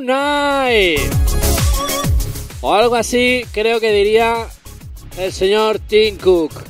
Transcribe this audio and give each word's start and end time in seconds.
Good 0.00 0.08
night. 0.08 1.12
O 2.62 2.72
algo 2.72 2.94
así 2.94 3.44
creo 3.52 3.80
que 3.80 3.92
diría 3.92 4.46
el 5.18 5.30
señor 5.30 5.78
Tim 5.78 6.16
Cook. 6.16 6.54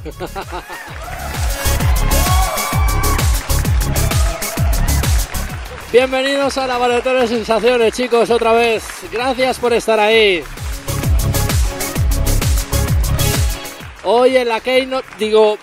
Bienvenidos 5.93 6.59
a 6.59 6.67
Laboratorio 6.67 7.21
de 7.21 7.29
Sensaciones, 7.29 7.95
chicos, 7.95 8.31
otra 8.31 8.53
vez. 8.53 8.83
Gracias 9.13 9.61
por 9.61 9.75
estar 9.75 10.01
ahí. 10.01 10.43
Hoy 14.03 14.39
en 14.39 14.49
la 14.49 14.59
Keynote, 14.61 15.07
digo, 15.21 15.57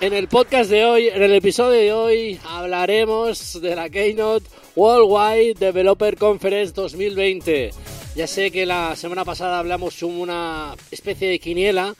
en 0.00 0.14
el 0.14 0.28
podcast 0.28 0.70
de 0.70 0.84
hoy, 0.84 1.08
en 1.08 1.22
el 1.22 1.34
episodio 1.34 1.78
de 1.78 1.92
hoy, 1.92 2.40
hablaremos 2.44 3.60
de 3.60 3.76
la 3.76 3.90
Keynote 3.90 4.46
Worldwide 4.74 5.54
Developer 5.54 6.16
Conference 6.16 6.72
2020. 6.72 7.70
Ya 8.16 8.26
sé 8.26 8.50
que 8.50 8.64
la 8.64 8.96
semana 8.96 9.26
pasada 9.26 9.58
hablamos 9.58 10.02
una 10.02 10.74
especie 10.90 11.28
de 11.28 11.38
quiniela, 11.38 11.94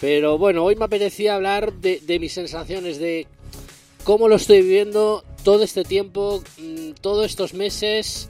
pero 0.00 0.38
bueno, 0.38 0.64
hoy 0.64 0.76
me 0.76 0.86
apetecía 0.86 1.34
hablar 1.34 1.74
de, 1.74 2.00
de 2.00 2.18
mis 2.18 2.32
sensaciones, 2.32 2.98
de 2.98 3.26
cómo 4.04 4.28
lo 4.28 4.36
estoy 4.36 4.62
viviendo 4.62 5.22
todo 5.44 5.62
este 5.62 5.84
tiempo, 5.84 6.42
mm, 6.56 6.92
todos 7.02 7.26
estos 7.26 7.52
meses, 7.52 8.28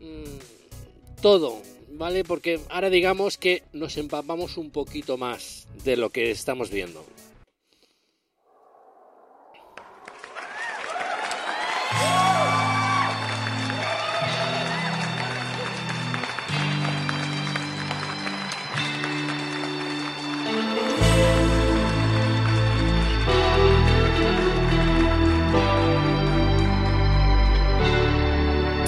mm, 0.00 1.20
todo, 1.20 1.60
¿vale? 1.90 2.22
Porque 2.22 2.60
ahora 2.68 2.88
digamos 2.88 3.36
que 3.36 3.64
nos 3.72 3.96
empapamos 3.96 4.56
un 4.56 4.70
poquito 4.70 5.16
más 5.16 5.66
de 5.82 5.96
lo 5.96 6.10
que 6.10 6.30
estamos 6.30 6.70
viendo. 6.70 7.04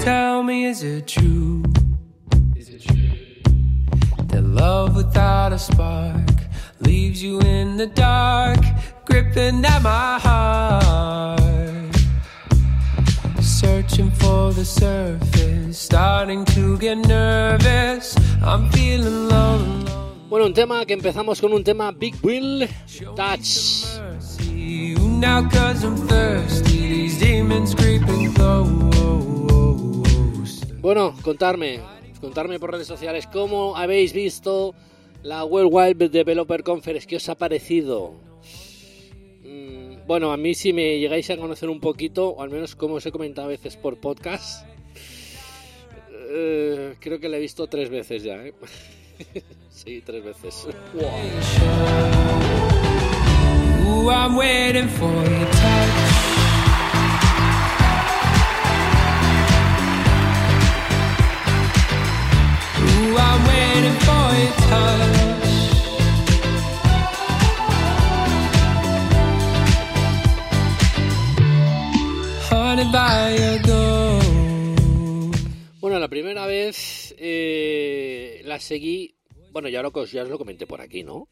Tell 0.07 0.41
me, 0.41 0.63
is 0.63 0.83
it 0.83 1.05
true? 1.05 1.63
Is 2.55 2.69
it 2.69 2.81
true? 2.81 3.11
That 4.29 4.41
love 4.41 4.95
without 4.95 5.51
a 5.51 5.59
spark 5.59 6.31
leaves 6.79 7.21
you 7.21 7.41
in 7.41 7.75
the 7.75 7.87
dark, 7.87 8.59
gripping 9.03 9.65
at 9.65 9.81
my 9.81 10.17
heart. 10.17 11.93
Searching 13.41 14.09
for 14.11 14.53
the 14.53 14.63
surface, 14.63 15.77
starting 15.77 16.45
to 16.55 16.77
get 16.77 16.99
nervous. 16.99 18.15
I'm 18.41 18.71
feeling 18.71 19.07
alone. 19.07 19.83
Bueno, 20.29 20.45
un 20.45 20.53
tema 20.53 20.85
que 20.85 20.93
empezamos 20.93 21.41
con 21.41 21.51
un 21.51 21.65
tema 21.65 21.91
Big 21.91 22.15
Will 22.23 22.65
Touch. 23.17 23.83
Now, 25.19 25.49
cause 25.49 25.83
I'm 25.83 25.97
thirsty. 26.07 26.87
These 26.87 27.19
demons 27.19 27.75
creeping 27.75 28.33
close. 28.35 29.36
Bueno, 30.79 31.15
contarme, 31.23 31.79
contarme 32.21 32.59
por 32.59 32.71
redes 32.71 32.87
sociales 32.87 33.27
cómo 33.27 33.75
habéis 33.75 34.13
visto 34.13 34.75
la 35.23 35.43
World 35.43 35.69
Wide 35.71 36.09
Developer 36.09 36.63
Conference, 36.63 37.07
qué 37.07 37.15
os 37.15 37.27
ha 37.29 37.35
parecido. 37.35 38.13
Mm, 39.43 40.05
bueno, 40.05 40.31
a 40.31 40.37
mí 40.37 40.53
si 40.53 40.73
me 40.73 40.99
llegáis 40.99 41.29
a 41.31 41.37
conocer 41.37 41.69
un 41.69 41.79
poquito, 41.79 42.29
o 42.29 42.43
al 42.43 42.51
menos 42.51 42.75
como 42.75 42.95
os 42.95 43.05
he 43.05 43.11
comentado 43.11 43.47
a 43.47 43.51
veces 43.51 43.75
por 43.75 43.97
podcast, 43.97 44.67
eh, 46.29 46.95
creo 46.99 47.19
que 47.19 47.27
la 47.27 47.37
he 47.37 47.41
visto 47.41 47.67
tres 47.67 47.89
veces 47.89 48.23
ya, 48.23 48.35
¿eh? 48.35 48.53
sí, 49.69 50.01
tres 50.05 50.23
veces. 50.23 50.67
Ooh, 53.83 54.11
Bueno, 75.79 75.99
la 75.99 76.09
primera 76.09 76.45
vez 76.45 77.15
eh, 77.17 78.41
la 78.43 78.59
seguí, 78.59 79.15
bueno, 79.51 79.69
ya, 79.69 79.81
lo, 79.81 79.91
ya 80.05 80.23
os 80.23 80.29
lo 80.29 80.37
comenté 80.37 80.67
por 80.67 80.81
aquí, 80.81 81.03
¿no? 81.03 81.29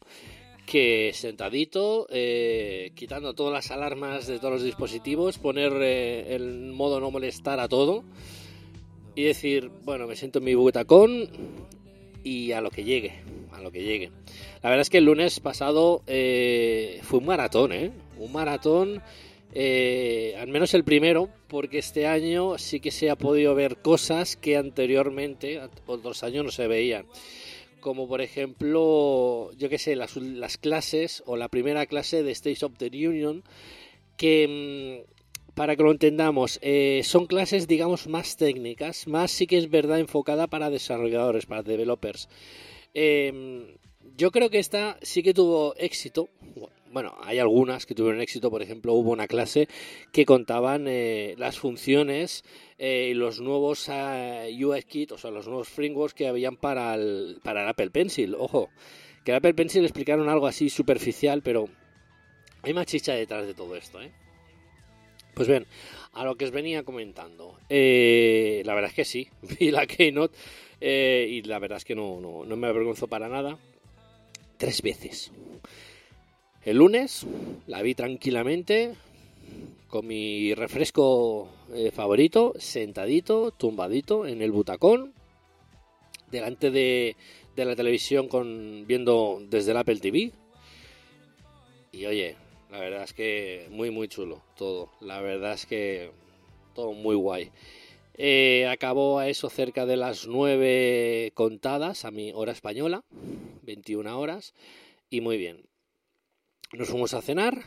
Que 0.64 1.12
sentadito, 1.14 2.06
eh, 2.10 2.92
quitando 2.94 3.34
todas 3.34 3.52
las 3.52 3.70
alarmas 3.70 4.26
de 4.26 4.38
todos 4.38 4.54
los 4.54 4.62
dispositivos, 4.62 5.38
poner 5.38 5.72
eh, 5.82 6.34
el 6.34 6.72
modo 6.72 7.00
no 7.00 7.10
molestar 7.10 7.60
a 7.60 7.68
todo 7.68 8.04
y 9.16 9.24
decir, 9.24 9.70
bueno, 9.82 10.06
me 10.06 10.14
siento 10.14 10.38
en 10.38 10.44
mi 10.44 10.54
butacón 10.54 11.28
y 12.22 12.52
a 12.52 12.60
lo 12.60 12.70
que 12.70 12.84
llegue, 12.84 13.14
a 13.50 13.60
lo 13.60 13.72
que 13.72 13.82
llegue. 13.82 14.10
La 14.62 14.68
verdad 14.68 14.82
es 14.82 14.90
que 14.90 14.98
el 14.98 15.06
lunes 15.06 15.40
pasado 15.40 16.02
eh, 16.06 17.00
fue 17.02 17.20
un 17.20 17.26
maratón, 17.26 17.72
¿eh? 17.72 17.90
Un 18.18 18.30
maratón, 18.30 19.02
eh, 19.54 20.34
al 20.38 20.48
menos 20.48 20.74
el 20.74 20.84
primero, 20.84 21.30
porque 21.48 21.78
este 21.78 22.06
año 22.06 22.58
sí 22.58 22.78
que 22.78 22.90
se 22.90 23.08
ha 23.08 23.16
podido 23.16 23.54
ver 23.54 23.78
cosas 23.78 24.36
que 24.36 24.58
anteriormente, 24.58 25.60
otros 25.86 26.22
años 26.22 26.44
no 26.44 26.50
se 26.50 26.68
veían. 26.68 27.06
Como 27.80 28.08
por 28.08 28.20
ejemplo, 28.20 29.50
yo 29.56 29.68
qué 29.70 29.78
sé, 29.78 29.96
las, 29.96 30.16
las 30.16 30.58
clases 30.58 31.22
o 31.24 31.36
la 31.36 31.48
primera 31.48 31.86
clase 31.86 32.22
de 32.22 32.32
State 32.32 32.64
of 32.66 32.76
the 32.76 32.86
Union, 32.88 33.44
que 34.18 35.06
mm, 35.08 35.15
para 35.56 35.74
que 35.74 35.82
lo 35.82 35.90
entendamos, 35.90 36.60
eh, 36.62 37.00
son 37.02 37.26
clases, 37.26 37.66
digamos, 37.66 38.06
más 38.06 38.36
técnicas, 38.36 39.08
más 39.08 39.30
sí 39.32 39.46
que 39.46 39.56
es 39.56 39.70
verdad 39.70 39.98
enfocada 39.98 40.46
para 40.46 40.70
desarrolladores, 40.70 41.46
para 41.46 41.62
developers. 41.62 42.28
Eh, 42.94 43.76
yo 44.16 44.30
creo 44.30 44.50
que 44.50 44.58
esta 44.58 44.98
sí 45.02 45.22
que 45.22 45.34
tuvo 45.34 45.74
éxito. 45.76 46.28
Bueno, 46.92 47.14
hay 47.22 47.38
algunas 47.38 47.84
que 47.84 47.94
tuvieron 47.94 48.20
éxito. 48.20 48.50
Por 48.50 48.62
ejemplo, 48.62 48.92
hubo 48.92 49.10
una 49.10 49.26
clase 49.26 49.66
que 50.12 50.24
contaban 50.24 50.86
eh, 50.88 51.34
las 51.38 51.58
funciones 51.58 52.44
eh, 52.78 53.08
y 53.10 53.14
los 53.14 53.40
nuevos 53.40 53.88
UI 53.88 54.82
Kit, 54.82 55.12
o 55.12 55.18
sea, 55.18 55.30
los 55.30 55.46
nuevos 55.46 55.68
frameworks 55.68 56.14
que 56.14 56.28
habían 56.28 56.56
para 56.56 56.94
el, 56.94 57.40
para 57.42 57.62
el 57.62 57.68
Apple 57.68 57.90
Pencil. 57.90 58.34
Ojo, 58.34 58.68
que 59.24 59.32
el 59.32 59.38
Apple 59.38 59.54
Pencil 59.54 59.84
explicaron 59.84 60.28
algo 60.28 60.46
así 60.46 60.70
superficial, 60.70 61.42
pero 61.42 61.68
hay 62.62 62.74
más 62.74 62.86
chicha 62.86 63.14
detrás 63.14 63.46
de 63.46 63.54
todo 63.54 63.74
esto, 63.74 64.00
¿eh? 64.00 64.12
Pues 65.36 65.48
bien, 65.48 65.66
a 66.14 66.24
lo 66.24 66.36
que 66.36 66.46
os 66.46 66.50
venía 66.50 66.82
comentando. 66.82 67.58
Eh, 67.68 68.62
la 68.64 68.72
verdad 68.72 68.88
es 68.88 68.96
que 68.96 69.04
sí, 69.04 69.28
vi 69.60 69.70
la 69.70 69.86
Keynote 69.86 70.34
eh, 70.80 71.28
y 71.30 71.42
la 71.42 71.58
verdad 71.58 71.76
es 71.76 71.84
que 71.84 71.94
no, 71.94 72.22
no, 72.22 72.46
no 72.46 72.56
me 72.56 72.66
avergonzo 72.66 73.06
para 73.06 73.28
nada. 73.28 73.58
Tres 74.56 74.80
veces. 74.80 75.30
El 76.64 76.78
lunes 76.78 77.26
la 77.66 77.82
vi 77.82 77.94
tranquilamente 77.94 78.94
con 79.88 80.06
mi 80.06 80.54
refresco 80.54 81.50
eh, 81.74 81.90
favorito, 81.90 82.54
sentadito, 82.56 83.50
tumbadito 83.50 84.26
en 84.26 84.40
el 84.40 84.52
butacón, 84.52 85.12
delante 86.30 86.70
de, 86.70 87.14
de 87.54 87.64
la 87.66 87.76
televisión 87.76 88.28
con 88.28 88.86
viendo 88.86 89.42
desde 89.50 89.72
el 89.72 89.76
Apple 89.76 90.00
TV. 90.00 90.32
Y 91.92 92.06
oye, 92.06 92.36
la 92.70 92.80
verdad 92.80 93.04
es 93.04 93.12
que 93.12 93.68
muy 93.70 93.90
muy 93.90 94.08
chulo 94.08 94.42
todo. 94.56 94.90
La 95.00 95.20
verdad 95.20 95.52
es 95.52 95.66
que 95.66 96.10
todo 96.74 96.92
muy 96.92 97.14
guay. 97.16 97.50
Eh, 98.18 98.66
acabó 98.66 99.18
a 99.18 99.28
eso 99.28 99.50
cerca 99.50 99.84
de 99.86 99.96
las 99.96 100.26
9 100.26 101.32
contadas 101.34 102.04
a 102.04 102.10
mi 102.10 102.32
hora 102.32 102.52
española, 102.52 103.04
21 103.62 104.18
horas, 104.18 104.54
y 105.10 105.20
muy 105.20 105.36
bien. 105.36 105.66
Nos 106.72 106.88
fuimos 106.88 107.14
a 107.14 107.22
cenar, 107.22 107.62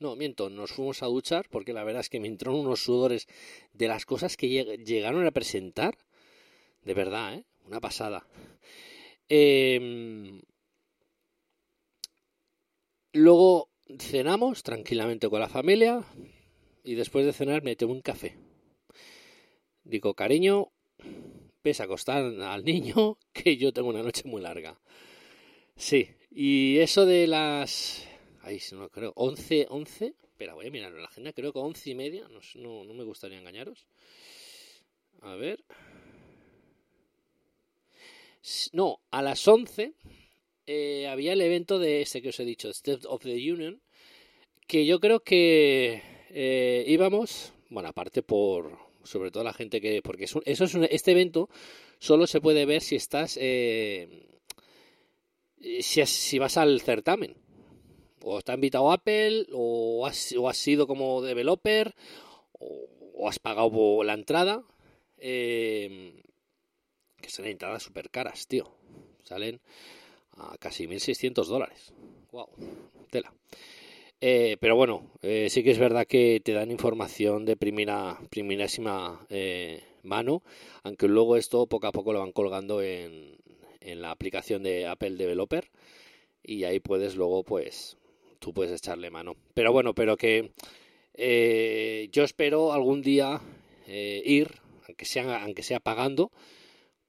no, 0.00 0.16
miento, 0.16 0.50
nos 0.50 0.72
fuimos 0.72 1.02
a 1.02 1.06
duchar 1.06 1.48
porque 1.48 1.72
la 1.72 1.84
verdad 1.84 2.00
es 2.00 2.10
que 2.10 2.20
me 2.20 2.28
entraron 2.28 2.60
unos 2.60 2.82
sudores 2.82 3.28
de 3.72 3.88
las 3.88 4.04
cosas 4.04 4.36
que 4.36 4.48
lleg 4.48 4.84
llegaron 4.84 5.26
a 5.26 5.30
presentar. 5.30 5.96
De 6.82 6.94
verdad, 6.94 7.34
¿eh? 7.34 7.44
Una 7.66 7.80
pasada. 7.80 8.26
Eh, 9.28 10.40
luego 13.12 13.70
cenamos 13.98 14.62
tranquilamente 14.62 15.28
con 15.28 15.40
la 15.40 15.48
familia 15.48 16.04
y 16.82 16.94
después 16.94 17.24
de 17.26 17.32
cenar 17.32 17.62
me 17.62 17.76
tomé 17.76 17.92
un 17.92 18.02
café. 18.02 18.36
Digo, 19.84 20.14
cariño, 20.14 20.72
ves 21.62 21.80
a 21.80 21.84
acostar 21.84 22.24
al 22.24 22.64
niño 22.64 23.18
que 23.32 23.56
yo 23.56 23.72
tengo 23.72 23.88
una 23.88 24.02
noche 24.02 24.22
muy 24.26 24.42
larga. 24.42 24.78
Sí, 25.76 26.08
y 26.30 26.78
eso 26.78 27.06
de 27.06 27.26
las... 27.26 28.06
Ahí 28.42 28.60
no 28.72 28.90
creo, 28.90 29.12
11, 29.16 29.66
11, 29.70 30.14
Espera, 30.34 30.54
voy 30.54 30.66
a 30.66 30.70
mirar 30.72 30.92
en 30.92 31.00
la 31.00 31.06
agenda, 31.06 31.32
creo 31.32 31.52
que 31.52 31.60
a 31.60 31.62
once 31.62 31.88
y 31.88 31.94
media, 31.94 32.26
no, 32.26 32.84
no, 32.84 32.92
me 32.92 33.04
gustaría 33.04 33.38
engañaros. 33.38 33.86
A 35.20 35.36
ver. 35.36 35.64
No, 38.72 39.00
a 39.12 39.22
las 39.22 39.46
11 39.46 39.94
eh, 40.66 41.06
había 41.06 41.34
el 41.34 41.40
evento 41.40 41.78
de 41.78 42.02
este 42.02 42.20
que 42.20 42.30
os 42.30 42.40
he 42.40 42.44
dicho, 42.44 42.68
State 42.70 43.06
of 43.06 43.22
the 43.22 43.52
Union, 43.52 43.80
que 44.66 44.86
yo 44.86 45.00
creo 45.00 45.20
que 45.20 46.02
eh, 46.30 46.84
íbamos, 46.86 47.52
bueno, 47.70 47.88
aparte 47.88 48.22
por, 48.22 48.78
sobre 49.02 49.30
todo 49.30 49.44
la 49.44 49.52
gente 49.52 49.80
que, 49.80 50.02
porque 50.02 50.24
es 50.24 50.34
eso 50.44 50.64
es 50.64 50.74
un, 50.74 50.84
este 50.84 51.12
evento 51.12 51.48
solo 51.98 52.26
se 52.26 52.40
puede 52.40 52.66
ver 52.66 52.82
si 52.82 52.96
estás, 52.96 53.38
eh, 53.40 54.26
si, 55.80 56.38
vas 56.38 56.56
al 56.56 56.80
certamen, 56.80 57.36
o 58.22 58.38
está 58.38 58.54
invitado 58.54 58.92
Apple, 58.92 59.46
o 59.52 60.06
has, 60.06 60.32
o 60.32 60.48
has 60.48 60.56
sido 60.56 60.86
como 60.86 61.22
developer, 61.22 61.94
o, 62.52 62.88
o 63.14 63.28
has 63.28 63.38
pagado 63.38 64.02
la 64.02 64.14
entrada, 64.14 64.64
eh, 65.18 66.22
que 67.20 67.30
son 67.30 67.46
entradas 67.46 67.82
súper 67.82 68.10
caras, 68.10 68.46
tío. 68.46 68.70
Salen 69.22 69.60
a 70.36 70.58
casi 70.58 70.86
1.600 70.86 71.46
dólares. 71.46 71.92
Wow, 72.30 72.48
tela. 73.10 73.32
Eh, 74.26 74.56
pero 74.58 74.74
bueno, 74.74 75.10
eh, 75.20 75.48
sí 75.50 75.62
que 75.62 75.70
es 75.70 75.78
verdad 75.78 76.06
que 76.06 76.40
te 76.42 76.54
dan 76.54 76.70
información 76.70 77.44
de 77.44 77.58
primera, 77.58 78.18
primerísima 78.30 79.26
eh, 79.28 79.82
mano, 80.02 80.42
aunque 80.82 81.08
luego 81.08 81.36
esto 81.36 81.66
poco 81.66 81.88
a 81.88 81.92
poco 81.92 82.14
lo 82.14 82.20
van 82.20 82.32
colgando 82.32 82.80
en, 82.80 83.36
en 83.80 84.00
la 84.00 84.12
aplicación 84.12 84.62
de 84.62 84.86
Apple 84.86 85.16
Developer 85.16 85.68
y 86.42 86.64
ahí 86.64 86.80
puedes 86.80 87.16
luego, 87.16 87.44
pues, 87.44 87.98
tú 88.38 88.54
puedes 88.54 88.72
echarle 88.72 89.10
mano. 89.10 89.36
Pero 89.52 89.72
bueno, 89.72 89.94
pero 89.94 90.16
que 90.16 90.52
eh, 91.12 92.08
yo 92.10 92.24
espero 92.24 92.72
algún 92.72 93.02
día 93.02 93.42
ir, 93.86 94.52
aunque 94.88 95.04
sea, 95.04 95.42
aunque 95.42 95.62
sea 95.62 95.80
pagando, 95.80 96.32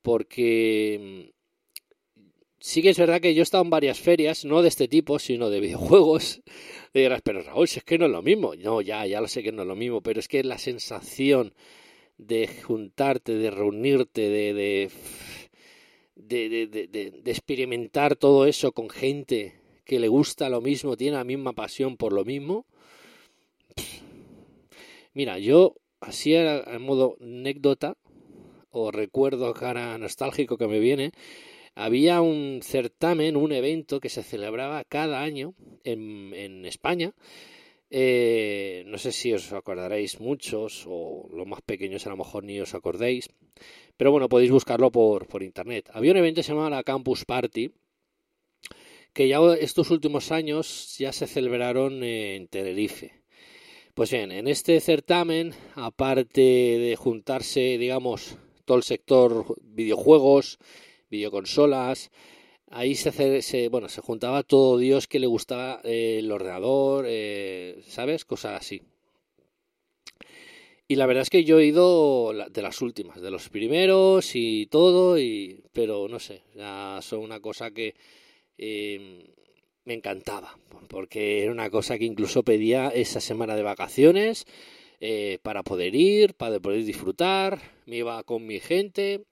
porque 0.01 1.33
sí 2.65 2.81
que 2.81 2.89
es 2.89 2.97
verdad 2.97 3.21
que 3.21 3.35
yo 3.35 3.41
he 3.41 3.44
estado 3.44 3.63
en 3.63 3.69
varias 3.69 4.00
ferias, 4.00 4.44
no 4.44 4.63
de 4.63 4.69
este 4.69 4.88
tipo, 4.88 5.19
sino 5.19 5.51
de 5.51 5.59
videojuegos. 5.59 6.41
Y 6.94 7.00
dirás, 7.00 7.21
pero 7.21 7.44
Raúl, 7.44 7.67
si 7.67 7.79
es 7.79 7.83
que 7.83 7.97
no 7.97 8.06
es 8.06 8.12
lo 8.12 8.21
mismo. 8.21 8.56
No, 8.56 8.81
ya, 8.81 9.06
ya 9.06 9.19
lo 9.21 9.27
sé 9.27 9.44
que 9.44 9.51
no 9.51 9.63
es 9.63 9.67
lo 9.67 9.75
mismo, 9.75 10.01
pero 10.01 10.19
es 10.19 10.27
que 10.27 10.44
la 10.44 10.57
sensación 10.57 11.53
de 12.17 12.47
juntarte, 12.47 13.35
de 13.35 13.51
reunirte, 13.51 14.29
de, 14.29 14.53
de, 14.53 14.89
de, 16.15 16.88
de, 17.21 17.31
experimentar 17.31 18.15
todo 18.15 18.47
eso 18.47 18.71
con 18.71 18.89
gente 18.89 19.59
que 19.83 20.00
le 20.00 20.07
gusta 20.07 20.50
lo 20.50 20.61
mismo, 20.61 20.95
tiene 20.95 21.18
la 21.18 21.25
misma 21.25 21.51
pasión 21.53 21.97
por 21.97 22.13
lo 22.13 22.23
mismo. 22.23 22.65
Mira, 25.13 25.38
yo, 25.38 25.75
así 26.00 26.33
en 26.33 26.81
modo 26.81 27.18
anécdota, 27.21 27.97
o 28.71 28.89
recuerdo 28.89 29.53
cara 29.53 29.97
nostálgico 29.97 30.57
que 30.57 30.68
me 30.68 30.79
viene, 30.79 31.11
había 31.75 32.22
un 32.22 32.62
certamen, 32.63 33.36
un 33.36 33.51
evento 33.51 34.00
que 34.00 34.10
se 34.10 34.24
celebraba 34.24 34.83
cada 34.86 35.22
año 35.22 35.54
en, 35.83 36.66
España. 36.66 37.13
Eh, 37.89 38.83
no 38.88 38.98
sé 38.98 39.12
si 39.12 39.33
os 39.33 39.54
acordaréis 39.54 40.19
muchos 40.19 40.86
o 40.88 41.30
los 41.31 41.45
más 41.45 41.62
pequeños 41.62 42.07
a 42.07 42.10
lo 42.10 42.18
mejor 42.18 42.44
ni 42.44 42.60
os 42.60 42.74
acordéis, 42.74 43.30
pero 43.95 44.12
bueno, 44.12 44.27
podéis 44.27 44.51
buscarlo 44.51 44.92
por, 44.92 45.27
por 45.27 45.44
internet. 45.44 45.89
Había 45.94 46.12
un 46.12 46.18
evento 46.18 46.39
que 46.39 46.44
se 46.44 46.54
llamaba 46.54 46.69
la 46.72 46.83
Campus 46.83 47.25
Party, 47.25 47.72
que 49.13 49.28
ya 49.28 49.39
estos 49.60 49.92
últimos 49.92 50.31
años 50.31 50.98
ya 50.98 51.13
se 51.13 51.28
celebraron 51.28 52.04
en 52.04 52.48
Tenerife. 52.48 53.25
Pues 53.94 54.12
bien, 54.12 54.31
en 54.31 54.48
este 54.48 54.80
certamen, 54.81 55.54
aparte 55.75 56.42
de 56.42 56.95
juntarse, 56.98 57.78
digamos, 57.78 58.38
todo 58.66 58.78
el 58.78 58.83
sector 58.83 59.56
videojuegos, 59.62 60.60
videoconsolas, 61.10 62.12
ahí 62.69 62.96
se, 62.96 63.42
se 63.42 63.69
bueno, 63.69 63.90
se 63.90 64.02
juntaba 64.02 64.44
todo 64.44 64.78
Dios 64.78 65.07
que 65.07 65.19
le 65.19 65.28
gustaba 65.28 65.81
eh, 65.84 66.18
el 66.19 66.31
ordenador, 66.31 67.06
eh, 67.07 67.81
¿sabes? 67.88 68.25
Cosas 68.25 68.60
así. 68.60 68.81
Y 70.88 70.96
la 70.98 71.07
verdad 71.07 71.24
es 71.24 71.31
que 71.31 71.44
yo 71.44 71.60
he 71.60 71.66
ido 71.66 72.31
de 72.34 72.62
las 72.62 72.81
últimas, 72.81 73.19
de 73.19 73.31
los 73.31 73.50
primeros 73.50 74.36
y 74.36 74.68
todo, 74.68 75.18
y, 75.18 75.63
pero 75.74 76.07
no 76.07 76.19
sé, 76.19 76.44
son 77.02 77.22
una 77.22 77.40
cosa 77.40 77.72
que 77.72 77.96
eh, 78.60 79.34
me 79.84 79.96
encantaba, 79.96 80.60
porque 80.88 81.42
era 81.42 81.52
una 81.52 81.72
cosa 81.72 81.98
que 81.98 82.06
incluso 82.06 82.44
pedía 82.44 82.90
esa 82.90 83.19
semana 83.19 83.56
de 83.56 83.63
vacaciones 83.63 84.46
eh, 85.00 85.40
para 85.42 85.63
poder 85.63 85.96
ir, 85.96 86.36
para 86.36 86.60
poder 86.60 86.84
disfrutar, 86.84 87.60
me 87.88 87.98
iba 87.98 88.22
con 88.24 88.46
mi 88.46 88.60
gente, 88.60 89.24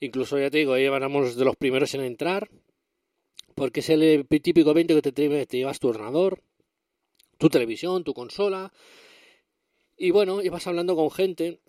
incluso 0.00 0.38
ya 0.38 0.50
te 0.50 0.58
digo, 0.58 0.76
éramos 0.76 1.36
de 1.36 1.44
los 1.44 1.56
primeros 1.56 1.94
en 1.94 2.02
entrar, 2.02 2.50
porque 3.54 3.80
es 3.80 3.90
el 3.90 4.26
típico 4.28 4.70
evento 4.70 4.94
que 4.94 5.12
te, 5.12 5.46
te 5.46 5.56
llevas 5.56 5.80
tu 5.80 5.88
ordenador, 5.88 6.42
tu 7.38 7.48
televisión, 7.48 8.04
tu 8.04 8.14
consola, 8.14 8.72
y 9.96 10.10
bueno, 10.10 10.42
ibas 10.42 10.66
hablando 10.66 10.94
con 10.94 11.10
gente 11.10 11.60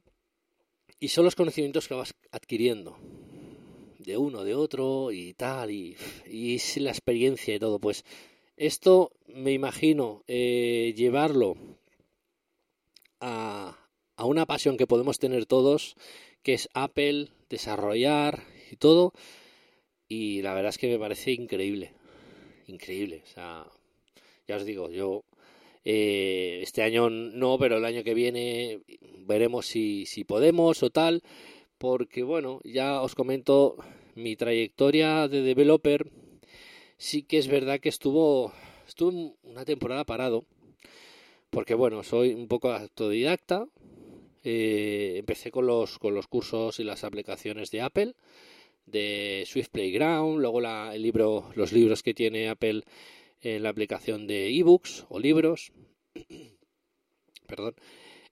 y 0.99 1.09
son 1.09 1.25
los 1.25 1.35
conocimientos 1.35 1.87
que 1.87 1.93
vas 1.93 2.13
adquiriendo 2.31 2.97
de 3.99 4.17
uno, 4.17 4.43
de 4.43 4.55
otro 4.55 5.11
y 5.11 5.33
tal, 5.33 5.71
y, 5.71 5.95
y 6.25 6.59
la 6.79 6.91
experiencia 6.91 7.55
y 7.55 7.59
todo. 7.59 7.79
Pues 7.79 8.03
esto 8.55 9.11
me 9.27 9.51
imagino 9.51 10.23
eh, 10.27 10.93
llevarlo 10.95 11.55
a, 13.19 13.77
a 14.15 14.25
una 14.25 14.45
pasión 14.45 14.77
que 14.77 14.87
podemos 14.87 15.19
tener 15.19 15.45
todos, 15.45 15.95
que 16.47 16.53
es 16.53 16.69
Apple, 16.73 17.27
desarrollar 17.49 18.41
y 18.71 18.77
todo. 18.77 19.11
Y 20.07 20.41
la 20.43 20.53
verdad 20.53 20.69
es 20.69 20.77
que 20.77 20.87
me 20.87 20.97
parece 20.97 21.33
increíble, 21.33 21.91
increíble. 22.67 23.21
O 23.25 23.27
sea, 23.27 23.65
ya 24.47 24.55
os 24.55 24.63
digo, 24.63 24.89
yo 24.89 25.25
eh, 25.83 26.61
este 26.63 26.83
año 26.83 27.09
no, 27.09 27.57
pero 27.59 27.75
el 27.75 27.83
año 27.83 28.01
que 28.01 28.13
viene 28.13 28.79
veremos 29.25 29.65
si, 29.65 30.05
si 30.05 30.23
podemos 30.23 30.81
o 30.83 30.89
tal 30.89 31.21
porque 31.77 32.23
bueno, 32.23 32.61
ya 32.63 33.01
os 33.01 33.13
comento 33.13 33.75
mi 34.15 34.37
trayectoria 34.37 35.27
de 35.27 35.41
developer, 35.41 36.09
sí 36.97 37.23
que 37.23 37.39
es 37.39 37.49
verdad 37.49 37.81
que 37.81 37.89
estuvo, 37.89 38.53
estuvo 38.87 39.35
una 39.43 39.65
temporada 39.65 40.05
parado, 40.05 40.45
porque 41.49 41.73
bueno, 41.73 42.03
soy 42.03 42.33
un 42.33 42.47
poco 42.47 42.71
autodidacta, 42.71 43.67
eh, 44.49 45.17
empecé 45.17 45.51
con 45.51 45.67
los, 45.67 45.99
con 45.99 46.13
los 46.15 46.27
cursos 46.27 46.79
y 46.79 46.85
las 46.85 47.03
aplicaciones 47.03 47.69
de 47.69 47.81
Apple, 47.81 48.13
de 48.85 49.43
Swift 49.45 49.69
Playground, 49.69 50.39
luego 50.39 50.61
la, 50.61 50.95
el 50.95 51.01
libro, 51.01 51.51
los 51.55 51.73
libros 51.73 52.01
que 52.01 52.13
tiene 52.13 52.47
Apple 52.47 52.83
en 53.41 53.63
la 53.63 53.69
aplicación 53.69 54.25
de 54.25 54.47
ebooks 54.57 55.05
o 55.09 55.19
libros, 55.19 55.71
perdón, 57.47 57.75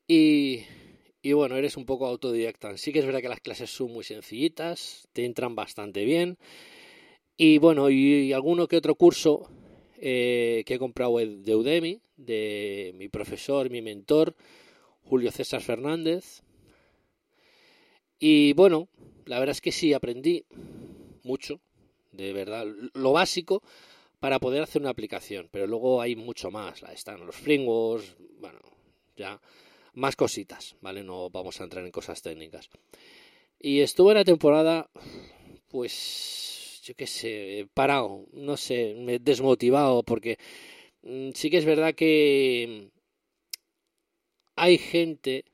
y 0.08 0.62
y 1.26 1.34
bueno, 1.34 1.58
eres 1.58 1.76
un 1.76 1.86
poco 1.86 2.06
autodidacta. 2.06 2.78
Sí 2.78 2.94
que 2.94 3.00
es 3.00 3.06
verdad 3.06 3.20
que 3.20 3.30
las 3.30 3.40
clases 3.40 3.72
son 3.72 3.92
muy 3.92 4.04
sencillitas, 4.04 5.08
te 5.12 5.26
entran 5.26 5.56
bastante 5.56 6.06
bien. 6.06 6.38
Y 7.36 7.58
bueno, 7.58 7.90
y, 7.90 8.32
alguno 8.32 8.68
que 8.68 8.78
otro 8.78 8.94
curso 8.94 9.50
eh, 9.98 10.62
que 10.68 10.76
he 10.76 10.78
comprado 10.78 11.18
de 11.18 11.56
Udemy, 11.56 12.00
de 12.16 12.94
mi 12.96 13.10
profesor, 13.10 13.72
mi 13.72 13.82
mentor, 13.82 14.36
Julio 15.06 15.32
César 15.32 15.62
Fernández. 15.62 16.42
Y 18.20 18.54
bueno, 18.54 18.90
la 19.26 19.40
verdad 19.40 19.52
es 19.52 19.62
que 19.62 19.72
sí, 19.72 19.94
aprendí 19.94 20.46
mucho, 21.24 21.60
de 22.12 22.34
verdad, 22.34 22.66
lo 22.94 23.12
básico 23.12 23.62
para 24.20 24.40
poder 24.40 24.64
hacer 24.64 24.82
una 24.82 24.92
aplicación, 24.92 25.50
pero 25.52 25.68
luego 25.68 26.02
hay 26.02 26.16
mucho 26.16 26.50
más, 26.50 26.82
están 26.84 27.26
los 27.26 27.36
frameworks, 27.36 28.16
bueno, 28.40 28.60
ya 29.16 29.40
más 29.94 30.16
cositas, 30.16 30.76
¿vale? 30.82 31.04
No 31.04 31.30
vamos 31.30 31.60
a 31.60 31.66
entrar 31.66 31.86
en 31.86 31.92
cosas 31.92 32.22
técnicas. 32.22 32.70
Y 33.60 33.82
estuve 33.82 34.12
en 34.12 34.18
la 34.18 34.26
temporada, 34.26 34.90
pues, 35.68 36.82
yo 36.84 36.96
qué 36.96 37.08
sé, 37.08 37.68
parado, 37.74 38.26
no 38.34 38.58
sé, 38.58 39.20
desmotivado, 39.22 40.04
porque 40.04 40.38
mm, 41.04 41.32
sí 41.34 41.50
que 41.50 41.58
es 41.58 41.66
verdad 41.66 41.96
que 41.96 42.90
hay 44.56 44.78
gente, 44.78 45.46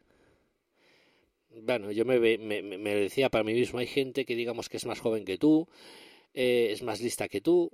bueno, 1.49 1.91
yo 1.91 2.05
me, 2.05 2.19
me, 2.19 2.61
me 2.61 2.95
decía 2.95 3.29
para 3.29 3.43
mí 3.43 3.53
mismo, 3.53 3.79
hay 3.79 3.87
gente 3.87 4.25
que 4.25 4.35
digamos 4.35 4.69
que 4.69 4.77
es 4.77 4.85
más 4.85 4.99
joven 4.99 5.25
que 5.25 5.37
tú, 5.37 5.67
eh, 6.33 6.69
es 6.71 6.81
más 6.83 7.01
lista 7.01 7.27
que 7.27 7.41
tú, 7.41 7.71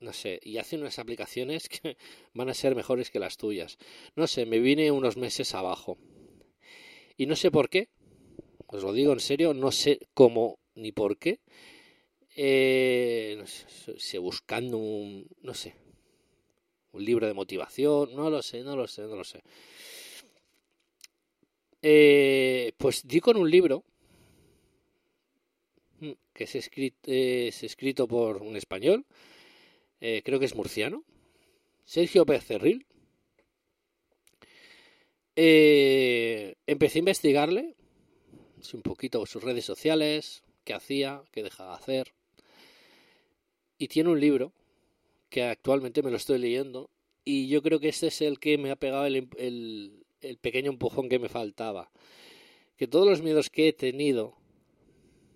no 0.00 0.12
sé, 0.12 0.40
y 0.42 0.58
hace 0.58 0.76
unas 0.76 0.98
aplicaciones 0.98 1.68
que 1.68 1.96
van 2.34 2.48
a 2.48 2.54
ser 2.54 2.74
mejores 2.74 3.10
que 3.10 3.18
las 3.18 3.36
tuyas. 3.36 3.78
No 4.14 4.26
sé, 4.26 4.46
me 4.46 4.58
vine 4.58 4.90
unos 4.90 5.16
meses 5.16 5.54
abajo. 5.54 5.98
Y 7.16 7.26
no 7.26 7.36
sé 7.36 7.50
por 7.50 7.70
qué, 7.70 7.88
os 8.66 8.82
lo 8.82 8.92
digo 8.92 9.12
en 9.12 9.20
serio, 9.20 9.54
no 9.54 9.72
sé 9.72 10.00
cómo 10.12 10.58
ni 10.74 10.92
por 10.92 11.18
qué. 11.18 11.40
Eh, 12.36 13.36
no 13.38 13.46
sé, 13.46 14.18
buscando 14.18 14.76
un, 14.76 15.26
no 15.40 15.54
sé, 15.54 15.74
un 16.96 17.04
libro 17.04 17.26
de 17.26 17.34
motivación, 17.34 18.14
no 18.14 18.30
lo 18.30 18.42
sé, 18.42 18.62
no 18.62 18.74
lo 18.76 18.86
sé, 18.86 19.02
no 19.02 19.16
lo 19.16 19.24
sé. 19.24 19.42
Eh, 21.82 22.72
pues 22.78 23.06
di 23.06 23.20
con 23.20 23.36
un 23.36 23.50
libro 23.50 23.84
mm, 26.00 26.12
que 26.32 26.44
es 26.44 26.54
escrito, 26.56 26.98
es 27.04 27.62
escrito 27.62 28.08
por 28.08 28.42
un 28.42 28.56
español, 28.56 29.04
eh, 30.00 30.22
creo 30.24 30.38
que 30.38 30.46
es 30.46 30.54
murciano, 30.54 31.04
Sergio 31.84 32.24
Becerril. 32.24 32.86
Eh, 35.36 36.56
empecé 36.66 36.98
a 36.98 37.00
investigarle 37.00 37.74
un 38.72 38.82
poquito 38.82 39.24
sus 39.26 39.42
redes 39.44 39.64
sociales, 39.64 40.42
qué 40.64 40.74
hacía, 40.74 41.22
qué 41.30 41.42
dejaba 41.42 41.76
de 41.76 41.82
hacer. 41.82 42.14
Y 43.78 43.88
tiene 43.88 44.10
un 44.10 44.18
libro 44.18 44.52
que 45.36 45.42
actualmente 45.42 46.02
me 46.02 46.10
lo 46.10 46.16
estoy 46.16 46.38
leyendo 46.38 46.88
y 47.22 47.48
yo 47.48 47.60
creo 47.60 47.78
que 47.78 47.90
este 47.90 48.06
es 48.06 48.22
el 48.22 48.38
que 48.38 48.56
me 48.56 48.70
ha 48.70 48.76
pegado 48.76 49.04
el, 49.04 49.28
el 50.22 50.38
pequeño 50.38 50.70
empujón 50.70 51.10
que 51.10 51.18
me 51.18 51.28
faltaba. 51.28 51.90
Que 52.78 52.86
todos 52.86 53.06
los 53.06 53.20
miedos 53.20 53.50
que 53.50 53.68
he 53.68 53.74
tenido 53.74 54.34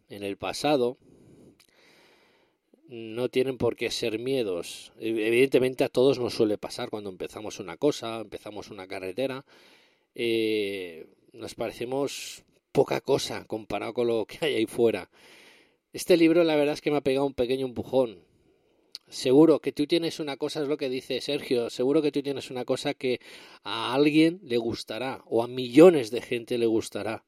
en 0.09 0.23
el 0.23 0.38
pasado 0.38 0.97
no 2.88 3.28
tienen 3.28 3.59
por 3.59 3.76
qué 3.76 3.90
ser 3.90 4.19
miedos. 4.19 4.95
Evidentemente 4.99 5.85
a 5.85 5.90
todos 5.90 6.19
nos 6.19 6.33
suele 6.33 6.57
pasar 6.57 6.88
cuando 6.88 7.11
empezamos 7.11 7.61
una 7.61 7.76
cosa, 7.76 8.21
empezamos 8.23 8.71
una 8.71 8.88
carretera, 8.88 9.45
eh, 10.14 11.09
nos 11.35 11.54
parecemos 11.54 12.42
poca 12.73 13.02
cosa 13.02 13.45
comparado 13.45 13.92
con 13.92 14.07
lo 14.07 14.25
que 14.25 14.38
hay 14.40 14.54
ahí 14.54 14.66
fuera. 14.66 15.11
Este 15.92 16.16
libro 16.16 16.42
la 16.42 16.57
verdad 16.57 16.73
es 16.73 16.80
que 16.80 16.90
me 16.90 16.97
ha 16.97 17.02
pegado 17.02 17.26
un 17.26 17.35
pequeño 17.35 17.66
empujón. 17.66 18.30
Seguro 19.11 19.59
que 19.59 19.73
tú 19.73 19.88
tienes 19.88 20.21
una 20.21 20.37
cosa, 20.37 20.62
es 20.62 20.69
lo 20.69 20.76
que 20.76 20.88
dice 20.88 21.21
Sergio, 21.21 21.69
seguro 21.69 22.00
que 22.00 22.12
tú 22.12 22.23
tienes 22.23 22.49
una 22.49 22.64
cosa 22.64 22.95
que 22.95 23.21
a 23.64 23.93
alguien 23.93 24.38
le 24.45 24.57
gustará 24.57 25.25
o 25.26 25.43
a 25.43 25.49
millones 25.49 26.12
de 26.12 26.23
gente 26.23 26.59
le 26.59 26.67
gustará. 26.67 27.25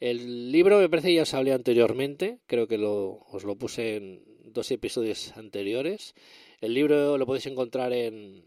El 0.00 0.50
libro 0.50 0.80
me 0.80 0.88
parece 0.88 1.14
ya 1.14 1.22
os 1.22 1.32
hablé 1.32 1.52
anteriormente, 1.52 2.40
creo 2.48 2.66
que 2.66 2.78
lo, 2.78 3.20
os 3.30 3.44
lo 3.44 3.54
puse 3.54 3.94
en 3.94 4.24
dos 4.52 4.72
episodios 4.72 5.36
anteriores. 5.36 6.14
El 6.60 6.74
libro 6.74 7.16
lo 7.16 7.26
podéis 7.26 7.46
encontrar 7.46 7.92
en, 7.92 8.44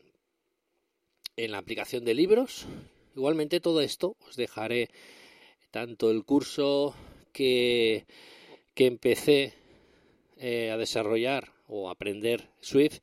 en 1.37 1.51
la 1.51 1.59
aplicación 1.59 2.03
de 2.03 2.15
libros. 2.15 2.65
Igualmente 3.15 3.61
todo 3.61 3.79
esto 3.79 4.17
os 4.27 4.35
dejaré 4.35 4.89
tanto 5.71 6.11
el 6.11 6.25
curso 6.25 6.93
que, 7.31 8.05
que 8.73 8.87
empecé 8.87 9.53
eh, 10.35 10.69
a 10.69 10.77
desarrollar 10.77 11.56
o 11.67 11.89
aprender 11.89 12.49
Swift 12.59 12.99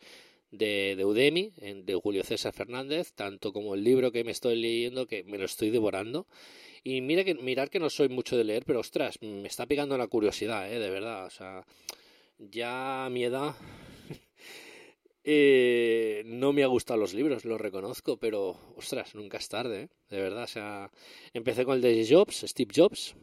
de, 0.51 0.95
de 0.97 1.05
Udemy, 1.05 1.53
de 1.57 1.95
Julio 1.95 2.23
César 2.25 2.53
Fernández, 2.53 3.13
tanto 3.15 3.53
como 3.53 3.75
el 3.75 3.85
libro 3.85 4.13
que 4.13 4.25
me 4.25 4.33
estoy 4.33 4.57
leyendo, 4.57 5.07
que 5.07 5.25
me 5.25 5.39
lo 5.39 5.45
estoy 5.45 5.71
devorando. 5.71 6.27
Y 6.83 7.01
mira 7.01 7.25
que, 7.25 7.35
mirar 7.35 7.71
que 7.71 7.81
no 7.81 7.89
soy 7.89 8.11
mucho 8.11 8.37
de 8.37 8.45
leer, 8.45 8.65
pero 8.67 8.81
ostras, 8.81 9.21
me 9.23 9.49
está 9.49 9.67
pegando 9.67 9.97
la 9.97 10.07
curiosidad, 10.07 10.71
¿eh? 10.71 10.79
de 10.79 10.91
verdad. 10.91 11.25
O 11.27 11.31
sea, 11.31 11.67
ya 12.39 13.07
a 13.07 13.11
mi 13.11 13.25
edad 13.25 13.55
eh, 15.25 16.23
no 16.27 16.53
me 16.53 16.63
ha 16.63 16.67
gustado 16.67 17.01
los 17.01 17.15
libros, 17.15 17.47
lo 17.47 17.57
reconozco, 17.57 18.19
pero 18.19 18.57
ostras, 18.77 19.15
nunca 19.15 19.39
es 19.39 19.49
tarde, 19.49 19.83
¿eh? 19.85 19.89
de 20.11 20.21
verdad. 20.21 20.45
O 20.45 20.49
sea, 20.49 20.91
empecé 21.33 21.65
con 21.65 21.77
el 21.77 21.81
de 21.81 22.07
Jobs, 22.07 22.45
Steve 22.47 22.73
Jobs. 22.77 23.17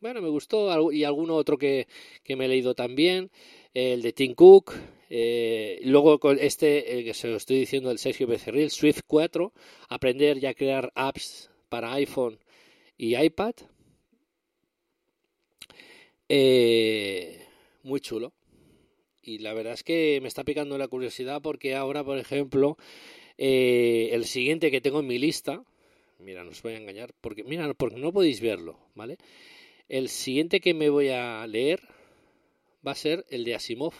Bueno, 0.00 0.20
me 0.20 0.28
gustó 0.28 0.92
y 0.92 1.04
alguno 1.04 1.36
otro 1.36 1.56
que, 1.56 1.88
que 2.22 2.36
me 2.36 2.44
he 2.44 2.48
leído 2.48 2.74
también 2.74 3.30
el 3.74 4.02
de 4.02 4.12
Tim 4.12 4.34
Cook, 4.34 4.72
eh, 5.10 5.80
luego 5.84 6.18
con 6.18 6.38
este, 6.40 7.04
que 7.04 7.12
se 7.12 7.28
lo 7.28 7.36
estoy 7.36 7.58
diciendo, 7.58 7.90
el 7.90 7.98
Sergio 7.98 8.26
Becerril, 8.26 8.70
Swift 8.70 9.00
4, 9.06 9.52
aprender 9.88 10.38
ya 10.38 10.50
a 10.50 10.54
crear 10.54 10.92
apps 10.94 11.50
para 11.68 11.92
iPhone 11.94 12.38
y 12.96 13.16
iPad. 13.16 13.54
Eh, 16.28 17.44
muy 17.82 18.00
chulo. 18.00 18.32
Y 19.22 19.38
la 19.38 19.54
verdad 19.54 19.72
es 19.72 19.82
que 19.82 20.18
me 20.22 20.28
está 20.28 20.44
picando 20.44 20.76
la 20.78 20.88
curiosidad 20.88 21.40
porque 21.42 21.74
ahora, 21.74 22.04
por 22.04 22.18
ejemplo, 22.18 22.76
eh, 23.38 24.10
el 24.12 24.24
siguiente 24.26 24.70
que 24.70 24.80
tengo 24.80 25.00
en 25.00 25.06
mi 25.06 25.18
lista, 25.18 25.64
mira, 26.18 26.44
no 26.44 26.50
os 26.50 26.62
voy 26.62 26.74
a 26.74 26.78
engañar, 26.78 27.14
porque 27.20 27.42
mira, 27.42 27.72
porque 27.74 27.96
no 27.96 28.12
podéis 28.12 28.40
verlo, 28.40 28.78
¿vale? 28.94 29.16
El 29.88 30.08
siguiente 30.08 30.60
que 30.60 30.74
me 30.74 30.90
voy 30.90 31.08
a 31.08 31.46
leer 31.46 31.93
va 32.86 32.92
a 32.92 32.96
ser 32.96 33.24
el 33.30 33.44
de 33.44 33.54
Asimov, 33.54 33.94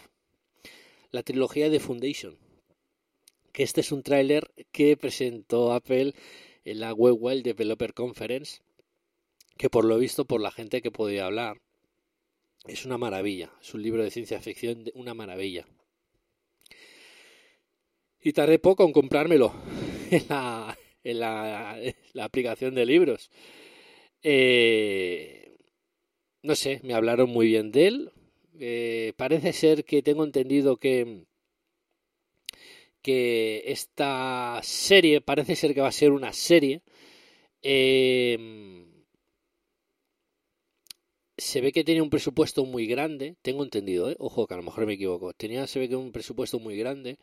la 1.11 1.23
trilogía 1.23 1.69
de 1.69 1.79
Foundation. 1.79 2.37
Que 3.51 3.63
este 3.63 3.81
es 3.81 3.91
un 3.91 4.03
tráiler 4.03 4.51
que 4.71 4.97
presentó 4.97 5.73
Apple 5.73 6.13
en 6.65 6.79
la 6.79 6.93
Web 6.93 7.15
Wild 7.19 7.43
Developer 7.43 7.93
Conference, 7.93 8.61
que 9.57 9.69
por 9.69 9.85
lo 9.85 9.97
visto, 9.97 10.25
por 10.25 10.41
la 10.41 10.51
gente 10.51 10.81
que 10.81 10.91
podía 10.91 11.25
hablar, 11.25 11.61
es 12.67 12.85
una 12.85 12.97
maravilla. 12.97 13.51
Es 13.61 13.73
un 13.73 13.81
libro 13.81 14.03
de 14.03 14.11
ciencia 14.11 14.41
ficción, 14.41 14.85
una 14.93 15.13
maravilla. 15.13 15.65
Y 18.21 18.33
tardé 18.33 18.59
poco 18.59 18.83
en 18.85 18.91
comprármelo 18.91 19.53
en 20.11 20.27
la, 20.27 20.77
en 21.03 21.19
la 22.13 22.23
aplicación 22.23 22.75
de 22.75 22.85
libros. 22.85 23.29
Eh, 24.27 25.55
no 26.41 26.55
sé, 26.55 26.79
me 26.83 26.95
hablaron 26.95 27.29
muy 27.29 27.47
bien 27.47 27.71
de 27.71 27.87
él. 27.87 28.11
Eh, 28.59 29.13
parece 29.17 29.51
ser 29.53 29.83
que 29.83 30.01
tengo 30.01 30.23
entendido 30.23 30.77
que 30.77 31.25
que 33.01 33.63
esta 33.67 34.59
serie 34.63 35.21
parece 35.21 35.55
ser 35.55 35.73
que 35.75 35.81
va 35.81 35.89
a 35.89 35.91
ser 35.91 36.11
una 36.11 36.33
serie 36.33 36.81
eh, 37.61 38.37
se 41.37 41.61
ve 41.61 41.71
que 41.71 41.83
tiene 41.83 42.01
un 42.01 42.09
presupuesto 42.09 42.65
muy 42.65 42.87
grande 42.87 43.35
tengo 43.41 43.63
entendido 43.63 44.09
¿eh? 44.09 44.15
ojo 44.19 44.47
que 44.47 44.53
a 44.53 44.57
lo 44.57 44.63
mejor 44.63 44.85
me 44.85 44.93
equivoco. 44.93 45.33
Tenía 45.33 45.67
se 45.67 45.79
ve 45.79 45.89
que 45.89 45.95
un 45.95 46.11
presupuesto 46.11 46.59
muy 46.59 46.77
grande 46.77 47.19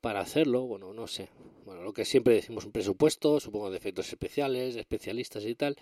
para 0.00 0.20
hacerlo 0.20 0.62
bueno 0.66 0.92
no 0.92 1.06
sé. 1.06 1.28
Bueno 1.64 1.82
lo 1.82 1.92
que 1.92 2.04
siempre 2.04 2.34
decimos 2.34 2.64
un 2.66 2.72
presupuesto 2.72 3.40
supongo 3.40 3.70
de 3.70 3.78
efectos 3.78 4.08
especiales 4.08 4.76
especialistas 4.76 5.44
y 5.44 5.54
tal 5.54 5.76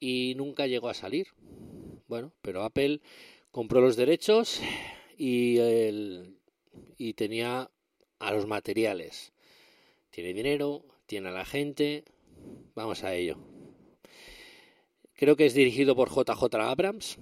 y 0.00 0.34
nunca 0.36 0.66
llegó 0.66 0.88
a 0.88 0.94
salir. 0.94 1.28
Bueno 2.08 2.32
pero 2.42 2.64
Apple 2.64 3.00
compró 3.50 3.80
los 3.80 3.96
derechos 3.96 4.60
y, 5.16 5.58
el, 5.58 6.36
y 6.96 7.14
tenía 7.14 7.70
a 8.18 8.32
los 8.32 8.46
materiales. 8.46 9.32
Tiene 10.10 10.32
dinero, 10.32 10.84
tiene 11.06 11.28
a 11.28 11.32
la 11.32 11.44
gente. 11.44 12.04
Vamos 12.74 13.04
a 13.04 13.14
ello. 13.14 13.38
Creo 15.14 15.36
que 15.36 15.46
es 15.46 15.54
dirigido 15.54 15.96
por 15.96 16.10
JJ 16.10 16.54
Abrams. 16.54 17.18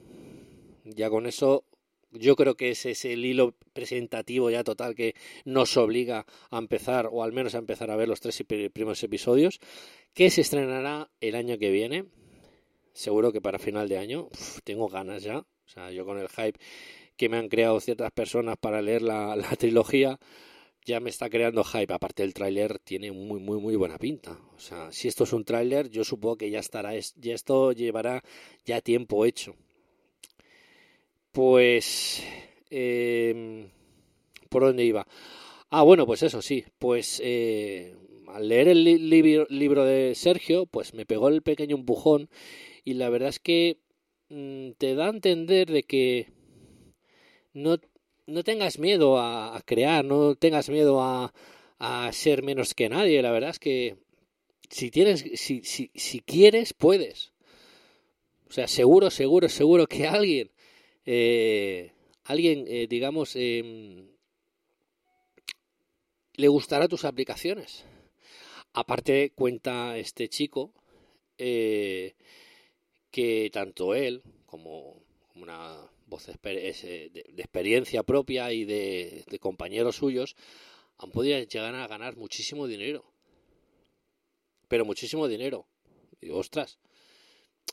Ya 0.85 1.11
con 1.11 1.27
eso, 1.27 1.65
yo 2.13 2.37
creo 2.37 2.57
que 2.57 2.71
ese 2.71 2.91
es 2.91 3.05
el 3.05 3.25
hilo 3.25 3.55
presentativo 3.73 4.51
ya 4.51 4.65
total 4.65 4.95
que 4.95 5.15
nos 5.45 5.77
obliga 5.77 6.27
a 6.51 6.59
empezar, 6.59 7.09
o 7.11 7.23
al 7.23 7.33
menos 7.33 7.55
a 7.55 7.59
empezar 7.59 7.91
a 7.91 7.97
ver 7.97 8.09
los 8.09 8.21
tres 8.21 8.43
primeros 8.73 9.03
episodios, 9.03 9.61
que 10.15 10.31
se 10.31 10.43
estrenará 10.43 11.11
el 11.21 11.35
año 11.35 11.59
que 11.59 11.71
viene. 11.71 12.05
Seguro 12.93 13.33
que 13.33 13.41
para 13.41 13.59
final 13.59 13.89
de 13.89 13.99
año. 13.99 14.29
tengo 14.65 14.89
ganas 14.89 15.23
ya. 15.23 15.45
O 15.67 15.69
sea, 15.69 15.91
yo 15.91 16.05
con 16.05 16.19
el 16.19 16.29
hype 16.29 16.59
que 17.17 17.29
me 17.29 17.39
han 17.39 17.49
creado 17.49 17.81
ciertas 17.81 18.13
personas 18.13 18.57
para 18.57 18.81
leer 18.83 19.03
la, 19.03 19.37
trilogía, 19.59 20.19
ya 20.85 21.01
me 21.01 21.11
está 21.11 21.29
creando 21.29 21.65
hype. 21.65 21.93
Aparte 21.93 22.23
el 22.23 22.35
tráiler 22.35 22.79
tiene 22.79 23.11
muy, 23.13 23.41
muy, 23.41 23.59
muy 23.59 23.75
buena 23.77 23.99
pinta. 23.99 24.39
O 24.57 24.61
sea, 24.61 24.93
si 24.93 25.09
esto 25.09 25.25
es 25.25 25.33
un 25.33 25.45
tráiler, 25.45 25.91
yo 25.91 26.05
supongo 26.05 26.37
que 26.37 26.51
ya 26.51 26.61
estará, 26.61 26.93
ya 26.95 27.35
esto 27.35 27.73
llevará 27.73 28.23
ya 28.65 28.81
tiempo 28.81 29.25
hecho. 29.25 29.57
Pues, 31.33 32.23
eh, 32.71 33.69
¿por 34.49 34.63
dónde 34.63 34.85
iba? 34.85 35.07
Ah, 35.69 35.83
bueno, 35.83 36.07
pues 36.07 36.23
eso 36.23 36.41
sí, 36.41 36.65
pues 36.79 37.21
eh, 37.23 37.95
al 38.29 38.49
leer 38.49 38.69
el 38.69 38.85
libro 39.11 39.85
de 39.85 40.15
Sergio, 40.15 40.67
pues 40.67 40.95
me 40.95 41.05
pegó 41.07 41.29
el 41.29 41.43
pequeño 41.43 41.77
empujón 41.77 42.31
y 42.85 42.95
la 42.95 43.11
verdad 43.11 43.31
es 43.31 43.41
que 43.41 43.79
te 44.29 44.95
da 44.95 45.07
a 45.07 45.11
entender 45.11 45.71
de 45.71 45.83
que 45.83 46.29
no, 47.53 47.79
no 48.27 48.43
tengas 48.45 48.79
miedo 48.79 49.19
a, 49.19 49.61
crear, 49.65 50.05
no 50.05 50.35
tengas 50.35 50.69
miedo 50.69 51.01
a, 51.01 51.33
a, 51.79 52.13
ser 52.13 52.43
menos 52.43 52.75
que 52.75 52.89
nadie. 52.89 53.23
La 53.23 53.31
verdad 53.31 53.51
es 53.51 53.59
que 53.59 53.97
si 54.69 54.91
tienes, 54.91 55.25
si, 55.35 55.63
si, 55.63 55.91
si 55.95 56.21
quieres, 56.21 56.75
puedes. 56.75 57.33
O 58.49 58.53
sea, 58.53 58.69
seguro, 58.69 59.11
seguro, 59.11 59.49
seguro 59.49 59.87
que 59.87 60.07
alguien, 60.07 60.51
eh, 61.05 61.93
alguien, 62.25 62.65
eh, 62.69 62.87
digamos, 62.89 63.35
eh, 63.35 64.05
le 66.35 66.49
gustará 66.49 66.89
tus 66.89 67.05
aplicaciones. 67.05 67.85
Aparte, 68.73 69.33
cuenta 69.35 69.97
este 69.97 70.29
chico 70.29 70.73
eh, 71.39 72.15
que 73.17 73.49
tanto 73.51 73.95
él 73.95 74.23
como 74.45 75.03
una 75.37 75.91
voz 76.07 76.27
de, 76.27 77.11
experiencia 77.39 78.03
propia 78.03 78.53
y 78.53 78.67
de, 78.67 79.25
compañeros 79.41 79.97
suyos 79.97 80.37
han 80.99 81.13
podido 81.13 81.39
llegar 81.39 81.75
a 81.77 81.87
ganar 81.87 82.19
muchísimo 82.19 82.67
dinero. 82.67 83.07
Pero 84.69 84.85
muchísimo 84.85 85.29
dinero. 85.29 85.67
Digo, 86.21 86.37
ostras. 86.37 86.79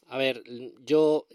A 0.07 0.17
ver, 0.17 0.43
yo 0.85 1.27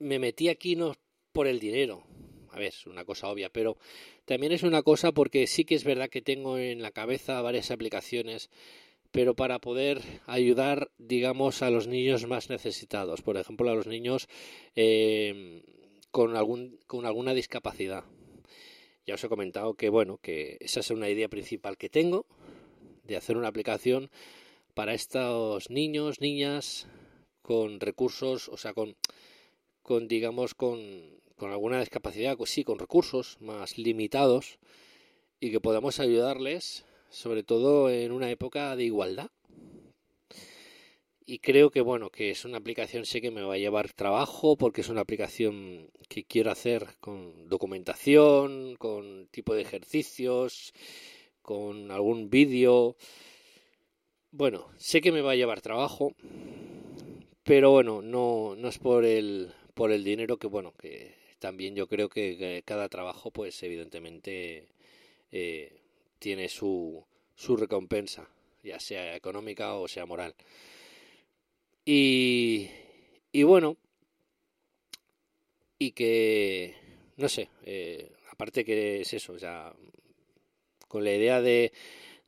me 0.00 0.18
metí 0.18 0.48
aquí 0.48 0.74
no 0.74 0.96
por 1.30 1.46
el 1.46 1.60
dinero. 1.60 2.02
A 2.50 2.58
ver, 2.58 2.70
es 2.70 2.88
una 2.88 3.04
cosa 3.04 3.28
obvia, 3.28 3.50
pero 3.50 3.78
también 4.24 4.50
es 4.50 4.64
una 4.64 4.82
cosa 4.82 5.12
porque 5.12 5.46
sí 5.46 5.64
que 5.64 5.76
es 5.76 5.84
verdad 5.84 6.10
que 6.10 6.22
tengo 6.22 6.58
en 6.58 6.82
la 6.82 6.90
cabeza 6.90 7.40
varias 7.40 7.70
aplicaciones, 7.70 8.50
pero 9.10 9.34
para 9.34 9.58
poder 9.58 10.02
ayudar, 10.26 10.90
digamos, 10.98 11.62
a 11.62 11.70
los 11.70 11.86
niños 11.86 12.26
más 12.26 12.50
necesitados. 12.50 13.22
Por 13.22 13.36
ejemplo, 13.36 13.70
a 13.70 13.74
los 13.74 13.86
niños 13.86 14.28
eh, 14.76 15.62
con, 16.10 16.36
algún, 16.36 16.78
con 16.86 17.06
alguna 17.06 17.34
discapacidad. 17.34 18.04
Ya 19.06 19.14
os 19.14 19.24
he 19.24 19.28
comentado 19.28 19.74
que, 19.74 19.88
bueno, 19.88 20.18
que 20.18 20.58
esa 20.60 20.80
es 20.80 20.90
una 20.90 21.08
idea 21.08 21.28
principal 21.28 21.78
que 21.78 21.88
tengo, 21.88 22.26
de 23.04 23.16
hacer 23.16 23.36
una 23.38 23.48
aplicación 23.48 24.10
para 24.74 24.92
estos 24.92 25.70
niños, 25.70 26.20
niñas, 26.20 26.86
con 27.40 27.80
recursos, 27.80 28.50
o 28.50 28.58
sea, 28.58 28.74
con, 28.74 28.96
con 29.82 30.06
digamos, 30.06 30.54
con, 30.54 30.78
con 31.36 31.50
alguna 31.50 31.80
discapacidad, 31.80 32.36
pues 32.36 32.50
sí, 32.50 32.64
con 32.64 32.78
recursos 32.78 33.38
más 33.40 33.78
limitados 33.78 34.58
y 35.40 35.50
que 35.50 35.60
podamos 35.60 36.00
ayudarles, 36.00 36.84
sobre 37.10 37.42
todo 37.42 37.90
en 37.90 38.12
una 38.12 38.30
época 38.30 38.76
de 38.76 38.84
igualdad. 38.84 39.30
Y 41.26 41.40
creo 41.40 41.70
que 41.70 41.82
bueno, 41.82 42.08
que 42.08 42.30
es 42.30 42.46
una 42.46 42.56
aplicación, 42.56 43.04
sé 43.04 43.20
que 43.20 43.30
me 43.30 43.42
va 43.42 43.54
a 43.54 43.58
llevar 43.58 43.92
trabajo 43.92 44.56
porque 44.56 44.80
es 44.80 44.88
una 44.88 45.02
aplicación 45.02 45.90
que 46.08 46.24
quiero 46.24 46.50
hacer 46.50 46.86
con 47.00 47.48
documentación, 47.50 48.76
con 48.76 49.28
tipo 49.30 49.54
de 49.54 49.60
ejercicios, 49.60 50.72
con 51.42 51.90
algún 51.90 52.30
vídeo. 52.30 52.96
Bueno, 54.30 54.68
sé 54.78 55.02
que 55.02 55.12
me 55.12 55.20
va 55.20 55.32
a 55.32 55.36
llevar 55.36 55.60
trabajo, 55.60 56.14
pero 57.42 57.72
bueno, 57.72 58.00
no, 58.02 58.54
no 58.56 58.68
es 58.68 58.78
por 58.78 59.04
el, 59.04 59.52
por 59.74 59.92
el 59.92 60.04
dinero 60.04 60.38
que 60.38 60.46
bueno, 60.46 60.72
que 60.78 61.14
también 61.38 61.74
yo 61.74 61.88
creo 61.88 62.08
que 62.08 62.62
cada 62.64 62.88
trabajo, 62.88 63.30
pues 63.30 63.62
evidentemente 63.62 64.68
eh, 65.30 65.78
tiene 66.18 66.48
su, 66.48 67.04
su 67.34 67.56
recompensa, 67.56 68.28
ya 68.62 68.80
sea 68.80 69.16
económica 69.16 69.74
o 69.74 69.88
sea 69.88 70.06
moral. 70.06 70.34
Y, 71.84 72.68
y 73.32 73.42
bueno, 73.44 73.76
y 75.78 75.92
que, 75.92 76.74
no 77.16 77.28
sé, 77.28 77.48
eh, 77.62 78.10
aparte 78.30 78.64
que 78.64 79.00
es 79.00 79.14
eso, 79.14 79.32
o 79.32 79.38
sea, 79.38 79.72
con 80.88 81.04
la 81.04 81.14
idea 81.14 81.40
de, 81.40 81.72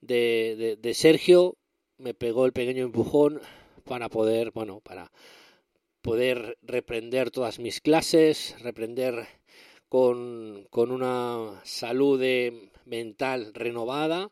de, 0.01 0.57
de, 0.57 0.77
de 0.77 0.95
Sergio, 0.95 1.57
me 1.99 2.15
pegó 2.15 2.47
el 2.47 2.53
pequeño 2.53 2.85
empujón 2.85 3.41
para 3.85 4.09
poder, 4.09 4.53
bueno, 4.53 4.81
para 4.81 5.11
poder 6.01 6.57
reprender 6.63 7.31
todas 7.31 7.59
mis 7.59 7.81
clases, 7.81 8.57
reprender 8.61 9.27
con, 9.89 10.67
con 10.71 10.93
una 10.93 11.61
salud 11.65 12.23
mental 12.91 13.55
renovada 13.55 14.31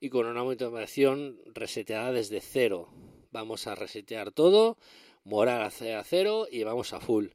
y 0.00 0.10
con 0.10 0.26
una 0.26 0.44
motivación 0.44 1.40
reseteada 1.46 2.12
desde 2.12 2.40
cero. 2.40 2.88
Vamos 3.30 3.66
a 3.66 3.74
resetear 3.74 4.32
todo, 4.32 4.76
morar 5.24 5.62
a 5.62 5.70
cero 6.04 6.46
y 6.50 6.62
vamos 6.64 6.92
a 6.92 7.00
full. 7.00 7.28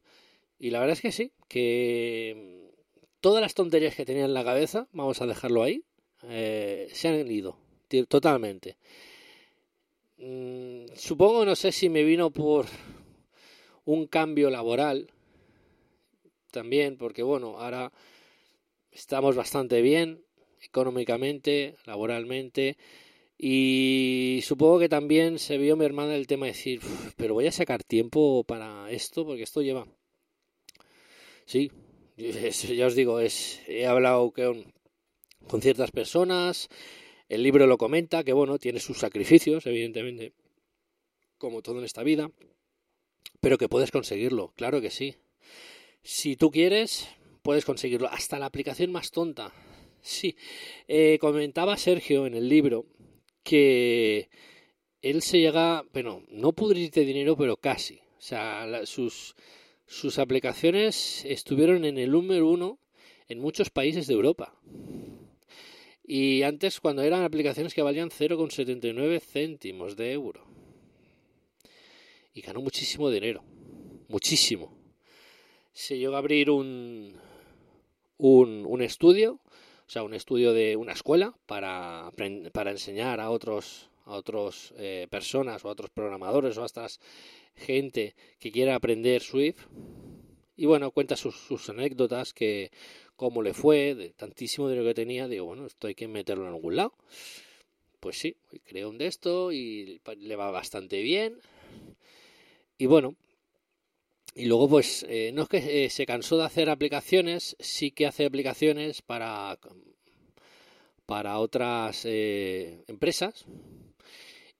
Y 0.59 0.69
la 0.69 0.79
verdad 0.79 0.93
es 0.93 1.01
que 1.01 1.11
sí, 1.11 1.31
que 1.47 2.69
todas 3.21 3.41
las 3.41 3.53
tonterías 3.53 3.95
que 3.95 4.05
tenía 4.05 4.25
en 4.25 4.33
la 4.33 4.43
cabeza, 4.43 4.87
vamos 4.91 5.21
a 5.21 5.25
dejarlo 5.25 5.63
ahí, 5.63 5.83
eh, 6.23 6.89
se 6.93 7.07
han 7.07 7.31
ido 7.31 7.57
totalmente. 8.07 8.77
Mm, 10.17 10.85
supongo, 10.95 11.45
no 11.45 11.55
sé 11.55 11.71
si 11.71 11.89
me 11.89 12.03
vino 12.03 12.29
por 12.29 12.65
un 13.85 14.05
cambio 14.05 14.49
laboral 14.49 15.11
también, 16.51 16.97
porque 16.97 17.23
bueno, 17.23 17.57
ahora 17.59 17.91
estamos 18.91 19.35
bastante 19.35 19.81
bien 19.81 20.23
económicamente, 20.69 21.75
laboralmente, 21.85 22.77
y 23.37 24.41
supongo 24.43 24.79
que 24.79 24.89
también 24.89 25.39
se 25.39 25.57
vio 25.57 25.77
mi 25.77 25.85
hermana 25.85 26.15
el 26.15 26.27
tema 26.27 26.45
de 26.45 26.51
decir, 26.51 26.81
pero 27.15 27.33
voy 27.33 27.47
a 27.47 27.51
sacar 27.51 27.83
tiempo 27.83 28.43
para 28.43 28.91
esto, 28.91 29.25
porque 29.25 29.43
esto 29.43 29.61
lleva... 29.61 29.87
Sí, 31.45 31.71
ya 32.17 32.85
os 32.85 32.95
digo, 32.95 33.19
es, 33.19 33.61
he 33.67 33.87
hablado 33.87 34.31
con, 34.31 34.73
con 35.47 35.61
ciertas 35.61 35.91
personas, 35.91 36.67
el 37.29 37.43
libro 37.43 37.65
lo 37.65 37.77
comenta, 37.77 38.23
que 38.23 38.33
bueno, 38.33 38.59
tiene 38.59 38.79
sus 38.79 38.99
sacrificios, 38.99 39.65
evidentemente, 39.65 40.33
como 41.37 41.61
todo 41.61 41.79
en 41.79 41.85
esta 41.85 42.03
vida, 42.03 42.29
pero 43.39 43.57
que 43.57 43.69
puedes 43.69 43.91
conseguirlo, 43.91 44.51
claro 44.55 44.81
que 44.81 44.89
sí. 44.89 45.15
Si 46.03 46.35
tú 46.35 46.51
quieres, 46.51 47.07
puedes 47.41 47.65
conseguirlo. 47.65 48.09
Hasta 48.09 48.39
la 48.39 48.45
aplicación 48.45 48.91
más 48.91 49.11
tonta. 49.11 49.53
Sí, 50.01 50.35
eh, 50.87 51.17
comentaba 51.19 51.77
Sergio 51.77 52.25
en 52.25 52.33
el 52.33 52.47
libro 52.47 52.85
que 53.43 54.29
él 55.01 55.21
se 55.21 55.39
llega, 55.39 55.83
bueno, 55.93 56.23
no 56.29 56.53
pudrirte 56.53 57.01
dinero, 57.01 57.35
pero 57.35 57.57
casi. 57.57 57.99
O 58.17 58.21
sea, 58.21 58.65
la, 58.65 58.85
sus, 58.85 59.35
sus 59.85 60.19
aplicaciones 60.19 61.25
estuvieron 61.25 61.85
en 61.85 61.97
el 61.97 62.11
número 62.11 62.47
uno 62.47 62.79
en 63.27 63.39
muchos 63.39 63.69
países 63.69 64.07
de 64.07 64.13
Europa. 64.13 64.55
Y 66.03 66.41
antes, 66.43 66.79
cuando 66.79 67.03
eran 67.03 67.23
aplicaciones 67.23 67.73
que 67.73 67.81
valían 67.81 68.09
0,79 68.09 69.21
céntimos 69.21 69.95
de 69.95 70.11
euro. 70.11 70.45
Y 72.33 72.41
ganó 72.41 72.61
muchísimo 72.61 73.09
dinero. 73.09 73.43
Muchísimo. 74.07 74.75
Se 75.71 75.97
llegó 75.97 76.15
a 76.15 76.19
abrir 76.19 76.49
un, 76.49 77.15
un, 78.17 78.65
un 78.65 78.81
estudio 78.81 79.39
o 79.89 79.91
sea, 79.91 80.03
un 80.03 80.13
estudio 80.13 80.53
de 80.53 80.75
una 80.75 80.93
escuela 80.93 81.33
para, 81.47 82.11
para 82.53 82.69
enseñar 82.69 83.19
a 83.19 83.31
otros 83.31 83.89
a 84.05 84.13
otras 84.13 84.71
eh, 84.77 85.07
personas 85.09 85.65
o 85.65 85.67
a 85.67 85.71
otros 85.71 85.89
programadores 85.89 86.55
o 86.59 86.61
a 86.61 86.67
estas 86.67 86.99
gente 87.55 88.15
que 88.37 88.51
quiera 88.51 88.75
aprender 88.75 89.23
Swift. 89.23 89.65
Y 90.55 90.67
bueno, 90.67 90.91
cuenta 90.91 91.15
sus, 91.15 91.69
anécdotas, 91.69 92.33
que 92.33 92.69
cómo 93.15 93.41
le 93.41 93.55
fue, 93.55 93.95
de 93.95 94.11
tantísimo 94.11 94.69
dinero 94.69 94.87
que 94.87 94.93
tenía. 94.93 95.27
Digo, 95.27 95.45
bueno, 95.45 95.65
esto 95.65 95.87
hay 95.87 95.95
que 95.95 96.07
meterlo 96.07 96.43
en 96.43 96.53
algún 96.53 96.75
lado. 96.75 96.93
Pues 97.99 98.19
sí, 98.19 98.37
creó 98.65 98.89
un 98.89 98.99
de 98.99 99.07
esto 99.07 99.51
y 99.51 100.01
le 100.17 100.35
va 100.35 100.51
bastante 100.51 101.01
bien. 101.01 101.39
Y 102.77 102.85
bueno, 102.85 103.15
y 104.39 104.45
luego, 104.45 104.69
pues, 104.69 105.05
eh, 105.09 105.31
no 105.33 105.43
es 105.43 105.49
que 105.49 105.85
eh, 105.85 105.89
se 105.89 106.05
cansó 106.05 106.37
de 106.37 106.45
hacer 106.45 106.69
aplicaciones, 106.69 107.57
sí 107.59 107.91
que 107.91 108.07
hace 108.07 108.25
aplicaciones 108.25 109.01
para, 109.01 109.59
para 111.05 111.39
otras 111.39 112.05
eh, 112.05 112.83
empresas. 112.87 113.45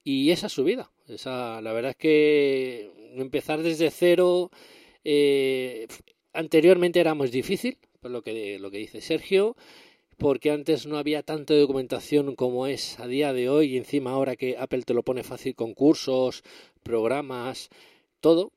Y 0.04 0.32
esa 0.32 0.48
es 0.48 0.54
su 0.54 0.66
vida. 0.66 0.92
Esa, 1.08 1.62
la 1.62 1.72
verdad 1.72 1.92
es 1.92 1.98
que 1.98 2.92
empezar 3.16 3.64
desde 3.64 3.90
cero 3.90 4.52
anteriormente 6.34 7.00
era 7.00 7.16
más 7.16 7.32
difícil, 7.32 7.78
por 8.02 8.12
lo 8.12 8.22
que, 8.22 8.60
lo 8.60 8.70
que 8.72 8.80
dice 8.80 9.00
Sergio, 9.00 9.56
porque 10.18 10.52
antes 10.52 10.88
no 10.88 10.98
había 10.98 11.24
tanta 11.24 11.54
documentación 11.54 12.36
como 12.36 12.68
es 12.68 13.00
a 13.00 13.08
día 13.08 13.32
de 13.32 13.48
hoy 13.50 13.74
y 13.74 13.78
encima 13.78 14.12
ahora 14.12 14.36
que 14.36 14.58
Apple 14.58 14.84
te 14.84 14.94
lo 14.94 15.04
pone 15.04 15.24
fácil 15.24 15.56
con 15.56 15.74
cursos, 15.74 16.44
programas, 16.84 17.70
todo, 18.20 18.52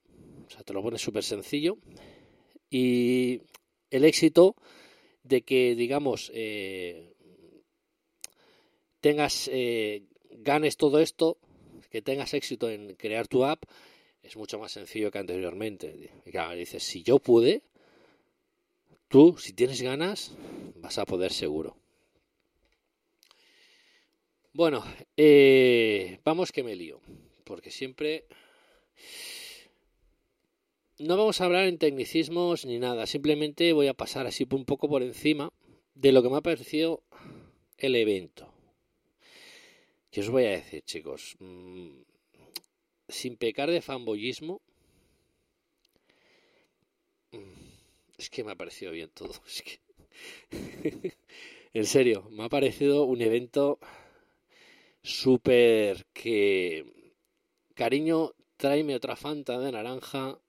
o 0.53 0.55
sea, 0.55 0.65
te 0.65 0.75
lo 0.75 0.83
pones 0.83 1.01
súper 1.01 1.25
sencillo. 1.25 1.79
Y 2.69 3.41
el 3.91 4.05
éxito 4.05 4.55
de 5.23 5.43
que, 5.43 5.75
digamos, 5.75 6.31
eh, 6.35 7.15
tengas, 9.01 9.49
eh, 9.51 10.03
ganes 10.31 10.77
todo 10.77 11.01
esto, 11.01 11.39
que 11.91 12.03
tengas 12.03 12.35
éxito 12.35 12.69
en 12.69 12.95
crear 12.97 13.29
tu 13.29 13.45
app, 13.45 13.65
es 14.23 14.37
mucho 14.37 14.59
más 14.59 14.73
sencillo 14.73 15.11
que 15.11 15.19
anteriormente. 15.19 16.11
Y 16.27 16.31
claro, 16.31 16.55
dices, 16.55 16.83
si 16.83 17.03
yo 17.03 17.19
pude, 17.19 17.63
tú, 19.09 19.37
si 19.39 19.55
tienes 19.55 19.81
ganas, 19.81 20.33
vas 20.77 20.99
a 20.99 21.07
poder 21.07 21.33
seguro. 21.33 21.77
Bueno, 24.53 24.85
eh, 25.17 26.21
vamos 26.25 26.53
que 26.53 26.63
me 26.63 26.77
lío, 26.77 27.01
porque 27.45 27.71
siempre 27.71 28.27
no 31.03 31.17
vamos 31.17 31.41
a 31.41 31.45
hablar 31.45 31.67
en 31.67 31.79
tecnicismos 31.79 32.65
ni 32.65 32.79
nada, 32.79 33.07
simplemente 33.07 33.73
voy 33.73 33.89
a 33.89 33.95
pasar 33.95 34.27
así 34.27 34.47
un 34.51 34.65
poco 34.65 34.89
por 34.89 35.03
encima 35.03 35.53
de 35.95 36.13
lo 36.13 36.23
que 36.23 36.31
me 36.31 36.37
ha 36.37 36.43
parecido 36.43 37.03
el 37.79 37.97
evento. 37.97 38.53
¿Qué 40.11 40.21
os 40.21 40.31
voy 40.31 40.45
a 40.45 40.51
decir, 40.51 40.83
chicos? 40.85 41.37
Mm, 41.41 42.03
sin 43.09 43.37
pecar 43.37 43.71
de 43.71 43.83
fanboyismo, 43.83 44.61
mm, 47.33 47.39
es 48.19 48.31
que 48.31 48.45
me 48.45 48.53
ha 48.53 48.57
parecido 48.57 48.93
bien 48.93 49.11
todo. 49.13 49.33
Es 49.47 49.63
que, 49.63 49.81
En 51.73 51.87
serio, 51.87 52.29
me 52.31 52.45
ha 52.45 52.49
parecido 52.49 53.05
un 53.05 53.23
evento 53.23 53.79
súper 55.03 56.07
que... 56.13 56.85
Cariño, 57.75 58.35
tráeme 58.59 58.95
otra 58.95 59.17
Fanta 59.17 59.59
de 59.59 59.73
naranja 59.73 60.42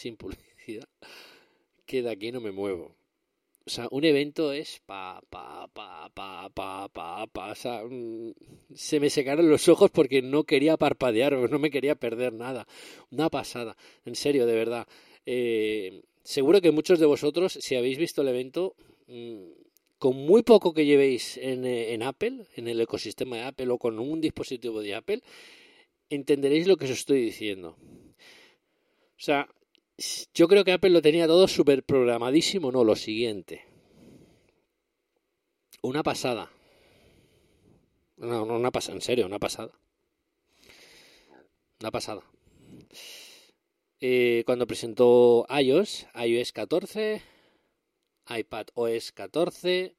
sin 0.00 0.16
publicidad, 0.16 0.88
que 1.86 2.02
de 2.02 2.10
aquí 2.10 2.32
no 2.32 2.40
me 2.40 2.52
muevo. 2.52 2.96
O 3.66 3.70
sea, 3.70 3.86
un 3.90 4.04
evento 4.04 4.52
es 4.52 4.80
pa, 4.86 5.20
pa, 5.28 5.68
pa, 5.72 6.10
pa, 6.14 6.48
pa, 6.48 6.88
pa, 6.88 7.26
pa. 7.26 7.52
O 7.52 7.54
sea, 7.54 7.84
mm, 7.84 8.32
se 8.74 8.98
me 8.98 9.10
secaron 9.10 9.48
los 9.48 9.68
ojos 9.68 9.90
porque 9.90 10.22
no 10.22 10.44
quería 10.44 10.76
parpadear, 10.76 11.34
no 11.34 11.58
me 11.58 11.70
quería 11.70 11.94
perder 11.94 12.32
nada. 12.32 12.66
Una 13.10 13.28
pasada, 13.28 13.76
en 14.04 14.14
serio, 14.14 14.46
de 14.46 14.54
verdad. 14.54 14.88
Eh, 15.26 16.02
seguro 16.24 16.60
que 16.60 16.72
muchos 16.72 16.98
de 16.98 17.06
vosotros, 17.06 17.58
si 17.60 17.76
habéis 17.76 17.98
visto 17.98 18.22
el 18.22 18.28
evento, 18.28 18.74
mm, 19.06 19.44
con 19.98 20.16
muy 20.16 20.42
poco 20.42 20.72
que 20.72 20.86
llevéis 20.86 21.36
en, 21.36 21.66
eh, 21.66 21.92
en 21.92 22.02
Apple, 22.02 22.46
en 22.56 22.66
el 22.66 22.80
ecosistema 22.80 23.36
de 23.36 23.42
Apple 23.42 23.68
o 23.68 23.78
con 23.78 23.98
un 23.98 24.20
dispositivo 24.20 24.80
de 24.80 24.94
Apple, 24.94 25.22
entenderéis 26.08 26.66
lo 26.66 26.76
que 26.78 26.86
os 26.86 26.90
estoy 26.92 27.20
diciendo. 27.20 27.76
O 27.78 29.22
sea, 29.22 29.46
yo 30.34 30.48
creo 30.48 30.64
que 30.64 30.72
Apple 30.72 30.90
lo 30.90 31.02
tenía 31.02 31.26
todo 31.26 31.46
súper 31.46 31.84
programadísimo, 31.84 32.72
no, 32.72 32.84
lo 32.84 32.96
siguiente. 32.96 33.64
Una 35.82 36.02
pasada. 36.02 36.50
No, 38.16 38.44
no, 38.44 38.56
una 38.56 38.70
pasada, 38.70 38.96
en 38.96 39.02
serio, 39.02 39.26
una 39.26 39.38
pasada. 39.38 39.72
Una 41.80 41.90
pasada. 41.90 42.22
Eh, 44.00 44.42
cuando 44.46 44.66
presentó 44.66 45.46
iOS, 45.50 46.06
iOS 46.14 46.52
14, 46.52 47.22
iPad 48.28 48.66
OS 48.74 49.12
14, 49.12 49.94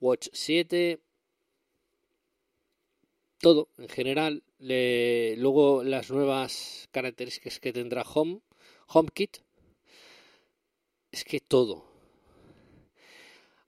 Watch 0.00 0.28
7, 0.32 1.00
todo 3.38 3.70
en 3.78 3.88
general. 3.88 4.42
Le, 4.58 5.36
luego 5.36 5.84
las 5.84 6.10
nuevas 6.10 6.88
características 6.90 7.60
que 7.60 7.72
tendrá 7.72 8.02
Home, 8.02 8.40
HomeKit. 8.86 9.38
Es 11.12 11.24
que 11.24 11.40
todo. 11.40 11.84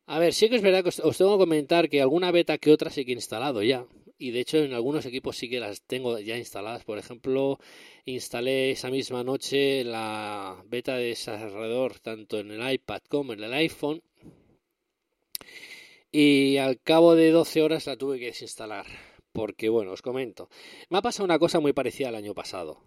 A 0.07 0.19
ver, 0.19 0.33
sí 0.33 0.49
que 0.49 0.57
es 0.57 0.63
verdad 0.63 0.83
que 0.83 0.89
os, 0.89 1.19
tengo 1.19 1.33
que 1.37 1.45
comentar 1.45 1.89
que 1.91 2.01
alguna 2.01 2.31
beta 2.31 2.57
que 2.57 2.73
otra 2.73 2.91
sí 2.91 3.05
que 3.05 3.13
he 3.13 3.15
instalado 3.15 3.63
ya. 3.63 3.87
Y 4.19 4.31
de 4.31 4.41
hecho 4.41 4.59
en 4.59 4.73
algunos 4.73 5.05
equipos 5.07 5.37
sí 5.37 5.51
que 5.51 5.61
las 5.61 5.83
tengo 5.83 6.19
ya 6.19 6.37
instaladas. 6.39 6.85
Por 6.85 6.99
ejemplo, 6.99 7.59
instalé 8.07 8.71
esa 8.71 8.91
misma 8.91 9.23
noche 9.23 9.85
la 9.85 10.63
beta 10.67 10.97
de 10.97 11.09
desarrollador 11.09 11.99
tanto 12.01 12.39
en 12.39 12.51
el 12.51 12.73
iPad 12.73 13.03
como 13.09 13.35
en 13.35 13.45
el 13.45 13.53
iPhone. 13.53 14.03
Y 16.11 16.57
al 16.57 16.81
cabo 16.81 17.15
de 17.15 17.31
12 17.31 17.63
horas 17.63 17.87
la 17.87 17.97
tuve 17.97 18.19
que 18.19 18.27
desinstalar. 18.27 18.87
Porque, 19.33 19.69
bueno, 19.69 19.93
os 19.93 20.03
comento. 20.03 20.49
Me 20.89 20.99
ha 20.99 21.03
pasado 21.03 21.25
una 21.27 21.39
cosa 21.39 21.61
muy 21.61 21.73
parecida 21.75 22.09
al 22.09 22.17
año 22.17 22.35
pasado. 22.35 22.83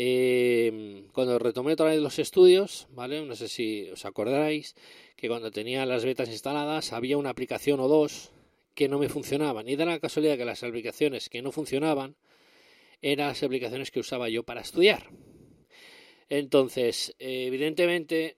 Eh, 0.00 1.06
cuando 1.12 1.40
retomé 1.40 1.72
otra 1.72 1.86
vez 1.86 1.98
los 2.00 2.20
estudios, 2.20 2.86
¿vale? 2.92 3.20
No 3.26 3.34
sé 3.34 3.48
si 3.48 3.90
os 3.90 4.04
acordáis 4.04 4.76
que 5.16 5.26
cuando 5.26 5.50
tenía 5.50 5.84
las 5.86 6.04
betas 6.04 6.28
instaladas 6.28 6.92
había 6.92 7.18
una 7.18 7.30
aplicación 7.30 7.80
o 7.80 7.88
dos 7.88 8.30
que 8.76 8.88
no 8.88 9.00
me 9.00 9.08
funcionaban. 9.08 9.68
Y 9.68 9.74
da 9.74 9.86
la 9.86 9.98
casualidad 9.98 10.36
que 10.36 10.44
las 10.44 10.62
aplicaciones 10.62 11.28
que 11.28 11.42
no 11.42 11.50
funcionaban 11.50 12.14
eran 13.02 13.26
las 13.26 13.42
aplicaciones 13.42 13.90
que 13.90 13.98
usaba 13.98 14.28
yo 14.28 14.44
para 14.44 14.60
estudiar. 14.60 15.10
Entonces, 16.28 17.16
evidentemente, 17.18 18.37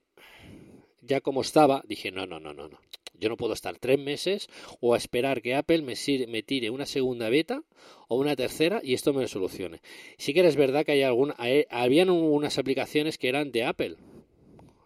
ya 1.01 1.21
como 1.21 1.41
estaba, 1.41 1.83
dije, 1.85 2.11
no, 2.11 2.25
no, 2.25 2.39
no, 2.39 2.53
no, 2.53 2.67
no. 2.67 2.79
Yo 3.19 3.29
no 3.29 3.37
puedo 3.37 3.53
estar 3.53 3.77
tres 3.77 3.99
meses 3.99 4.49
o 4.79 4.95
a 4.95 4.97
esperar 4.97 5.43
que 5.43 5.53
Apple 5.53 5.83
me, 5.83 5.93
me 6.27 6.41
tire 6.41 6.71
una 6.71 6.87
segunda 6.87 7.29
beta 7.29 7.63
o 8.07 8.17
una 8.17 8.35
tercera 8.35 8.81
y 8.83 8.95
esto 8.95 9.13
me 9.13 9.21
lo 9.21 9.27
solucione. 9.27 9.81
Sí 10.17 10.33
que 10.33 10.45
es 10.45 10.55
verdad 10.55 10.85
que 10.85 10.93
hay 10.93 11.03
alguna, 11.03 11.35
habían 11.69 12.09
unas 12.09 12.57
aplicaciones 12.57 13.19
que 13.19 13.29
eran 13.29 13.51
de 13.51 13.63
Apple. 13.63 13.97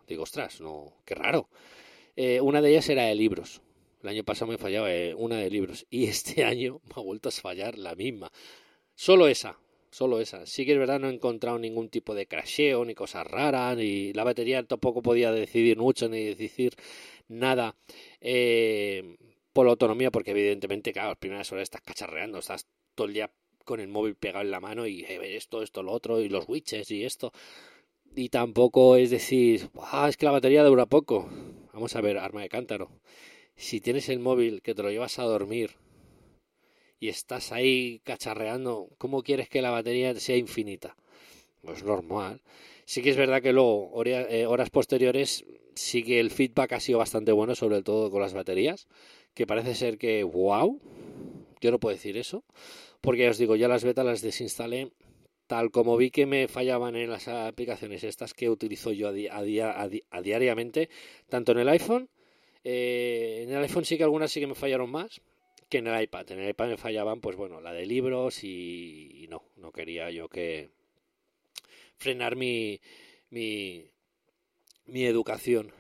Digo, 0.08 0.23
ostras, 0.23 0.60
no, 0.60 0.93
qué 1.06 1.15
raro. 1.15 1.49
Eh, 2.17 2.41
una 2.41 2.62
de 2.62 2.71
ellas 2.71 2.89
era 2.89 3.04
de 3.06 3.15
libros. 3.15 3.62
El 4.04 4.10
año 4.10 4.23
pasado 4.23 4.51
me 4.51 4.58
fallaba 4.58 4.93
eh, 4.93 5.15
una 5.15 5.38
de 5.38 5.49
libros 5.49 5.86
y 5.89 6.06
este 6.08 6.43
año 6.43 6.82
me 6.84 6.93
ha 6.97 7.04
vuelto 7.04 7.30
a 7.30 7.32
fallar 7.32 7.78
la 7.78 7.95
misma. 7.95 8.32
Solo 8.95 9.28
esa, 9.28 9.58
solo 9.95 10.19
esa. 10.19 10.45
Sí 10.45 10.65
que 10.65 10.73
es 10.73 10.77
verdad, 10.77 10.99
no 10.99 11.10
he 11.10 11.13
encontrado 11.13 11.58
ningún 11.58 11.88
tipo 11.89 12.13
de 12.15 12.27
crasheo, 12.27 12.84
ni 12.84 12.93
cosas 12.93 13.25
raras, 13.25 13.77
ni 13.77 14.12
la 14.12 14.25
batería 14.25 14.62
tampoco 14.63 15.01
podía 15.01 15.31
decidir 15.31 15.77
mucho, 15.77 16.10
ni 16.10 16.36
decir 16.36 16.75
nada 17.29 17.77
eh, 18.19 19.15
por 19.53 19.65
la 19.65 19.71
autonomía, 19.71 20.12
porque 20.12 20.31
evidentemente, 20.31 20.91
claro, 20.91 21.10
las 21.10 21.17
primeras 21.17 21.49
horas 21.53 21.63
estás 21.63 21.81
cacharreando, 21.81 22.39
estás 22.39 22.67
todo 22.93 23.08
el 23.08 23.13
día 23.13 23.31
con 23.63 23.79
el 23.79 23.88
móvil 23.88 24.15
pegado 24.15 24.43
en 24.43 24.51
la 24.51 24.60
mano 24.60 24.86
y 24.86 25.03
eh, 25.05 25.38
esto, 25.38 25.63
esto, 25.63 25.81
lo 25.81 25.93
otro, 25.93 26.19
y 26.21 26.27
los 26.27 26.43
widgets 26.49 26.91
y 26.91 27.05
esto. 27.05 27.31
Y 28.15 28.29
tampoco 28.29 28.97
es 28.97 29.12
decir, 29.12 29.69
ah, 29.79 30.08
es 30.10 30.17
que 30.17 30.25
la 30.25 30.31
batería 30.34 30.63
dura 30.63 30.86
poco. 30.88 31.29
Vamos 31.73 31.95
a 31.95 32.01
ver, 32.01 32.17
arma 32.17 32.41
de 32.41 32.49
cántaro. 32.49 32.91
Si 33.55 33.79
tienes 33.79 34.10
el 34.10 34.19
móvil 34.19 34.62
que 34.62 34.75
te 34.75 34.84
lo 34.84 34.91
llevas 34.91 35.19
a 35.19 35.23
dormir 35.23 35.71
y 37.05 37.09
estás 37.09 37.51
ahí 37.51 38.01
cacharreando, 38.03 38.89
¿cómo 38.97 39.21
quieres 39.21 39.47
que 39.47 39.61
la 39.61 39.69
batería 39.69 40.15
sea 40.19 40.37
infinita? 40.37 40.95
Pues 41.61 41.83
normal. 41.83 42.41
Sí 42.85 43.03
que 43.03 43.11
es 43.11 43.17
verdad 43.17 43.43
que 43.43 43.53
luego, 43.53 43.91
horas 44.47 44.71
posteriores, 44.71 45.45
sí 45.75 46.03
que 46.03 46.19
el 46.19 46.31
feedback 46.31 46.73
ha 46.73 46.79
sido 46.79 46.97
bastante 46.97 47.31
bueno, 47.31 47.53
sobre 47.53 47.83
todo 47.83 48.09
con 48.09 48.21
las 48.21 48.33
baterías, 48.33 48.87
que 49.35 49.45
parece 49.45 49.75
ser 49.75 49.99
que, 49.99 50.23
wow, 50.23 50.81
yo 51.61 51.71
no 51.71 51.79
puedo 51.79 51.95
decir 51.95 52.17
eso, 52.17 52.43
porque 53.01 53.23
ya 53.23 53.29
os 53.29 53.37
digo, 53.37 53.55
ya 53.55 53.67
las 53.67 53.83
betas 53.83 54.05
las 54.05 54.21
desinstalé 54.21 54.89
tal 55.45 55.69
como 55.69 55.95
vi 55.95 56.09
que 56.09 56.25
me 56.25 56.47
fallaban 56.47 56.95
en 56.95 57.11
las 57.11 57.27
aplicaciones 57.27 58.03
estas 58.03 58.33
que 58.33 58.49
utilizo 58.49 58.91
yo 58.91 59.09
a, 59.09 59.11
día, 59.11 59.79
a, 59.79 60.21
diariamente, 60.21 60.89
tanto 61.29 61.51
en 61.51 61.59
el 61.59 61.69
iPhone, 61.69 62.09
eh, 62.63 63.43
en 63.43 63.51
el 63.55 63.61
iPhone 63.61 63.85
sí 63.85 63.95
que 63.95 64.03
algunas 64.03 64.31
sí 64.31 64.39
que 64.39 64.47
me 64.47 64.55
fallaron 64.55 64.89
más 64.89 65.21
que 65.69 65.80
en 65.80 65.88
el 65.88 66.01
iPad. 66.04 66.32
En 66.32 66.39
el 66.39 66.49
iPad 66.49 66.69
me 66.69 66.78
fallaban, 66.78 67.21
pues 67.21 67.36
bueno, 67.36 67.62
la 67.62 67.73
de 67.73 67.86
libros 67.86 68.43
y, 68.43 69.28
no, 69.30 69.43
no 69.58 69.71
quería 69.71 70.12
yo 70.12 70.30
que 70.30 70.69
frenar 71.97 72.36
mi, 72.36 72.80
mi, 73.30 73.86
mi 74.86 75.06
educación. 75.06 75.71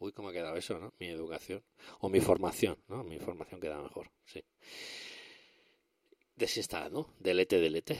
Uy, 0.00 0.12
¿cómo 0.12 0.28
ha 0.28 0.32
quedado 0.32 0.56
eso, 0.56 0.78
no? 0.78 0.92
Mi 0.98 1.08
educación. 1.08 1.62
O 2.00 2.08
mi 2.08 2.20
formación, 2.20 2.78
¿no? 2.88 3.02
Mi 3.04 3.18
formación 3.18 3.60
queda 3.60 3.80
mejor, 3.82 4.10
sí. 4.24 4.44
Desinstalar, 6.36 6.92
¿no? 6.92 7.12
Delete, 7.18 7.58
delete. 7.58 7.98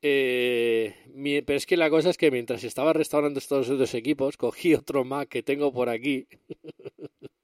Eh, 0.00 0.94
mi, 1.12 1.42
pero 1.42 1.56
es 1.56 1.66
que 1.66 1.76
la 1.76 1.90
cosa 1.90 2.10
es 2.10 2.16
que 2.16 2.30
mientras 2.30 2.62
estaba 2.62 2.92
restaurando 2.92 3.40
estos 3.40 3.66
dos 3.66 3.94
equipos, 3.94 4.36
cogí 4.36 4.74
otro 4.74 5.04
Mac 5.04 5.28
que 5.28 5.42
tengo 5.42 5.72
por 5.72 5.88
aquí 5.88 6.28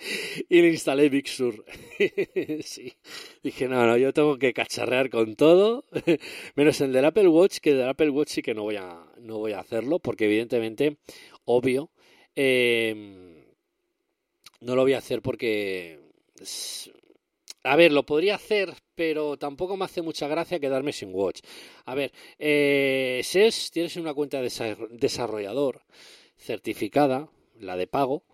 y 0.48 0.62
le 0.62 0.68
instalé 0.68 1.08
Big 1.08 1.28
Sur. 1.28 1.64
sí. 2.62 2.92
Dije, 3.42 3.68
no, 3.68 3.86
no, 3.86 3.96
yo 3.96 4.12
tengo 4.12 4.38
que 4.38 4.52
cacharrear 4.52 5.10
con 5.10 5.36
todo, 5.36 5.84
menos 6.54 6.80
el 6.80 6.92
del 6.92 7.04
Apple 7.04 7.28
Watch, 7.28 7.58
que 7.58 7.74
del 7.74 7.88
Apple 7.88 8.10
Watch 8.10 8.30
sí 8.30 8.42
que 8.42 8.54
no 8.54 8.62
voy 8.62 8.76
a, 8.76 9.04
no 9.18 9.38
voy 9.38 9.52
a 9.52 9.60
hacerlo, 9.60 9.98
porque 9.98 10.24
evidentemente, 10.24 10.98
obvio, 11.44 11.90
eh, 12.34 13.44
no 14.60 14.74
lo 14.74 14.82
voy 14.82 14.94
a 14.94 14.98
hacer 14.98 15.22
porque... 15.22 16.00
A 17.62 17.76
ver, 17.76 17.92
lo 17.92 18.06
podría 18.06 18.36
hacer, 18.36 18.72
pero 18.94 19.36
tampoco 19.36 19.76
me 19.76 19.84
hace 19.84 20.00
mucha 20.00 20.26
gracia 20.26 20.58
quedarme 20.58 20.94
sin 20.94 21.14
Watch. 21.14 21.40
A 21.84 21.94
ver, 21.94 22.10
eh, 22.38 23.20
SES, 23.22 23.70
tienes 23.70 23.96
una 23.96 24.14
cuenta 24.14 24.40
de 24.40 24.78
desarrollador 24.92 25.82
certificada, 26.38 27.28
la 27.58 27.76
de 27.76 27.86
pago, 27.86 28.24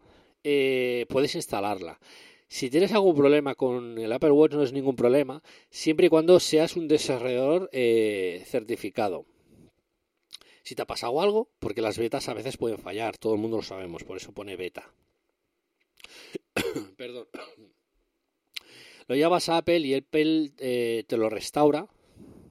eh, 0.48 1.06
puedes 1.08 1.34
instalarla. 1.34 1.98
Si 2.46 2.70
tienes 2.70 2.92
algún 2.92 3.16
problema 3.16 3.56
con 3.56 3.98
el 3.98 4.12
Apple 4.12 4.30
Watch 4.30 4.52
no 4.52 4.62
es 4.62 4.72
ningún 4.72 4.94
problema, 4.94 5.42
siempre 5.70 6.06
y 6.06 6.08
cuando 6.08 6.38
seas 6.38 6.76
un 6.76 6.86
desarrollador 6.86 7.68
eh, 7.72 8.44
certificado. 8.46 9.26
Si 10.62 10.76
te 10.76 10.82
ha 10.82 10.86
pasado 10.86 11.20
algo, 11.20 11.48
porque 11.58 11.82
las 11.82 11.98
betas 11.98 12.28
a 12.28 12.34
veces 12.34 12.56
pueden 12.56 12.78
fallar, 12.78 13.18
todo 13.18 13.34
el 13.34 13.40
mundo 13.40 13.56
lo 13.56 13.62
sabemos, 13.64 14.04
por 14.04 14.16
eso 14.16 14.32
pone 14.32 14.54
beta. 14.54 14.88
Perdón. 16.96 17.26
Lo 19.08 19.16
llevas 19.16 19.48
a 19.48 19.58
Apple 19.58 19.80
y 19.80 19.94
Apple 19.94 20.52
eh, 20.58 21.04
te 21.08 21.16
lo 21.16 21.28
restaura 21.28 21.88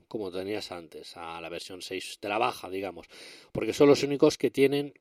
como 0.07 0.31
tenías 0.31 0.71
antes, 0.71 1.17
a 1.17 1.41
la 1.41 1.49
versión 1.49 1.81
6 1.81 2.19
de 2.21 2.29
la 2.29 2.37
baja, 2.37 2.69
digamos, 2.69 3.07
porque 3.51 3.73
son 3.73 3.89
los 3.89 4.01
únicos 4.03 4.37
que 4.37 4.49
tienen 4.49 4.93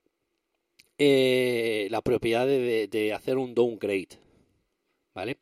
eh, 0.99 1.89
la 1.91 2.03
propiedad 2.03 2.47
de, 2.47 3.13
hacer 3.15 3.39
un 3.39 3.55
downgrade, 3.55 4.09
¿vale? 5.15 5.39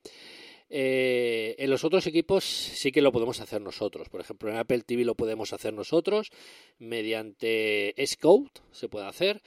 Eh, 0.75 1.55
en 1.59 1.69
los 1.69 1.85
otros 1.85 2.07
equipos 2.07 2.45
sí 2.45 2.93
que 2.93 3.03
lo 3.03 3.13
podemos 3.13 3.41
hacer 3.41 3.61
nosotros. 3.61 4.09
Por 4.09 4.21
ejemplo, 4.21 4.51
en 4.51 4.57
Apple 4.57 4.83
TV 4.87 5.05
lo 5.05 5.15
podemos 5.15 5.53
hacer 5.53 5.75
nosotros 5.75 6.31
mediante 6.79 7.95
Xcode, 7.99 8.51
se 8.71 8.89
puede 8.89 9.07
hacer. 9.07 9.43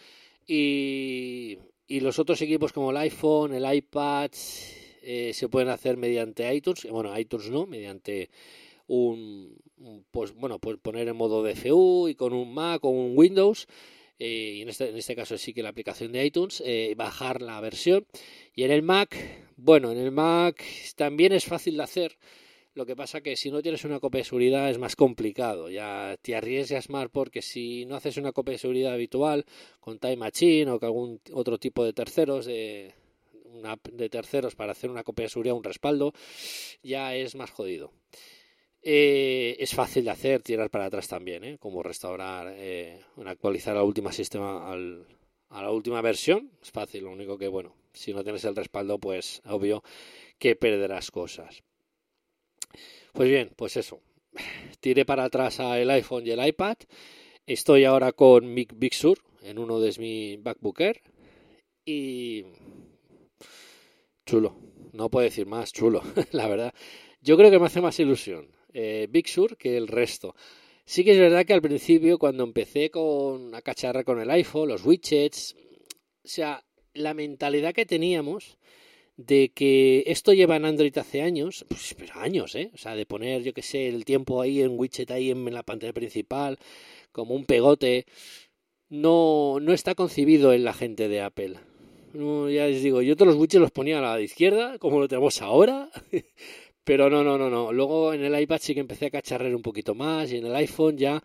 Y, 0.48 1.58
y 1.88 2.00
los 2.02 2.20
otros 2.20 2.42
equipos 2.42 2.74
como 2.74 2.92
el 2.92 2.98
iPhone, 2.98 3.54
el 3.54 3.74
iPad, 3.74 4.32
eh, 5.08 5.34
se 5.34 5.50
pueden 5.50 5.70
hacer 5.70 5.98
mediante 5.98 6.52
iTunes, 6.52 6.88
bueno, 6.90 7.18
iTunes 7.18 7.52
no, 7.52 7.68
mediante 7.68 8.32
un, 8.88 9.56
pues 10.10 10.34
bueno, 10.34 10.58
pues 10.58 10.78
poner 10.78 11.08
en 11.08 11.16
modo 11.16 11.44
DFU 11.44 12.08
y 12.08 12.16
con 12.16 12.34
un 12.34 12.52
Mac 12.56 12.84
o 12.84 12.90
un 12.90 13.16
Windows. 13.16 13.68
Eh, 14.20 14.56
y 14.58 14.62
en 14.62 14.70
este, 14.70 14.90
en 14.90 14.98
este 14.98 15.16
caso 15.16 15.38
sí 15.38 15.54
que 15.54 15.64
la 15.64 15.70
aplicación 15.70 16.12
de 16.12 16.26
iTunes, 16.26 16.62
eh, 16.66 16.94
bajar 16.98 17.42
la 17.42 17.60
versión. 17.62 18.06
Y 18.54 18.64
en 18.64 18.72
el 18.72 18.82
Mac, 18.82 19.16
bueno, 19.58 19.92
en 19.92 19.98
el 19.98 20.12
Mac 20.12 20.64
también 20.96 21.34
es 21.34 21.46
fácil 21.46 21.78
de 21.78 21.84
hacer. 21.84 22.18
Lo 22.74 22.86
que 22.86 22.96
pasa 22.96 23.22
que 23.22 23.38
si 23.38 23.52
no 23.52 23.62
tienes 23.62 23.86
una 23.86 24.02
copia 24.02 24.20
de 24.20 24.26
seguridad 24.26 24.70
es 24.70 24.78
más 24.78 24.98
complicado. 24.98 25.70
Ya 25.70 26.18
te 26.22 26.36
arriesgas 26.36 26.90
más 26.90 27.10
porque 27.10 27.42
si 27.42 27.86
no 27.86 27.96
haces 27.96 28.18
una 28.18 28.34
copia 28.34 28.54
de 28.54 28.58
seguridad 28.58 28.94
habitual 28.94 29.46
con 29.80 29.98
Time 29.98 30.18
Machine 30.18 30.72
o 30.72 30.80
con 30.80 30.88
algún 30.88 31.22
otro 31.32 31.58
tipo 31.58 31.86
de 31.86 31.94
terceros 31.94 32.46
de 32.46 32.94
una 33.54 33.80
de 33.92 34.10
terceros 34.10 34.56
para 34.56 34.74
hacer 34.74 34.90
una 34.90 35.04
copia 35.04 35.24
de 35.24 35.30
seguridad, 35.30 35.56
un 35.56 35.64
respaldo, 35.64 36.14
ya 36.84 37.16
es 37.16 37.36
más 37.36 37.50
jodido. 37.50 37.94
Eh, 38.88 39.58
es 39.58 39.74
fácil 39.74 40.06
de 40.06 40.12
hacer, 40.12 40.44
tirar 40.44 40.70
para 40.70 40.86
atrás 40.86 41.08
también, 41.08 41.44
¿eh? 41.44 41.58
como 41.60 41.82
restaurar, 41.82 42.54
eh, 42.56 43.02
actualizar 43.26 43.76
al 43.76 43.84
último 43.84 44.12
sistema, 44.12 44.72
al, 44.72 45.08
a 45.50 45.64
la 45.64 45.72
última 45.72 46.02
versión. 46.02 46.52
Es 46.62 46.70
fácil, 46.70 47.06
lo 47.06 47.12
único 47.12 47.36
que, 47.36 47.48
bueno, 47.48 47.76
si 47.94 48.14
no 48.14 48.24
tienes 48.24 48.46
el 48.46 48.56
respaldo, 48.56 49.00
pues 49.00 49.42
obvio 49.46 49.84
que 50.38 50.56
perderás 50.56 51.10
cosas. 51.10 51.64
Pues 53.12 53.28
bien, 53.28 53.50
pues 53.56 53.76
eso. 53.76 54.02
Tiré 54.82 55.04
para 55.04 55.24
atrás 55.24 55.60
el 55.60 55.90
iPhone 55.90 56.28
y 56.28 56.30
el 56.30 56.46
iPad. 56.46 56.78
Estoy 57.48 57.86
ahora 57.86 58.12
con 58.12 58.54
Big 58.54 58.94
Sur 58.94 59.18
en 59.42 59.58
uno 59.58 59.80
de 59.80 59.96
mi 59.98 60.38
MacBook 60.38 60.82
Air. 60.82 61.02
Y 61.86 62.46
chulo. 64.28 64.56
No 64.94 65.10
puedo 65.10 65.24
decir 65.24 65.48
más, 65.48 65.74
chulo, 65.74 66.04
la 66.32 66.48
verdad. 66.48 66.74
Yo 67.22 67.36
creo 67.36 67.50
que 67.50 67.58
me 67.58 67.66
hace 67.66 67.82
más 67.82 68.00
ilusión 68.00 68.55
eh, 68.76 69.08
Big 69.10 69.28
Sur 69.30 69.58
que 69.58 69.78
el 69.78 69.88
resto. 69.88 70.36
Sí 70.86 71.04
que 71.04 71.12
es 71.14 71.20
verdad 71.20 71.46
que 71.46 71.54
al 71.54 71.62
principio, 71.62 72.20
cuando 72.20 72.44
empecé 72.44 72.92
con 72.92 73.56
a 73.56 73.62
cacharra 73.62 74.04
con 74.04 74.20
el 74.20 74.30
iPhone, 74.30 74.70
los 74.70 74.86
widgets, 74.86 75.56
o 76.24 76.28
sea, 76.28 76.64
la 76.94 77.14
mentalidad 77.14 77.74
que 77.74 77.86
teníamos 77.86 78.58
de 79.18 79.52
que 79.56 80.04
esto 80.08 80.34
lleva 80.34 80.58
en 80.58 80.66
Android 80.66 80.96
hace 80.98 81.22
años, 81.22 81.66
pues, 81.70 81.96
pero 81.98 82.16
años, 82.16 82.54
¿eh? 82.56 82.70
O 82.74 82.78
sea, 82.78 82.96
de 82.96 83.06
poner, 83.06 83.44
yo 83.44 83.54
que 83.54 83.62
sé, 83.62 83.88
el 83.88 84.04
tiempo 84.04 84.42
ahí 84.42 84.62
en 84.62 84.78
widget, 84.78 85.10
ahí 85.12 85.32
en 85.32 85.54
la 85.54 85.64
pantalla 85.64 85.94
principal, 85.94 86.60
como 87.12 87.34
un 87.34 87.46
pegote, 87.46 88.06
no, 88.90 89.60
no 89.62 89.74
está 89.74 89.96
concebido 89.96 90.54
en 90.54 90.66
la 90.66 90.74
gente 90.74 91.08
de 91.08 91.22
Apple. 91.22 91.56
Ya 92.14 92.68
les 92.68 92.82
digo, 92.82 93.02
yo 93.02 93.16
todos 93.16 93.34
los 93.34 93.42
widgets 93.42 93.62
los 93.62 93.72
ponía 93.72 94.00
a 94.00 94.18
la 94.18 94.22
izquierda, 94.22 94.78
como 94.80 95.00
lo 95.00 95.08
tenemos 95.08 95.42
ahora, 95.42 95.90
Pero 96.86 97.10
no, 97.10 97.24
no, 97.24 97.38
no, 97.38 97.50
no. 97.50 97.74
Luego 97.74 98.14
en 98.14 98.24
el 98.24 98.40
iPad 98.40 98.60
sí 98.62 98.74
que 98.74 98.80
empecé 98.80 99.08
a 99.08 99.10
cacharrer 99.12 99.56
un 99.56 99.64
poquito 99.64 99.96
más 99.96 100.32
y 100.32 100.38
en 100.38 100.46
el 100.46 100.56
iPhone 100.56 100.98
ya 100.98 101.22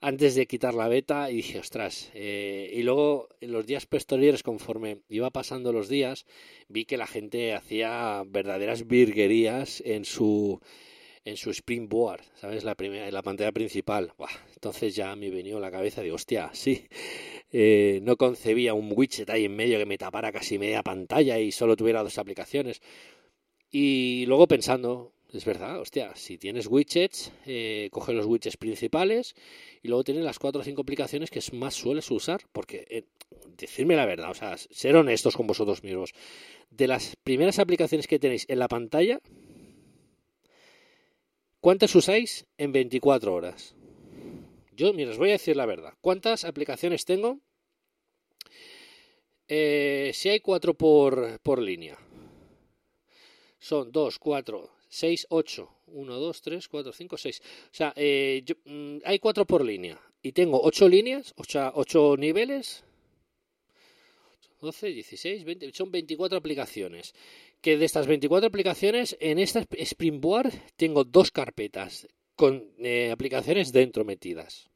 antes 0.00 0.34
de 0.34 0.46
quitar 0.46 0.72
la 0.72 0.88
beta 0.88 1.30
y 1.30 1.36
dije, 1.36 1.58
ostras. 1.58 2.10
Eh, 2.14 2.70
y 2.72 2.82
luego 2.82 3.28
en 3.40 3.52
los 3.52 3.66
días 3.66 3.86
posteriores, 3.86 4.42
conforme 4.42 5.00
iba 5.08 5.30
pasando 5.30 5.72
los 5.72 5.88
días, 5.88 6.26
vi 6.68 6.84
que 6.84 6.96
la 6.96 7.06
gente 7.06 7.54
hacía 7.54 8.22
verdaderas 8.26 8.86
virguerías 8.86 9.82
en 9.84 10.04
su 10.04 10.60
en 11.24 11.36
su 11.36 11.50
Springboard, 11.50 12.22
¿sabes? 12.34 12.64
La 12.64 12.74
primera, 12.74 13.06
en 13.06 13.12
la 13.12 13.22
pantalla 13.22 13.52
principal. 13.52 14.12
entonces 14.54 14.96
ya 14.96 15.14
me 15.16 15.30
venido 15.30 15.58
a 15.58 15.60
la 15.60 15.70
cabeza 15.70 16.02
de, 16.02 16.12
hostia, 16.12 16.50
sí. 16.54 16.86
Eh, 17.52 18.00
no 18.02 18.16
concebía 18.16 18.74
un 18.74 18.92
widget 18.94 19.28
ahí 19.28 19.44
en 19.44 19.56
medio 19.56 19.78
que 19.78 19.84
me 19.84 19.98
tapara 19.98 20.32
casi 20.32 20.58
media 20.58 20.82
pantalla 20.82 21.38
y 21.38 21.52
solo 21.52 21.76
tuviera 21.76 22.02
dos 22.02 22.16
aplicaciones. 22.16 22.80
Y 23.70 24.26
luego 24.26 24.48
pensando, 24.48 25.12
es 25.32 25.44
verdad, 25.44 25.80
hostia, 25.80 26.14
si 26.16 26.38
tienes 26.38 26.66
widgets, 26.66 27.30
eh, 27.46 27.88
coge 27.92 28.12
los 28.12 28.26
widgets 28.26 28.56
principales 28.56 29.36
y 29.80 29.88
luego 29.88 30.02
tienes 30.02 30.24
las 30.24 30.40
cuatro 30.40 30.60
o 30.60 30.64
cinco 30.64 30.82
aplicaciones 30.82 31.30
que 31.30 31.40
más 31.52 31.74
sueles 31.74 32.10
usar, 32.10 32.42
porque 32.52 32.84
eh, 32.90 33.04
decirme 33.56 33.94
la 33.94 34.06
verdad, 34.06 34.30
o 34.30 34.34
sea, 34.34 34.56
ser 34.56 34.96
honestos 34.96 35.36
con 35.36 35.46
vosotros 35.46 35.84
mismos. 35.84 36.12
De 36.70 36.88
las 36.88 37.14
primeras 37.22 37.60
aplicaciones 37.60 38.08
que 38.08 38.18
tenéis 38.18 38.44
en 38.48 38.58
la 38.58 38.66
pantalla, 38.66 39.20
¿cuántas 41.60 41.94
usáis 41.94 42.46
en 42.58 42.72
24 42.72 43.32
horas? 43.32 43.76
Yo, 44.72 44.92
mira, 44.92 45.10
os 45.10 45.18
voy 45.18 45.28
a 45.28 45.32
decir 45.32 45.56
la 45.56 45.66
verdad. 45.66 45.94
¿Cuántas 46.00 46.44
aplicaciones 46.44 47.04
tengo? 47.04 47.38
Eh, 49.46 50.10
si 50.14 50.28
hay 50.28 50.40
cuatro 50.40 50.74
por, 50.74 51.38
por 51.40 51.60
línea 51.60 51.98
son 53.60 53.92
2, 53.92 54.18
4, 54.18 54.70
6, 54.88 55.26
8. 55.28 55.68
1, 55.86 56.14
2, 56.14 56.42
3, 56.42 56.68
4, 56.68 56.92
5, 56.92 57.16
6. 57.16 57.42
O 57.44 57.68
sea, 57.70 57.92
eh, 57.94 58.42
yo, 58.44 58.54
mm, 58.64 58.98
hay 59.04 59.18
4 59.18 59.44
por 59.44 59.64
línea. 59.64 60.00
Y 60.22 60.32
tengo 60.32 60.60
8 60.62 60.88
líneas, 60.88 61.34
8, 61.36 61.72
8 61.74 62.16
niveles. 62.16 62.84
12, 64.60 64.88
16, 64.88 65.44
20. 65.44 65.72
Son 65.72 65.90
24 65.90 66.38
aplicaciones. 66.38 67.14
Que 67.60 67.76
de 67.76 67.84
estas 67.84 68.06
24 68.06 68.48
aplicaciones, 68.48 69.16
en 69.20 69.38
esta 69.38 69.66
Springboard 69.78 70.52
tengo 70.76 71.04
dos 71.04 71.30
carpetas 71.30 72.08
con 72.34 72.72
eh, 72.78 73.10
aplicaciones 73.10 73.72
dentro 73.72 74.04
metidas. 74.04 74.70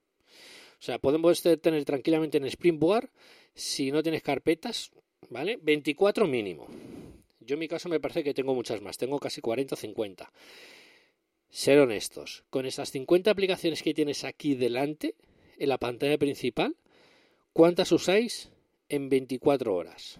O 0.78 0.82
sea, 0.84 0.98
podemos 0.98 1.40
tener 1.40 1.82
tranquilamente 1.86 2.36
en 2.36 2.44
Springboard, 2.44 3.08
si 3.54 3.90
no 3.90 4.02
tienes 4.02 4.22
carpetas, 4.22 4.90
¿vale? 5.30 5.58
24 5.62 6.26
mínimo. 6.26 6.68
Yo 7.44 7.54
en 7.54 7.60
mi 7.60 7.68
caso 7.68 7.88
me 7.88 8.00
parece 8.00 8.24
que 8.24 8.34
tengo 8.34 8.54
muchas 8.54 8.80
más, 8.80 8.96
tengo 8.96 9.18
casi 9.18 9.40
40 9.40 9.74
o 9.74 9.78
50. 9.78 10.32
Ser 11.50 11.78
honestos, 11.78 12.44
con 12.50 12.66
esas 12.66 12.90
50 12.90 13.30
aplicaciones 13.30 13.82
que 13.82 13.94
tienes 13.94 14.24
aquí 14.24 14.54
delante, 14.54 15.14
en 15.58 15.68
la 15.68 15.78
pantalla 15.78 16.18
principal, 16.18 16.76
¿cuántas 17.52 17.92
usáis 17.92 18.50
en 18.88 19.08
24 19.08 19.74
horas? 19.74 20.18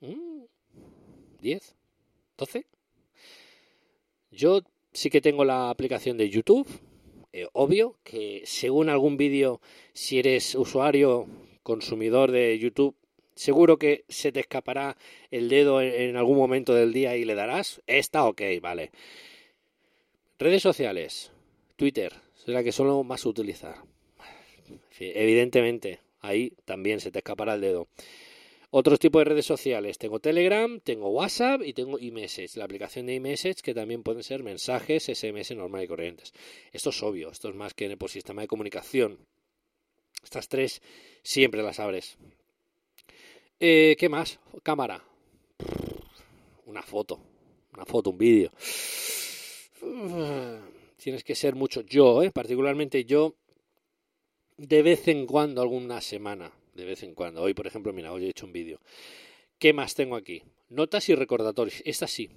¿10? 0.00 1.74
¿12? 2.36 2.66
Yo 4.30 4.62
sí 4.92 5.10
que 5.10 5.20
tengo 5.20 5.44
la 5.44 5.70
aplicación 5.70 6.16
de 6.16 6.30
YouTube, 6.30 6.66
eh, 7.32 7.46
obvio 7.52 7.98
que 8.02 8.42
según 8.44 8.88
algún 8.88 9.16
vídeo, 9.16 9.60
si 9.92 10.18
eres 10.18 10.54
usuario, 10.54 11.26
consumidor 11.62 12.32
de 12.32 12.58
YouTube, 12.58 12.96
seguro 13.38 13.78
que 13.78 14.04
se 14.08 14.32
te 14.32 14.40
escapará 14.40 14.96
el 15.30 15.48
dedo 15.48 15.80
en, 15.80 16.16
algún 16.16 16.36
momento 16.36 16.74
del 16.74 16.92
día 16.92 17.16
y 17.16 17.24
le 17.24 17.34
darás. 17.34 17.80
Está 17.86 18.24
ok, 18.24 18.42
vale. 18.60 18.90
Redes 20.38 20.62
sociales. 20.62 21.32
Twitter, 21.76 22.12
es 22.36 22.48
la 22.48 22.64
que 22.64 22.72
solo 22.72 23.02
más 23.04 23.24
utilizar. 23.24 23.76
Evidentemente, 24.98 26.00
ahí 26.20 26.52
también 26.64 27.00
se 27.00 27.12
te 27.12 27.20
escapará 27.20 27.54
el 27.54 27.60
dedo. 27.60 27.88
Otros 28.70 28.98
tipos 28.98 29.20
de 29.20 29.26
redes 29.26 29.46
sociales. 29.46 29.96
Tengo 29.96 30.18
Telegram, 30.18 30.80
tengo 30.80 31.08
WhatsApp 31.08 31.62
y 31.64 31.72
tengo 31.72 31.98
iMessage. 31.98 32.56
La 32.56 32.64
aplicación 32.64 33.06
de 33.06 33.14
iMessage 33.14 33.62
que 33.62 33.72
también 33.72 34.02
pueden 34.02 34.22
ser 34.22 34.42
mensajes 34.42 35.04
SMS 35.04 35.52
normal 35.56 35.84
y 35.84 35.88
corrientes. 35.88 36.34
Esto 36.72 36.90
es 36.90 37.02
obvio, 37.02 37.30
esto 37.30 37.48
es 37.48 37.54
más 37.54 37.72
que 37.72 37.86
el 37.86 37.96
sistema 38.08 38.42
de 38.42 38.48
comunicación. 38.48 39.26
Estas 40.22 40.48
tres 40.48 40.82
siempre 41.22 41.62
las 41.62 41.80
abres. 41.80 42.18
Eh, 43.60 43.96
¿Qué 43.98 44.08
más? 44.08 44.38
Cámara. 44.62 45.02
Una 46.66 46.82
foto. 46.82 47.18
Una 47.74 47.84
foto, 47.84 48.10
un 48.10 48.18
vídeo. 48.18 48.52
Tienes 50.96 51.24
que 51.24 51.34
ser 51.34 51.56
mucho. 51.56 51.80
Yo, 51.80 52.22
eh, 52.22 52.30
particularmente 52.30 53.04
yo, 53.04 53.34
de 54.56 54.82
vez 54.82 55.08
en 55.08 55.26
cuando, 55.26 55.60
alguna 55.60 56.00
semana. 56.00 56.52
De 56.74 56.84
vez 56.84 57.02
en 57.02 57.14
cuando. 57.14 57.42
Hoy, 57.42 57.54
por 57.54 57.66
ejemplo, 57.66 57.92
mira, 57.92 58.12
hoy 58.12 58.26
he 58.26 58.30
hecho 58.30 58.46
un 58.46 58.52
vídeo. 58.52 58.80
¿Qué 59.58 59.72
más 59.72 59.94
tengo 59.94 60.14
aquí? 60.14 60.42
Notas 60.68 61.08
y 61.08 61.16
recordatorios. 61.16 61.82
Esta 61.84 62.06
sí. 62.06 62.30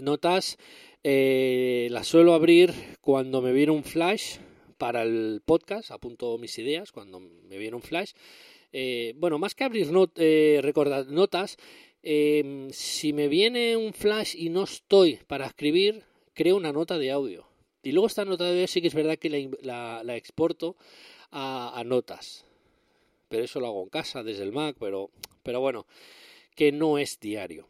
Notas 0.00 0.56
eh, 1.02 1.88
las 1.90 2.06
suelo 2.06 2.34
abrir 2.34 2.72
cuando 3.00 3.42
me 3.42 3.52
viene 3.52 3.72
un 3.72 3.82
flash 3.82 4.36
para 4.78 5.02
el 5.02 5.42
podcast. 5.44 5.90
Apunto 5.90 6.38
mis 6.38 6.56
ideas 6.58 6.92
cuando 6.92 7.18
me 7.18 7.58
viene 7.58 7.74
un 7.74 7.82
flash 7.82 8.12
eh, 8.72 9.14
bueno, 9.16 9.38
más 9.38 9.54
que 9.54 9.64
abrir 9.64 9.88
eh, 10.16 10.72
notas, 11.08 11.56
em, 12.02 12.70
si 12.70 13.12
me 13.12 13.28
viene 13.28 13.76
un 13.76 13.92
flash 13.92 14.34
y 14.36 14.50
no 14.50 14.64
estoy 14.64 15.18
para 15.26 15.46
escribir, 15.46 16.04
creo 16.34 16.56
una 16.56 16.72
nota 16.72 16.98
de 16.98 17.10
audio. 17.10 17.46
Y 17.82 17.92
luego 17.92 18.06
esta 18.06 18.24
nota 18.24 18.44
de 18.44 18.50
audio 18.50 18.66
sí 18.66 18.80
que 18.80 18.88
es 18.88 18.94
verdad 18.94 19.18
que 19.18 19.50
la, 19.62 20.16
exporto 20.16 20.76
a, 21.30 21.82
notas. 21.86 22.44
Pero 23.28 23.44
eso 23.44 23.60
lo 23.60 23.66
hago 23.66 23.82
en 23.82 23.88
casa, 23.88 24.22
desde 24.22 24.44
el 24.44 24.52
Mac, 24.52 24.76
pero, 24.78 25.10
pero 25.42 25.60
bueno, 25.60 25.86
que 26.54 26.72
no 26.72 26.98
es 26.98 27.18
diario. 27.20 27.68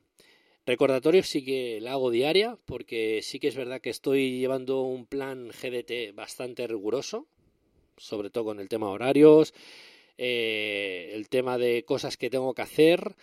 Recordatorios 0.66 1.28
sí 1.28 1.44
que 1.44 1.80
la 1.80 1.92
hago 1.92 2.11
diaria, 2.11 2.59
porque 2.66 3.20
sí 3.22 3.38
que 3.38 3.46
es 3.46 3.54
verdad 3.54 3.80
que 3.80 3.90
estoy 3.90 4.38
llevando 4.38 4.82
un 4.82 5.06
plan 5.06 5.48
GDT 5.50 6.12
bastante 6.12 6.66
riguroso, 6.66 7.28
sobre 7.96 8.30
todo 8.30 8.46
con 8.46 8.59
el 8.59 8.68
tema 8.68 8.90
horarios, 8.90 9.54
eh, 10.18 11.11
el 11.14 11.29
tema 11.29 11.59
de 11.59 11.85
cosas 11.85 12.16
que 12.16 12.31
tengo 12.31 12.55
que 12.55 12.62
hacer, 12.62 13.16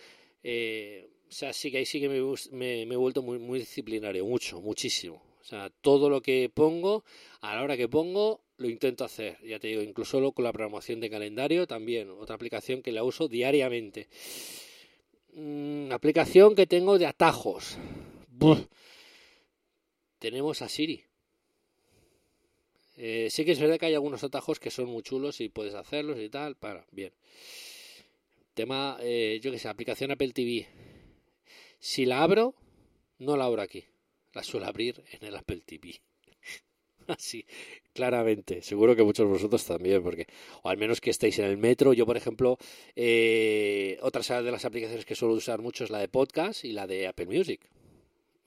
Eh, 0.46 1.08
o 1.28 1.32
sea, 1.32 1.52
sí 1.52 1.70
que 1.70 1.78
ahí 1.78 1.86
sí 1.86 2.00
que 2.00 2.08
me, 2.08 2.82
he 2.82 2.96
vuelto 2.96 3.22
muy, 3.22 3.58
disciplinario, 3.58 4.24
mucho, 4.24 4.60
muchísimo. 4.60 5.22
O 5.40 5.44
sea, 5.44 5.70
todo 5.80 6.08
lo 6.08 6.20
que 6.20 6.50
pongo, 6.52 7.02
a 7.40 7.56
la 7.56 7.62
hora 7.62 7.76
que 7.76 7.88
pongo, 7.88 8.42
lo 8.58 8.68
intento 8.68 9.04
hacer. 9.04 9.38
Ya 9.42 9.58
te 9.58 9.68
digo, 9.68 9.82
incluso 9.82 10.32
con 10.32 10.44
la 10.44 10.52
programación 10.52 11.00
de 11.00 11.10
calendario 11.10 11.66
también, 11.66 12.10
otra 12.10 12.36
aplicación 12.36 12.82
que 12.82 12.92
la 12.92 13.02
uso 13.04 13.26
diariamente. 13.26 14.08
Mm, 15.32 15.90
aplicación 15.92 16.54
que 16.54 16.66
tengo 16.66 16.98
de 16.98 17.06
atajos. 17.06 17.78
Tenemos 20.18 20.62
a 20.62 20.68
Siri. 20.68 21.04
Eh, 22.96 23.28
sí 23.30 23.44
que 23.44 23.52
es 23.52 23.60
verdad 23.60 23.78
que 23.78 23.86
hay 23.86 23.94
algunos 23.94 24.22
atajos 24.22 24.60
que 24.60 24.70
son 24.70 24.86
muy 24.86 25.02
chulos 25.02 25.40
y 25.40 25.48
puedes 25.48 25.74
hacerlos 25.74 26.18
y 26.18 26.28
tal. 26.28 26.56
Para, 26.56 26.86
bien. 26.90 27.12
Tema, 28.54 28.98
eh, 29.00 29.40
yo 29.42 29.50
que 29.50 29.58
sé, 29.58 29.68
aplicación 29.68 30.10
Apple 30.10 30.32
TV. 30.32 30.66
Si 31.78 32.06
la 32.06 32.22
abro, 32.22 32.54
no 33.18 33.36
la 33.36 33.46
abro 33.46 33.62
aquí. 33.62 33.84
La 34.32 34.42
suelo 34.42 34.66
abrir 34.66 35.02
en 35.12 35.26
el 35.26 35.36
Apple 35.36 35.62
TV. 35.64 36.00
Así, 37.08 37.44
claramente. 37.92 38.62
Seguro 38.62 38.96
que 38.96 39.02
muchos 39.02 39.26
de 39.26 39.32
vosotros 39.32 39.64
también, 39.64 40.02
porque, 40.02 40.26
o 40.62 40.68
al 40.68 40.78
menos 40.78 41.00
que 41.00 41.10
estéis 41.10 41.38
en 41.38 41.46
el 41.46 41.56
metro. 41.56 41.92
Yo, 41.92 42.06
por 42.06 42.16
ejemplo, 42.16 42.58
eh, 42.96 43.98
otra 44.02 44.42
de 44.42 44.50
las 44.50 44.64
aplicaciones 44.64 45.04
que 45.04 45.14
suelo 45.14 45.34
usar 45.34 45.60
mucho 45.60 45.84
es 45.84 45.90
la 45.90 45.98
de 45.98 46.08
podcast 46.08 46.64
y 46.64 46.72
la 46.72 46.86
de 46.86 47.06
Apple 47.06 47.26
Music. 47.26 47.60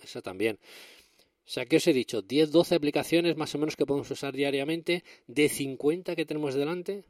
Esa 0.02 0.22
también. 0.22 0.60
O 1.48 1.50
sea, 1.50 1.66
que 1.66 1.78
os 1.78 1.88
he 1.88 1.94
dicho? 1.94 2.22
10, 2.22 2.52
12 2.52 2.76
aplicaciones 2.76 3.38
más 3.38 3.56
o 3.56 3.58
menos 3.58 3.78
que 3.78 3.86
podemos 3.86 4.12
usar 4.12 4.36
diariamente, 4.36 5.06
de 5.28 5.48
50 5.48 6.14
que 6.18 6.26
tenemos 6.26 6.56
delante. 6.56 7.06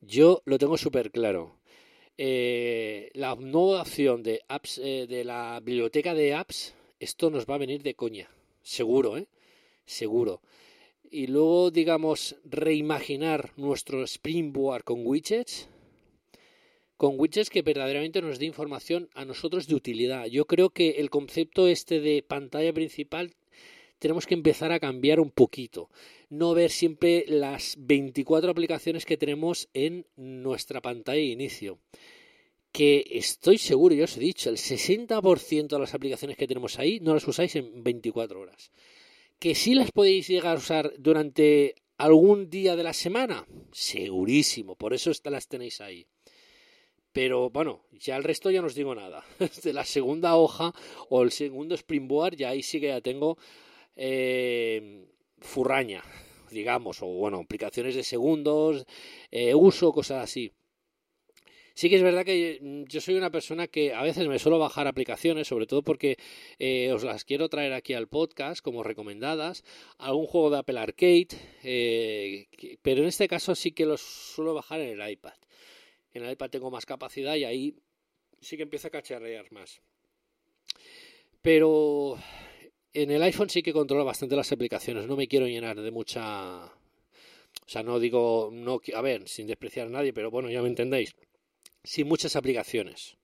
Yo 0.00 0.40
lo 0.44 0.56
tengo 0.56 0.78
súper 0.78 1.10
claro. 1.10 1.56
Eh, 2.16 3.10
la 3.14 3.34
nueva 3.34 3.82
opción 3.82 4.22
de 4.22 4.42
apps 4.46 4.78
eh, 4.78 5.06
de 5.08 5.24
la 5.24 5.58
biblioteca 5.58 6.14
de 6.14 6.34
apps, 6.34 6.74
esto 7.00 7.30
nos 7.30 7.46
va 7.46 7.56
a 7.56 7.64
venir 7.64 7.82
de 7.82 7.94
coña, 7.94 8.30
seguro, 8.62 9.18
¿eh? 9.18 9.26
Seguro. 9.84 10.40
Y 11.10 11.26
luego, 11.26 11.72
digamos, 11.72 12.36
reimaginar 12.44 13.52
nuestro 13.56 14.04
Springboard 14.04 14.84
con 14.84 15.04
widgets, 15.04 15.68
con 17.00 17.18
widgets 17.18 17.48
que 17.48 17.62
verdaderamente 17.62 18.20
nos 18.20 18.38
dé 18.38 18.44
información 18.44 19.08
a 19.14 19.24
nosotros 19.24 19.66
de 19.66 19.74
utilidad. 19.74 20.26
Yo 20.26 20.44
creo 20.44 20.68
que 20.68 21.00
el 21.00 21.08
concepto 21.08 21.66
este 21.66 21.98
de 21.98 22.22
pantalla 22.22 22.74
principal 22.74 23.32
tenemos 23.98 24.26
que 24.26 24.34
empezar 24.34 24.70
a 24.70 24.80
cambiar 24.80 25.18
un 25.18 25.30
poquito. 25.30 25.88
No 26.28 26.52
ver 26.52 26.70
siempre 26.70 27.24
las 27.26 27.76
24 27.78 28.50
aplicaciones 28.50 29.06
que 29.06 29.16
tenemos 29.16 29.70
en 29.72 30.04
nuestra 30.16 30.82
pantalla 30.82 31.20
de 31.20 31.24
inicio. 31.24 31.78
Que 32.70 33.06
estoy 33.12 33.56
seguro, 33.56 33.94
ya 33.94 34.04
os 34.04 34.18
he 34.18 34.20
dicho, 34.20 34.50
el 34.50 34.58
60% 34.58 35.68
de 35.68 35.78
las 35.78 35.94
aplicaciones 35.94 36.36
que 36.36 36.46
tenemos 36.46 36.78
ahí 36.78 37.00
no 37.00 37.14
las 37.14 37.26
usáis 37.26 37.56
en 37.56 37.82
24 37.82 38.38
horas. 38.38 38.72
Que 39.38 39.54
sí 39.54 39.72
las 39.72 39.90
podéis 39.90 40.28
llegar 40.28 40.56
a 40.56 40.58
usar 40.58 40.92
durante 40.98 41.76
algún 41.96 42.50
día 42.50 42.76
de 42.76 42.82
la 42.82 42.92
semana, 42.92 43.46
segurísimo, 43.72 44.76
por 44.76 44.92
eso 44.92 45.10
las 45.24 45.48
tenéis 45.48 45.80
ahí. 45.80 46.06
Pero 47.12 47.50
bueno, 47.50 47.84
ya 47.92 48.16
el 48.16 48.24
resto 48.24 48.50
ya 48.50 48.60
no 48.60 48.68
os 48.68 48.74
digo 48.74 48.94
nada. 48.94 49.24
De 49.64 49.72
la 49.72 49.84
segunda 49.84 50.36
hoja 50.36 50.72
o 51.08 51.22
el 51.22 51.32
segundo 51.32 51.74
Springboard, 51.74 52.36
ya 52.36 52.50
ahí 52.50 52.62
sí 52.62 52.80
que 52.80 52.88
ya 52.88 53.00
tengo 53.00 53.36
eh, 53.96 55.06
furraña, 55.38 56.02
digamos, 56.50 57.02
o 57.02 57.06
bueno, 57.06 57.38
aplicaciones 57.38 57.94
de 57.94 58.04
segundos, 58.04 58.86
eh, 59.30 59.54
uso, 59.54 59.92
cosas 59.92 60.24
así. 60.24 60.52
Sí 61.74 61.88
que 61.88 61.96
es 61.96 62.02
verdad 62.02 62.24
que 62.26 62.58
mm, 62.60 62.84
yo 62.88 63.00
soy 63.00 63.14
una 63.14 63.30
persona 63.30 63.66
que 63.66 63.94
a 63.94 64.02
veces 64.02 64.28
me 64.28 64.38
suelo 64.38 64.58
bajar 64.58 64.86
aplicaciones, 64.86 65.48
sobre 65.48 65.66
todo 65.66 65.82
porque 65.82 66.18
eh, 66.58 66.92
os 66.92 67.04
las 67.04 67.24
quiero 67.24 67.48
traer 67.48 67.72
aquí 67.72 67.94
al 67.94 68.08
podcast 68.08 68.60
como 68.62 68.82
recomendadas, 68.82 69.64
algún 69.98 70.26
juego 70.26 70.50
de 70.50 70.58
Apple 70.58 70.78
Arcade, 70.78 71.28
eh, 71.62 72.48
pero 72.82 73.00
en 73.00 73.08
este 73.08 73.28
caso 73.28 73.54
sí 73.54 73.72
que 73.72 73.86
los 73.86 74.00
suelo 74.00 74.54
bajar 74.54 74.80
en 74.80 75.00
el 75.00 75.10
iPad. 75.10 75.32
En 76.12 76.24
el 76.24 76.32
iPad 76.32 76.50
tengo 76.50 76.70
más 76.70 76.86
capacidad 76.86 77.36
y 77.36 77.44
ahí 77.44 77.76
sí 78.40 78.56
que 78.56 78.62
empieza 78.62 78.88
a 78.88 78.90
cacharrear 78.90 79.50
más. 79.52 79.80
Pero 81.42 82.18
en 82.92 83.10
el 83.10 83.22
iPhone 83.22 83.50
sí 83.50 83.62
que 83.62 83.72
controla 83.72 84.04
bastante 84.04 84.36
las 84.36 84.52
aplicaciones. 84.52 85.06
No 85.06 85.16
me 85.16 85.28
quiero 85.28 85.46
llenar 85.46 85.80
de 85.80 85.90
mucha. 85.90 86.64
O 86.64 87.68
sea, 87.68 87.82
no 87.82 87.98
digo. 87.98 88.50
No, 88.52 88.80
a 88.94 89.00
ver, 89.00 89.28
sin 89.28 89.46
despreciar 89.46 89.86
a 89.86 89.90
nadie, 89.90 90.12
pero 90.12 90.30
bueno, 90.30 90.50
ya 90.50 90.62
me 90.62 90.68
entendéis. 90.68 91.14
Sin 91.82 92.08
muchas 92.08 92.36
aplicaciones. 92.36 93.16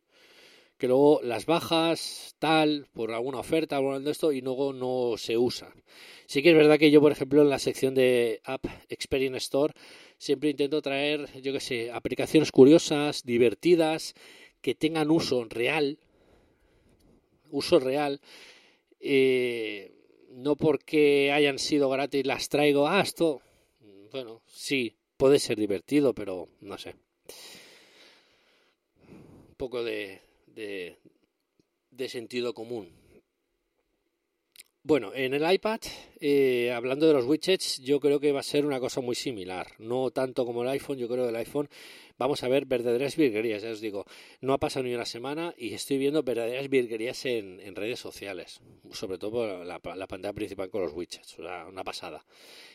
Que 0.79 0.89
luego 0.89 1.21
las 1.23 1.47
bajas, 1.47 2.37
tal, 2.39 2.87
por 2.93 3.11
alguna 3.11 3.39
oferta, 3.39 3.79
algo 3.79 3.99
de 3.99 4.11
esto, 4.11 4.31
y 4.31 4.43
luego 4.43 4.75
no 4.75 5.15
se 5.17 5.39
usan. 5.39 5.73
Sí 6.27 6.43
que 6.43 6.51
es 6.51 6.57
verdad 6.57 6.79
que 6.79 6.91
yo, 6.91 7.01
por 7.01 7.13
ejemplo, 7.13 7.41
en 7.41 7.49
la 7.49 7.59
sección 7.59 7.95
de 7.95 8.41
App 8.45 8.67
Experience 8.91 9.39
Store, 9.39 9.73
siempre 10.19 10.51
intento 10.51 10.83
traer, 10.83 11.29
yo 11.41 11.53
qué 11.53 11.61
sé, 11.61 11.91
aplicaciones 11.91 12.53
curiosas, 12.53 13.25
divertidas, 13.25 14.15
que 14.61 14.75
tengan 14.75 15.11
uso 15.11 15.45
real, 15.45 15.99
uso 17.51 17.79
real, 17.79 18.21
eh, 19.01 19.93
no 20.31 20.57
porque 20.57 21.33
hayan 21.33 21.59
sido 21.59 21.89
gratis 21.89 22.27
las 22.27 22.49
traigo, 22.49 22.89
ah, 22.89 23.01
esto, 23.01 23.41
bueno, 24.11 24.43
sí, 24.47 24.97
puede 25.17 25.39
ser 25.39 25.59
divertido, 25.59 26.15
pero 26.15 26.49
no 26.61 26.79
sé. 26.79 26.95
Un 29.09 29.55
poco 29.57 29.85
de, 29.85 30.21
de, 30.47 30.97
de 31.91 32.09
sentido 32.09 32.55
común. 32.55 33.06
Bueno, 34.89 35.11
en 35.13 35.35
el 35.35 35.53
iPad, 35.53 35.81
eh, 36.21 36.71
hablando 36.71 37.09
de 37.09 37.13
los 37.13 37.25
widgets, 37.25 37.83
yo 37.83 37.99
creo 37.99 38.21
que 38.21 38.31
va 38.31 38.39
a 38.39 38.45
ser 38.45 38.65
una 38.65 38.79
cosa 38.79 39.01
muy 39.01 39.17
similar. 39.17 39.67
No 39.81 40.13
tanto 40.13 40.47
como 40.47 40.63
el 40.63 40.69
iPhone, 40.69 40.97
yo 40.97 41.09
creo 41.09 41.25
que 41.25 41.31
el 41.31 41.35
iPhone 41.35 41.69
vamos 42.19 42.45
a 42.45 42.49
ver 42.49 42.67
verdaderas 42.67 43.17
virguerías, 43.17 43.65
ya 43.65 43.71
os 43.73 43.81
digo. 43.81 44.07
No 44.41 44.53
ha 44.53 44.59
pasado 44.59 44.85
ni 44.85 44.95
una 44.95 45.05
semana 45.05 45.53
y 45.59 45.75
estoy 45.75 45.99
viendo 45.99 46.23
verdaderas 46.23 46.69
virguerías 46.69 47.27
en, 47.27 47.59
en 47.59 47.75
redes 47.75 47.99
sociales, 47.99 48.61
sobre 48.93 49.19
todo 49.19 49.33
por 49.33 49.67
la, 49.67 49.81
la, 49.97 50.07
pantalla 50.07 50.33
principal 50.33 50.71
con 50.71 50.83
los 50.83 50.93
widgets, 50.93 51.31
sea, 51.31 51.67
una 51.67 51.83
pasada. 51.83 52.25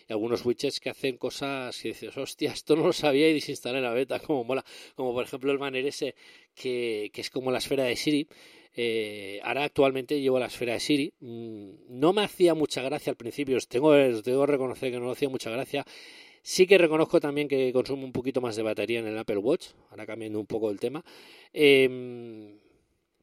Y 0.09 0.11
algunos 0.11 0.45
widgets 0.45 0.81
que 0.81 0.89
hacen 0.89 1.15
cosas 1.15 1.79
que 1.81 1.87
dices, 1.87 2.17
hostia, 2.17 2.51
esto 2.51 2.75
no 2.75 2.87
lo 2.87 2.93
sabía 2.93 3.29
y 3.29 3.35
desinstalé 3.35 3.79
la 3.79 3.93
beta, 3.93 4.19
como 4.19 4.43
mola. 4.43 4.65
Como 4.95 5.13
por 5.13 5.23
ejemplo 5.23 5.49
el 5.49 5.59
banner 5.59 5.85
ese 5.85 6.15
que, 6.55 7.09
que 7.13 7.21
es 7.21 7.29
como 7.29 7.51
la 7.51 7.59
esfera 7.59 7.85
de 7.85 7.95
Siri 7.95 8.27
eh, 8.75 9.39
ahora 9.43 9.65
actualmente 9.65 10.19
llevo 10.21 10.39
la 10.39 10.47
esfera 10.47 10.73
de 10.73 10.79
Siri. 10.79 11.13
Mm, 11.19 11.99
no 11.99 12.13
me 12.13 12.23
hacía 12.23 12.53
mucha 12.53 12.81
gracia 12.81 13.11
al 13.11 13.17
principio, 13.17 13.57
os 13.57 13.67
tengo, 13.67 13.89
os 13.89 14.49
reconocer 14.49 14.91
que 14.91 14.99
no 14.99 15.07
me 15.07 15.11
hacía 15.11 15.29
mucha 15.29 15.49
gracia. 15.49 15.85
Sí 16.43 16.65
que 16.65 16.77
reconozco 16.77 17.19
también 17.19 17.47
que 17.47 17.71
consumo 17.71 18.03
un 18.03 18.11
poquito 18.11 18.41
más 18.41 18.55
de 18.55 18.63
batería 18.63 18.99
en 18.99 19.07
el 19.07 19.17
Apple 19.17 19.37
Watch, 19.37 19.67
ahora 19.91 20.05
cambiando 20.05 20.39
un 20.39 20.47
poco 20.47 20.71
el 20.71 20.79
tema. 20.79 21.03
Eh, 21.53 22.57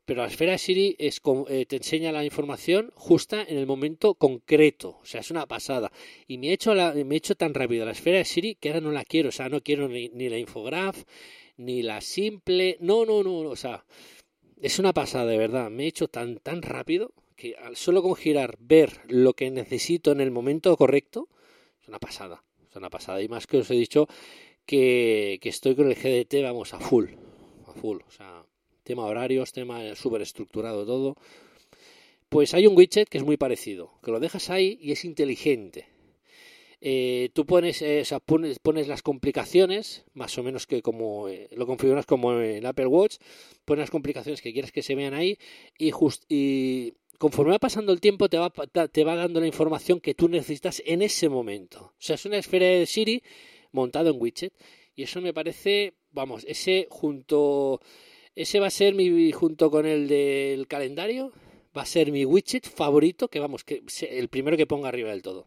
pero 0.08 0.22
la 0.22 0.28
esfera 0.28 0.52
de 0.52 0.58
Siri 0.58 0.96
es, 0.98 1.20
eh, 1.50 1.66
te 1.66 1.76
enseña 1.76 2.12
la 2.12 2.24
información 2.24 2.90
justa 2.94 3.44
en 3.46 3.58
el 3.58 3.66
momento 3.66 4.14
concreto, 4.14 4.96
o 5.02 5.04
sea, 5.04 5.20
es 5.20 5.30
una 5.30 5.44
pasada. 5.44 5.92
Y 6.26 6.38
me 6.38 6.48
he 6.48 6.52
hecho, 6.54 6.74
la, 6.74 6.94
me 6.94 7.14
he 7.14 7.18
hecho 7.18 7.34
tan 7.34 7.52
rápido 7.52 7.84
la 7.84 7.92
esfera 7.92 8.16
de 8.16 8.24
Siri 8.24 8.54
que 8.54 8.70
ahora 8.70 8.80
no 8.80 8.90
la 8.90 9.04
quiero, 9.04 9.28
o 9.28 9.32
sea, 9.32 9.50
no 9.50 9.60
quiero 9.60 9.86
ni, 9.86 10.08
ni 10.08 10.30
la 10.30 10.38
infograph, 10.38 11.04
ni 11.58 11.82
la 11.82 12.00
simple, 12.00 12.78
no, 12.80 13.04
no, 13.04 13.22
no, 13.22 13.40
o 13.50 13.56
sea, 13.56 13.84
es 14.62 14.78
una 14.78 14.92
pasada, 14.92 15.26
de 15.26 15.38
verdad. 15.38 15.70
Me 15.70 15.84
he 15.84 15.86
hecho 15.86 16.08
tan, 16.08 16.38
tan 16.38 16.62
rápido 16.62 17.12
que 17.36 17.54
solo 17.74 18.02
con 18.02 18.14
girar, 18.16 18.56
ver 18.58 19.00
lo 19.08 19.34
que 19.34 19.50
necesito 19.50 20.12
en 20.12 20.20
el 20.20 20.30
momento 20.30 20.76
correcto, 20.76 21.28
es 21.80 21.88
una 21.88 21.98
pasada. 21.98 22.42
Es 22.68 22.76
una 22.76 22.90
pasada. 22.90 23.22
Y 23.22 23.28
más 23.28 23.46
que 23.46 23.58
os 23.58 23.70
he 23.70 23.74
dicho 23.74 24.08
que, 24.66 25.38
que 25.40 25.48
estoy 25.48 25.74
con 25.74 25.88
el 25.88 25.94
GDT, 25.94 26.42
vamos, 26.42 26.74
a 26.74 26.80
full. 26.80 27.06
A 27.66 27.72
full. 27.72 27.98
O 28.06 28.10
sea, 28.10 28.44
tema 28.82 29.04
horarios, 29.04 29.52
tema 29.52 29.94
súper 29.94 30.22
estructurado 30.22 30.84
todo. 30.84 31.16
Pues 32.28 32.52
hay 32.54 32.66
un 32.66 32.76
widget 32.76 33.08
que 33.08 33.18
es 33.18 33.24
muy 33.24 33.36
parecido, 33.36 33.92
que 34.02 34.10
lo 34.10 34.20
dejas 34.20 34.50
ahí 34.50 34.78
y 34.82 34.92
es 34.92 35.04
inteligente. 35.04 35.86
Eh, 36.80 37.30
tú 37.32 37.44
pones, 37.44 37.82
eh, 37.82 38.04
pones, 38.24 38.60
pones, 38.60 38.86
las 38.86 39.02
complicaciones, 39.02 40.04
más 40.14 40.38
o 40.38 40.44
menos 40.44 40.66
que 40.66 40.80
como 40.80 41.28
eh, 41.28 41.48
lo 41.56 41.66
configuras 41.66 42.06
como 42.06 42.40
en 42.40 42.64
Apple 42.66 42.86
Watch, 42.86 43.16
pones 43.64 43.82
las 43.82 43.90
complicaciones 43.90 44.40
que 44.40 44.52
quieres 44.52 44.70
que 44.70 44.82
se 44.82 44.94
vean 44.94 45.12
ahí 45.12 45.38
y, 45.76 45.90
just, 45.90 46.24
y 46.28 46.94
conforme 47.18 47.52
va 47.52 47.58
pasando 47.58 47.92
el 47.92 48.00
tiempo 48.00 48.28
te 48.28 48.38
va, 48.38 48.50
te 48.50 49.04
va 49.04 49.16
dando 49.16 49.40
la 49.40 49.48
información 49.48 50.00
que 50.00 50.14
tú 50.14 50.28
necesitas 50.28 50.80
en 50.86 51.02
ese 51.02 51.28
momento. 51.28 51.80
O 51.80 51.94
sea, 51.98 52.14
es 52.14 52.24
una 52.26 52.38
esfera 52.38 52.66
de 52.66 52.86
Siri 52.86 53.22
montado 53.72 54.10
en 54.10 54.20
widget 54.20 54.52
y 54.94 55.02
eso 55.02 55.20
me 55.20 55.34
parece, 55.34 55.94
vamos, 56.12 56.44
ese 56.46 56.86
junto, 56.90 57.80
ese 58.36 58.60
va 58.60 58.68
a 58.68 58.70
ser 58.70 58.94
mi, 58.94 59.32
junto 59.32 59.68
con 59.72 59.84
el 59.84 60.06
del 60.06 60.68
calendario, 60.68 61.32
va 61.76 61.82
a 61.82 61.86
ser 61.86 62.12
mi 62.12 62.24
widget 62.24 62.68
favorito, 62.68 63.26
que 63.26 63.40
vamos, 63.40 63.64
que 63.64 63.82
el 64.10 64.28
primero 64.28 64.56
que 64.56 64.66
ponga 64.66 64.88
arriba 64.88 65.10
del 65.10 65.22
todo 65.22 65.46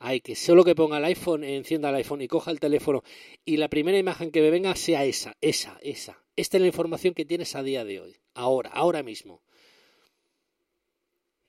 hay 0.00 0.22
que 0.22 0.34
solo 0.34 0.64
que 0.64 0.74
ponga 0.74 0.96
el 0.96 1.04
iPhone, 1.04 1.44
encienda 1.44 1.90
el 1.90 1.96
iPhone 1.96 2.22
y 2.22 2.28
coja 2.28 2.50
el 2.50 2.58
teléfono 2.58 3.04
y 3.44 3.58
la 3.58 3.68
primera 3.68 3.98
imagen 3.98 4.30
que 4.30 4.40
me 4.40 4.50
venga 4.50 4.74
sea 4.74 5.04
esa, 5.04 5.36
esa, 5.42 5.78
esa, 5.82 6.24
esta 6.36 6.56
es 6.56 6.60
la 6.62 6.66
información 6.66 7.12
que 7.12 7.26
tienes 7.26 7.54
a 7.54 7.62
día 7.62 7.84
de 7.84 8.00
hoy, 8.00 8.16
ahora, 8.34 8.70
ahora 8.70 9.02
mismo. 9.02 9.42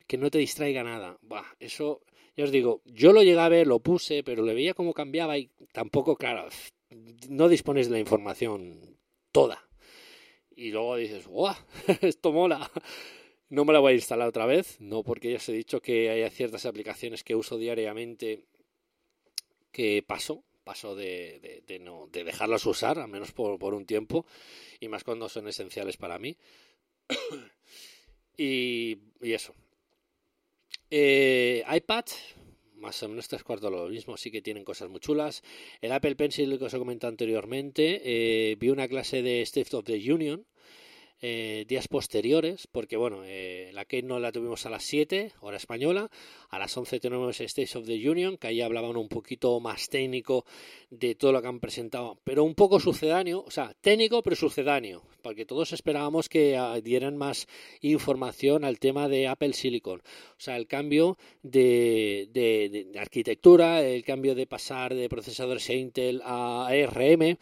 Que 0.05 0.17
no 0.17 0.29
te 0.29 0.39
distraiga 0.39 0.83
nada. 0.83 1.17
Bah, 1.21 1.55
eso, 1.61 2.01
ya 2.35 2.43
os 2.43 2.51
digo, 2.51 2.81
yo 2.83 3.13
lo 3.13 3.23
llegué 3.23 3.39
a 3.39 3.47
ver, 3.47 3.67
lo 3.67 3.79
puse, 3.79 4.21
pero 4.21 4.43
le 4.43 4.53
veía 4.53 4.73
cómo 4.73 4.93
cambiaba 4.93 5.37
y 5.37 5.49
tampoco, 5.71 6.17
claro, 6.17 6.49
no 7.29 7.47
dispones 7.47 7.87
de 7.87 7.93
la 7.93 7.99
información 7.99 8.97
toda. 9.31 9.65
Y 10.53 10.71
luego 10.71 10.97
dices, 10.97 11.25
¡guau! 11.25 11.55
Esto 12.01 12.33
mola. 12.33 12.69
No 13.51 13.65
me 13.65 13.73
la 13.73 13.79
voy 13.79 13.91
a 13.91 13.95
instalar 13.95 14.29
otra 14.29 14.45
vez, 14.45 14.79
no 14.79 15.03
porque 15.03 15.29
ya 15.29 15.35
os 15.35 15.49
he 15.49 15.51
dicho 15.51 15.81
que 15.81 16.09
hay 16.09 16.29
ciertas 16.29 16.65
aplicaciones 16.65 17.21
que 17.21 17.35
uso 17.35 17.57
diariamente 17.57 18.45
que 19.73 20.01
paso, 20.07 20.45
paso 20.63 20.95
de, 20.95 21.61
de, 21.67 21.79
no, 21.79 22.07
de 22.13 22.23
dejarlas 22.23 22.65
usar, 22.65 22.97
al 22.97 23.09
menos 23.09 23.33
por, 23.33 23.59
por, 23.59 23.73
un 23.73 23.85
tiempo, 23.85 24.25
y 24.79 24.87
más 24.87 25.03
cuando 25.03 25.27
son 25.27 25.49
esenciales 25.49 25.97
para 25.97 26.17
mí. 26.17 26.37
y, 28.37 28.99
y, 29.21 29.33
eso. 29.33 29.53
Eh, 30.89 31.61
iPad, 31.75 32.05
más 32.75 33.03
o 33.03 33.09
menos 33.09 33.27
tres 33.27 33.43
cuartos 33.43 33.69
lo 33.69 33.89
mismo, 33.89 34.15
sí 34.15 34.31
que 34.31 34.41
tienen 34.41 34.63
cosas 34.63 34.87
muy 34.87 35.01
chulas. 35.01 35.43
El 35.81 35.91
Apple 35.91 36.15
Pencil 36.15 36.57
que 36.57 36.63
os 36.63 36.73
he 36.73 36.79
comentado 36.79 37.11
anteriormente, 37.11 38.01
eh, 38.05 38.55
vi 38.55 38.69
una 38.69 38.87
clase 38.87 39.21
de 39.21 39.41
State 39.41 39.75
of 39.75 39.83
the 39.83 40.13
Union, 40.13 40.45
eh, 41.21 41.65
días 41.67 41.87
posteriores, 41.87 42.67
porque 42.67 42.97
bueno, 42.97 43.21
eh, 43.23 43.69
la 43.73 43.85
Kate 43.85 44.03
no 44.03 44.19
la 44.19 44.31
tuvimos 44.31 44.65
a 44.65 44.69
las 44.69 44.83
7, 44.83 45.33
hora 45.41 45.57
española, 45.57 46.09
a 46.49 46.57
las 46.59 46.75
11 46.75 46.99
tenemos 46.99 47.39
State 47.39 47.77
of 47.77 47.85
the 47.85 48.09
Union, 48.09 48.37
que 48.37 48.47
ahí 48.47 48.61
hablaban 48.61 48.97
un 48.97 49.07
poquito 49.07 49.59
más 49.59 49.87
técnico 49.89 50.45
de 50.89 51.13
todo 51.15 51.31
lo 51.31 51.41
que 51.41 51.47
han 51.47 51.59
presentado, 51.59 52.17
pero 52.23 52.43
un 52.43 52.55
poco 52.55 52.79
sucedáneo, 52.79 53.43
o 53.45 53.51
sea, 53.51 53.75
técnico 53.81 54.23
pero 54.23 54.35
sucedáneo, 54.35 55.03
porque 55.21 55.45
todos 55.45 55.73
esperábamos 55.73 56.27
que 56.27 56.59
uh, 56.59 56.81
dieran 56.81 57.17
más 57.17 57.47
información 57.81 58.65
al 58.65 58.79
tema 58.79 59.07
de 59.07 59.27
Apple 59.27 59.53
Silicon, 59.53 59.99
o 59.99 60.39
sea, 60.39 60.57
el 60.57 60.67
cambio 60.67 61.17
de, 61.43 62.29
de, 62.31 62.87
de 62.91 62.99
arquitectura, 62.99 63.83
el 63.83 64.03
cambio 64.03 64.33
de 64.33 64.47
pasar 64.47 64.95
de 64.95 65.07
procesadores 65.07 65.69
Intel 65.69 66.21
a 66.23 66.67
ARM, 66.67 67.37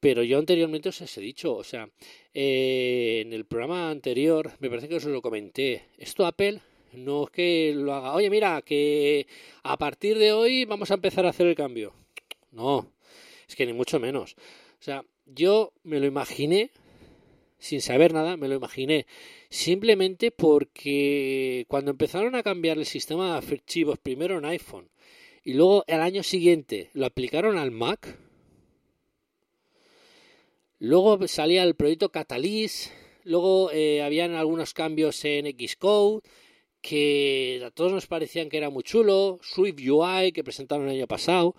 pero 0.00 0.22
yo 0.22 0.38
anteriormente 0.38 0.90
os 0.90 1.18
he 1.18 1.20
dicho, 1.20 1.54
o 1.54 1.64
sea, 1.64 1.88
eh, 2.34 3.22
en 3.24 3.32
el 3.32 3.44
programa 3.44 3.90
anterior, 3.90 4.52
me 4.60 4.68
parece 4.68 4.88
que 4.88 4.96
os 4.96 5.04
lo 5.04 5.22
comenté, 5.22 5.86
esto 5.98 6.26
Apple 6.26 6.60
no 6.92 7.24
es 7.24 7.30
que 7.30 7.72
lo 7.74 7.94
haga, 7.94 8.14
oye, 8.14 8.30
mira, 8.30 8.62
que 8.62 9.26
a 9.62 9.76
partir 9.76 10.18
de 10.18 10.32
hoy 10.32 10.64
vamos 10.64 10.90
a 10.90 10.94
empezar 10.94 11.26
a 11.26 11.30
hacer 11.30 11.46
el 11.46 11.54
cambio. 11.54 11.92
No, 12.52 12.90
es 13.48 13.54
que 13.54 13.66
ni 13.66 13.72
mucho 13.72 14.00
menos. 14.00 14.34
O 14.80 14.82
sea, 14.82 15.04
yo 15.26 15.72
me 15.82 16.00
lo 16.00 16.06
imaginé, 16.06 16.70
sin 17.58 17.80
saber 17.80 18.12
nada, 18.12 18.36
me 18.36 18.48
lo 18.48 18.54
imaginé, 18.54 19.06
simplemente 19.50 20.30
porque 20.30 21.64
cuando 21.68 21.90
empezaron 21.90 22.34
a 22.34 22.42
cambiar 22.42 22.78
el 22.78 22.86
sistema 22.86 23.32
de 23.32 23.46
archivos, 23.46 23.98
primero 23.98 24.38
en 24.38 24.44
iPhone, 24.44 24.88
y 25.42 25.54
luego 25.54 25.84
el 25.86 26.00
año 26.00 26.22
siguiente 26.22 26.90
lo 26.92 27.06
aplicaron 27.06 27.58
al 27.58 27.70
Mac, 27.70 28.18
Luego 30.78 31.26
salía 31.26 31.62
el 31.62 31.74
proyecto 31.74 32.10
Catalyst, 32.10 32.92
luego 33.24 33.70
eh, 33.72 34.02
habían 34.02 34.34
algunos 34.34 34.74
cambios 34.74 35.24
en 35.24 35.46
Xcode 35.46 36.20
que 36.82 37.62
a 37.64 37.70
todos 37.70 37.92
nos 37.92 38.06
parecían 38.06 38.50
que 38.50 38.58
era 38.58 38.68
muy 38.68 38.82
chulo, 38.82 39.38
Swift 39.42 39.80
UI 39.80 40.32
que 40.32 40.44
presentaron 40.44 40.86
el 40.86 40.96
año 40.96 41.06
pasado 41.06 41.54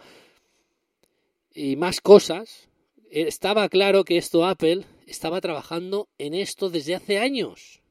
y 1.52 1.76
más 1.76 2.00
cosas. 2.00 2.70
Estaba 3.10 3.68
claro 3.70 4.04
que 4.04 4.18
esto 4.18 4.46
Apple 4.46 4.86
estaba 5.08 5.42
trabajando 5.42 6.10
en 6.20 6.36
esto 6.36 6.70
desde 6.70 6.96
hace 6.96 7.18
años. 7.18 7.82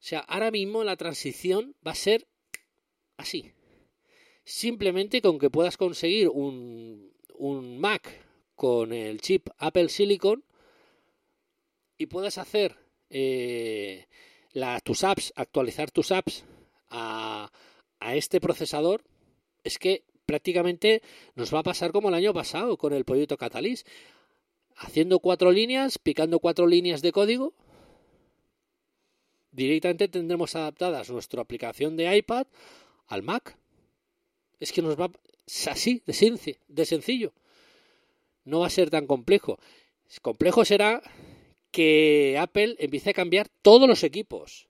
O 0.00 0.02
sea, 0.02 0.20
ahora 0.20 0.50
mismo 0.50 0.82
la 0.82 0.96
transición 0.96 1.76
va 1.86 1.92
a 1.92 1.96
ser 1.96 2.26
así. 3.18 3.52
Simplemente 4.44 5.20
con 5.20 5.38
que 5.38 5.50
puedas 5.50 5.76
conseguir 5.76 6.30
un, 6.30 7.12
un 7.34 7.78
Mac 7.78 8.29
con 8.60 8.92
el 8.92 9.22
chip 9.22 9.48
Apple 9.56 9.88
Silicon 9.88 10.44
y 11.96 12.04
puedas 12.04 12.36
hacer 12.36 12.76
eh, 13.08 14.04
la, 14.52 14.78
tus 14.80 15.02
apps, 15.02 15.32
actualizar 15.34 15.90
tus 15.90 16.12
apps 16.12 16.44
a, 16.90 17.50
a 18.00 18.14
este 18.16 18.38
procesador, 18.38 19.02
es 19.64 19.78
que 19.78 20.04
prácticamente 20.26 21.00
nos 21.36 21.54
va 21.54 21.60
a 21.60 21.62
pasar 21.62 21.90
como 21.90 22.10
el 22.10 22.14
año 22.14 22.34
pasado 22.34 22.76
con 22.76 22.92
el 22.92 23.06
proyecto 23.06 23.38
Catalyst, 23.38 23.88
haciendo 24.76 25.20
cuatro 25.20 25.52
líneas, 25.52 25.96
picando 25.96 26.38
cuatro 26.38 26.66
líneas 26.66 27.00
de 27.00 27.12
código. 27.12 27.54
Directamente 29.52 30.08
tendremos 30.08 30.54
adaptadas 30.54 31.08
nuestra 31.08 31.40
aplicación 31.40 31.96
de 31.96 32.14
iPad 32.14 32.46
al 33.06 33.22
Mac. 33.22 33.56
Es 34.58 34.70
que 34.70 34.82
nos 34.82 35.00
va 35.00 35.10
así, 35.66 36.02
de, 36.04 36.58
de 36.68 36.84
sencillo 36.84 37.32
no 38.50 38.60
va 38.60 38.66
a 38.66 38.70
ser 38.70 38.90
tan 38.90 39.06
complejo. 39.06 39.58
Complejo 40.22 40.64
será 40.64 41.02
que 41.70 42.36
Apple 42.38 42.76
empiece 42.78 43.10
a 43.10 43.14
cambiar 43.14 43.48
todos 43.62 43.88
los 43.88 44.02
equipos. 44.02 44.68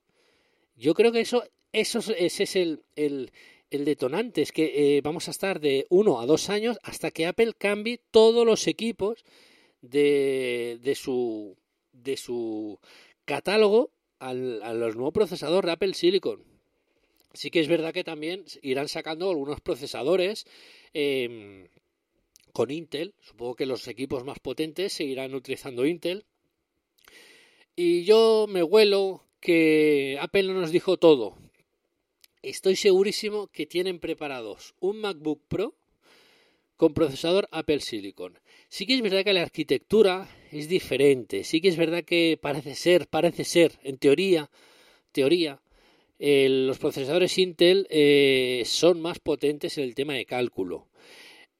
Yo 0.75 0.93
creo 0.93 1.11
que 1.11 1.21
eso, 1.21 1.43
eso 1.73 1.99
ese 2.17 2.43
es 2.43 2.55
el, 2.55 2.83
el, 2.95 3.31
detonante, 3.85 4.41
es 4.41 4.51
que 4.51 4.97
eh, 4.97 5.01
vamos 5.01 5.27
a 5.27 5.31
estar 5.31 5.59
de 5.59 5.87
uno 5.89 6.19
a 6.19 6.25
dos 6.25 6.49
años 6.49 6.77
hasta 6.83 7.11
que 7.11 7.25
Apple 7.25 7.53
cambie 7.57 8.01
todos 8.11 8.45
los 8.45 8.67
equipos 8.67 9.23
de, 9.81 10.79
de, 10.81 10.95
su, 10.95 11.57
de 11.91 12.17
su 12.17 12.79
catálogo 13.25 13.91
al, 14.19 14.61
a 14.61 14.73
los 14.73 14.95
nuevos 14.95 15.13
procesadores 15.13 15.67
de 15.67 15.71
Apple 15.73 15.93
Silicon. 15.93 16.43
Sí 17.33 17.49
que 17.49 17.61
es 17.61 17.67
verdad 17.67 17.93
que 17.93 18.03
también 18.03 18.43
irán 18.61 18.89
sacando 18.89 19.29
algunos 19.29 19.61
procesadores 19.61 20.45
eh, 20.93 21.69
con 22.51 22.71
Intel. 22.71 23.13
Supongo 23.21 23.55
que 23.55 23.65
los 23.65 23.87
equipos 23.87 24.23
más 24.23 24.39
potentes 24.39 24.93
seguirán 24.93 25.33
utilizando 25.33 25.85
Intel. 25.85 26.25
Y 27.75 28.03
yo 28.03 28.45
me 28.49 28.63
huelo 28.63 29.25
que 29.39 30.17
Apple 30.19 30.43
no 30.43 30.53
nos 30.53 30.71
dijo 30.71 30.97
todo. 30.97 31.37
Estoy 32.41 32.75
segurísimo 32.75 33.47
que 33.47 33.65
tienen 33.65 33.99
preparados 33.99 34.75
un 34.79 35.01
MacBook 35.01 35.41
Pro 35.47 35.75
con 36.75 36.93
procesador 36.93 37.47
Apple 37.51 37.79
Silicon. 37.79 38.39
Sí 38.67 38.85
que 38.85 38.95
es 38.95 39.01
verdad 39.01 39.23
que 39.23 39.33
la 39.33 39.43
arquitectura 39.43 40.27
es 40.51 40.67
diferente. 40.67 41.43
Sí 41.43 41.61
que 41.61 41.69
es 41.69 41.77
verdad 41.77 42.03
que 42.03 42.39
parece 42.41 42.75
ser, 42.75 43.07
parece 43.07 43.43
ser, 43.43 43.79
en 43.83 43.97
teoría, 43.97 44.49
teoría, 45.11 45.61
eh, 46.17 46.47
los 46.49 46.77
procesadores 46.77 47.37
Intel 47.37 47.87
eh, 47.89 48.63
son 48.65 49.01
más 49.01 49.19
potentes 49.19 49.77
en 49.77 49.85
el 49.85 49.95
tema 49.95 50.13
de 50.13 50.25
cálculo 50.25 50.87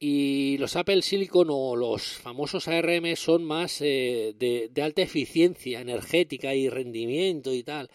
y 0.04 0.58
los 0.58 0.74
Apple 0.74 1.00
Silicon 1.00 1.46
o 1.48 1.76
los 1.76 2.02
famosos 2.02 2.66
ARM 2.66 3.14
son 3.14 3.44
más 3.44 3.80
eh, 3.82 4.34
de, 4.36 4.82
alta 4.82 5.00
eficiencia 5.00 5.80
energética 5.80 6.56
y 6.56 6.68
rendimiento 6.68 7.54
y 7.54 7.62
tal. 7.62 7.86
O 7.86 7.88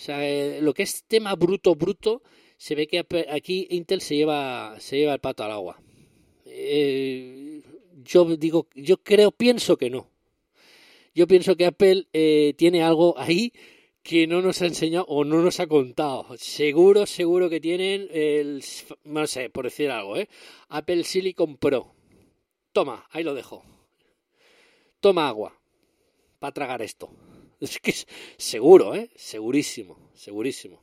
sea, 0.00 0.28
eh, 0.28 0.60
lo 0.60 0.74
que 0.74 0.82
es 0.82 1.04
tema 1.04 1.34
bruto, 1.36 1.74
bruto, 1.74 2.20
se 2.58 2.74
ve 2.74 2.86
que 2.86 3.02
aquí 3.30 3.66
Intel 3.70 4.02
se 4.02 4.16
lleva, 4.16 4.76
se 4.78 4.98
lleva 4.98 5.14
el 5.14 5.20
pato 5.20 5.42
al 5.42 5.52
agua. 5.52 5.80
Eh, 6.44 7.62
yo 8.04 8.36
digo, 8.36 8.68
yo 8.74 8.98
creo, 8.98 9.30
pienso 9.30 9.78
que 9.78 9.88
no. 9.88 10.10
Yo 11.14 11.26
pienso 11.26 11.56
que 11.56 11.64
Apple 11.64 12.08
eh, 12.12 12.52
tiene 12.58 12.82
algo 12.82 13.14
ahí 13.16 13.54
que 14.08 14.26
no 14.26 14.40
nos 14.40 14.62
ha 14.62 14.66
enseñado 14.66 15.04
o 15.08 15.22
no 15.22 15.42
nos 15.42 15.60
ha 15.60 15.66
contado. 15.66 16.24
Seguro, 16.38 17.04
seguro 17.04 17.50
que 17.50 17.60
tienen 17.60 18.08
el, 18.10 18.64
no 19.04 19.26
sé, 19.26 19.50
por 19.50 19.66
decir 19.66 19.90
algo, 19.90 20.16
¿eh? 20.16 20.30
Apple 20.70 21.04
Silicon 21.04 21.58
Pro. 21.58 21.94
Toma, 22.72 23.06
ahí 23.10 23.22
lo 23.22 23.34
dejo. 23.34 23.62
Toma 25.00 25.28
agua 25.28 25.60
para 26.38 26.54
tragar 26.54 26.80
esto. 26.80 27.10
Es 27.60 27.80
que 27.80 27.90
es 27.90 28.06
seguro, 28.38 28.94
¿eh? 28.94 29.10
Segurísimo, 29.14 30.10
segurísimo. 30.14 30.80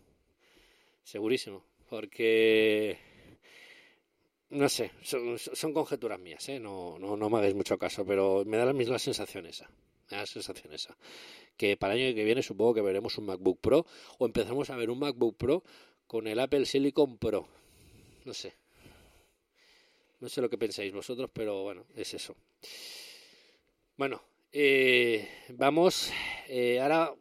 Segurísimo. 1.04 1.66
Porque... 1.90 3.00
No 4.50 4.70
sé, 4.70 4.92
son, 5.02 5.40
son 5.40 5.74
conjeturas 5.74 6.20
mías, 6.20 6.48
¿eh? 6.50 6.60
No, 6.60 7.00
no, 7.00 7.18
no 7.18 7.30
me 7.32 7.38
hagáis 7.40 7.56
mucho 7.56 7.80
caso, 7.80 8.06
pero 8.06 8.44
me 8.46 8.58
da 8.58 8.66
la 8.66 8.74
misma 8.74 9.00
sensación 9.00 9.48
esa. 9.48 9.68
Me 10.10 10.18
da 10.18 10.24
la 10.24 10.28
sensación 10.28 10.74
esa 10.74 10.96
que 11.58 11.78
para 11.78 11.94
el 11.94 12.08
año 12.08 12.16
que 12.16 12.24
viene 12.24 12.44
supongo 12.44 12.74
que 12.74 12.82
veremos 12.82 13.18
un 13.18 13.26
MacBook 13.26 13.60
Pro 13.60 13.86
o 14.18 14.26
empezamos 14.26 14.70
a 14.70 14.76
ver 14.76 14.90
un 14.90 15.00
MacBook 15.00 15.38
Pro 15.38 15.64
con 16.08 16.28
el 16.28 16.40
Apple 16.40 16.66
Silicon 16.66 17.18
Pro. 17.18 17.48
No 18.26 18.34
sé. 18.34 18.54
No 20.20 20.30
sé 20.30 20.42
lo 20.42 20.50
que 20.50 20.58
pensáis 20.58 20.94
vosotros, 20.94 21.30
pero 21.34 21.64
bueno, 21.64 21.86
es 21.96 22.14
eso. 22.14 22.36
Bueno, 23.98 24.22
eh, 24.52 25.28
vamos 25.50 26.12
eh, 26.48 26.80
ahora 26.80 27.14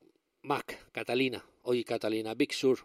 Mac, 0.43 0.91
Catalina. 0.93 1.45
Oye, 1.63 1.85
Catalina, 1.85 2.35
Big 2.35 2.53
Sur. 2.53 2.79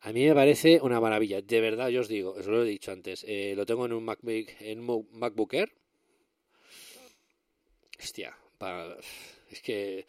A 0.00 0.12
mí 0.12 0.24
me 0.24 0.34
parece 0.34 0.80
una 0.80 1.00
maravilla. 1.00 1.42
De 1.42 1.60
verdad, 1.60 1.88
yo 1.88 2.00
os 2.00 2.08
digo, 2.08 2.30
os 2.32 2.46
lo 2.46 2.62
he 2.62 2.68
dicho 2.68 2.92
antes. 2.92 3.24
Eh, 3.26 3.54
lo 3.56 3.66
tengo 3.66 3.86
en 3.86 3.92
un 3.92 4.04
MacBook, 4.04 4.46
en 4.60 4.88
un 4.88 5.08
MacBook 5.12 5.54
Air 5.54 5.72
hostia, 7.98 8.36
es 9.50 9.60
que 9.62 10.06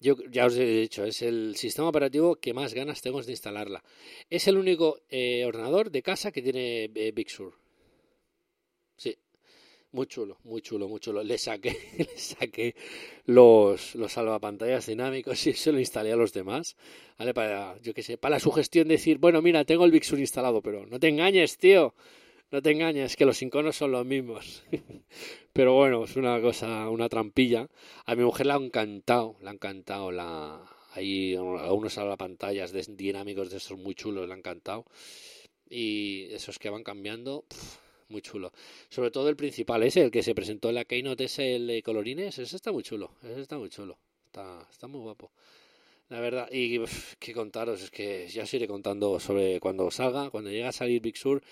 yo 0.00 0.16
ya 0.30 0.46
os 0.46 0.56
he 0.56 0.64
dicho, 0.64 1.04
es 1.04 1.22
el 1.22 1.56
sistema 1.56 1.88
operativo 1.88 2.36
que 2.36 2.52
más 2.52 2.74
ganas 2.74 3.00
tengo 3.00 3.22
de 3.22 3.32
instalarla. 3.32 3.82
Es 4.28 4.46
el 4.46 4.58
único 4.58 5.00
eh, 5.08 5.44
ordenador 5.44 5.90
de 5.90 6.02
casa 6.02 6.30
que 6.30 6.42
tiene 6.42 6.90
eh, 6.94 7.12
Big 7.14 7.30
Sur. 7.30 7.54
Sí, 8.96 9.16
muy 9.92 10.06
chulo, 10.06 10.38
muy 10.44 10.60
chulo, 10.60 10.88
muy 10.88 11.00
chulo. 11.00 11.22
Le 11.22 11.38
saqué, 11.38 11.70
le 11.98 12.18
saqué 12.18 12.74
los, 13.24 13.94
los 13.94 14.12
salvapantallas 14.12 14.86
dinámicos 14.86 15.46
y 15.46 15.54
se 15.54 15.72
lo 15.72 15.78
instalé 15.78 16.12
a 16.12 16.16
los 16.16 16.32
demás. 16.32 16.76
¿Vale? 17.18 17.32
Para, 17.32 17.78
yo 17.80 17.94
qué 17.94 18.02
sé, 18.02 18.18
para 18.18 18.36
la 18.36 18.40
sugestión 18.40 18.88
de 18.88 18.94
decir, 18.94 19.18
bueno, 19.18 19.40
mira, 19.40 19.64
tengo 19.64 19.84
el 19.86 19.92
Big 19.92 20.04
Sur 20.04 20.18
instalado, 20.18 20.60
pero 20.60 20.86
no 20.86 21.00
te 21.00 21.08
engañes, 21.08 21.56
tío. 21.56 21.94
No 22.50 22.62
te 22.62 22.70
engañes, 22.70 23.16
que 23.16 23.24
los 23.24 23.42
iconos 23.42 23.76
son 23.76 23.90
los 23.92 24.06
mismos. 24.06 24.62
Pero 25.52 25.74
bueno, 25.74 26.04
es 26.04 26.16
una 26.16 26.40
cosa, 26.40 26.88
una 26.88 27.08
trampilla. 27.08 27.68
A 28.04 28.14
mi 28.14 28.22
mujer 28.22 28.46
le 28.46 28.52
ha 28.52 28.56
encantado, 28.56 29.36
le 29.42 29.48
ha 29.48 29.52
encantado 29.52 30.12
la... 30.12 30.62
Hay 30.92 31.34
algunos 31.34 31.94
salvapantallas 31.94 32.72
de, 32.72 32.84
dinámicos 32.88 33.50
de 33.50 33.58
esos 33.58 33.78
muy 33.78 33.94
chulos, 33.94 34.26
le 34.26 34.34
ha 34.34 34.36
encantado. 34.36 34.86
Y 35.68 36.28
esos 36.30 36.58
que 36.58 36.70
van 36.70 36.84
cambiando, 36.84 37.44
muy 38.08 38.22
chulo. 38.22 38.52
Sobre 38.88 39.10
todo 39.10 39.28
el 39.28 39.36
principal 39.36 39.82
ese, 39.82 40.02
el 40.02 40.10
que 40.10 40.22
se 40.22 40.34
presentó 40.34 40.68
en 40.68 40.76
la 40.76 40.84
Keynote, 40.84 41.24
ese, 41.24 41.56
el 41.56 41.66
de 41.66 41.82
colorines, 41.82 42.38
ese 42.38 42.56
está 42.56 42.72
muy 42.72 42.82
chulo, 42.82 43.10
ese 43.22 43.40
está 43.40 43.58
muy 43.58 43.68
chulo. 43.68 43.98
Está, 44.26 44.66
está 44.70 44.86
muy 44.86 45.00
guapo. 45.00 45.32
La 46.08 46.20
verdad, 46.20 46.48
y 46.52 46.78
pf, 46.78 47.16
qué 47.18 47.32
contaros, 47.32 47.82
es 47.82 47.90
que 47.90 48.28
ya 48.28 48.44
os 48.44 48.54
iré 48.54 48.68
contando 48.68 49.18
sobre 49.18 49.58
cuando 49.58 49.90
salga, 49.90 50.30
cuando 50.30 50.50
llegue 50.50 50.64
a 50.64 50.72
salir 50.72 51.02
Big 51.02 51.16
Sur, 51.16 51.42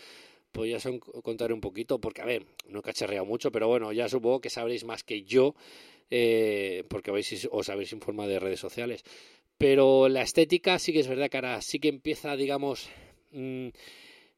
pues 0.54 0.70
ya 0.70 0.76
os 0.78 1.22
contaré 1.24 1.52
un 1.52 1.60
poquito, 1.60 1.98
porque 1.98 2.22
a 2.22 2.24
ver, 2.24 2.46
no 2.68 2.78
he 2.78 2.82
cacharreado 2.82 3.26
mucho, 3.26 3.50
pero 3.50 3.66
bueno, 3.66 3.92
ya 3.92 4.08
supongo 4.08 4.40
que 4.40 4.50
sabréis 4.50 4.84
más 4.84 5.02
que 5.02 5.24
yo, 5.24 5.56
eh, 6.10 6.84
porque 6.88 7.10
habéis, 7.10 7.48
os 7.50 7.68
habéis 7.68 7.92
informado 7.92 8.30
de 8.30 8.38
redes 8.38 8.60
sociales. 8.60 9.02
Pero 9.58 10.08
la 10.08 10.22
estética 10.22 10.78
sí 10.78 10.92
que 10.92 11.00
es 11.00 11.08
verdad 11.08 11.28
que 11.28 11.38
ahora 11.38 11.60
sí 11.60 11.80
que 11.80 11.88
empieza, 11.88 12.36
digamos, 12.36 12.88
mmm, 13.32 13.70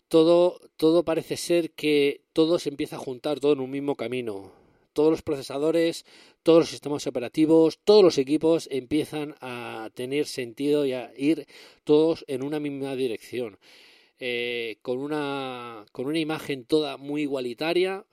todo, 0.08 0.58
todo 0.78 1.04
parece 1.04 1.36
ser 1.36 1.72
que 1.72 2.22
todo 2.32 2.58
se 2.58 2.70
empieza 2.70 2.96
a 2.96 3.00
juntar 3.06 3.38
todo 3.38 3.52
en 3.52 3.60
un 3.60 3.70
mismo 3.70 3.94
camino. 3.94 4.52
Todos 4.94 5.10
los 5.10 5.20
procesadores, 5.20 6.06
todos 6.42 6.60
los 6.60 6.70
sistemas 6.70 7.06
operativos, 7.06 7.78
todos 7.84 8.02
los 8.02 8.16
equipos 8.16 8.68
empiezan 8.72 9.34
a 9.42 9.90
tener 9.92 10.24
sentido 10.24 10.86
y 10.86 10.94
a 10.94 11.12
ir 11.18 11.46
todos 11.84 12.24
en 12.26 12.42
una 12.42 12.58
misma 12.58 12.96
dirección. 12.96 13.58
Eh, 14.18 14.78
con, 14.80 14.98
una, 14.98 15.84
con 15.92 16.06
una 16.06 16.18
imagen 16.18 16.64
toda 16.64 16.96
muy 16.96 17.22
igualitaria, 17.22 18.06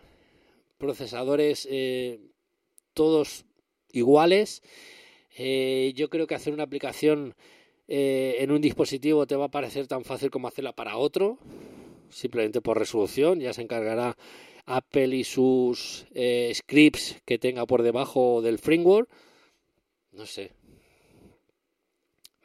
procesadores 0.77 1.65
eh, 1.71 2.19
todos 2.93 3.45
iguales. 3.91 4.61
Eh, 5.37 5.93
yo 5.95 6.09
creo 6.09 6.27
que 6.27 6.35
hacer 6.35 6.53
una 6.53 6.63
aplicación 6.63 7.35
en 7.85 8.49
un 8.49 8.61
dispositivo 8.61 9.27
te 9.27 9.35
va 9.35 9.45
a 9.45 9.51
parecer 9.51 9.87
tan 9.87 10.03
fácil 10.05 10.31
como 10.31 10.47
hacerla 10.47 10.73
para 10.73 10.97
otro, 10.97 11.37
simplemente 12.09 12.61
por 12.61 12.79
resolución. 12.79 13.39
Ya 13.39 13.53
se 13.53 13.61
encargará 13.61 14.17
Apple 14.65 15.15
y 15.15 15.23
sus 15.23 16.05
scripts 16.53 17.21
que 17.25 17.37
tenga 17.37 17.65
por 17.65 17.83
debajo 17.83 18.41
del 18.41 18.57
framework. 18.57 19.09
No 20.11 20.25
sé. 20.25 20.53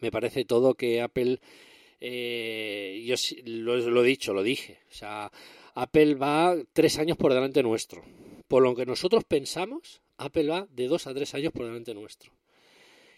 Me 0.00 0.10
parece 0.10 0.44
todo 0.44 0.74
que 0.74 1.00
Apple 1.00 1.40
eh, 2.00 3.02
yo 3.04 3.14
lo, 3.44 3.76
lo, 3.76 4.04
he 4.04 4.06
dicho, 4.06 4.32
lo 4.32 4.42
dije. 4.42 4.78
O 4.90 4.94
sea, 4.94 5.30
Apple 5.74 6.14
va 6.14 6.56
tres 6.72 6.98
años 6.98 7.16
por 7.16 7.32
delante 7.34 7.62
nuestro. 7.62 8.02
Por 8.46 8.62
lo 8.62 8.74
que 8.74 8.86
nosotros 8.86 9.24
pensamos, 9.24 10.00
Apple 10.16 10.48
va 10.48 10.66
de 10.70 10.88
dos 10.88 11.06
a 11.06 11.14
tres 11.14 11.34
años 11.34 11.52
por 11.52 11.66
delante 11.66 11.94
nuestro. 11.94 12.32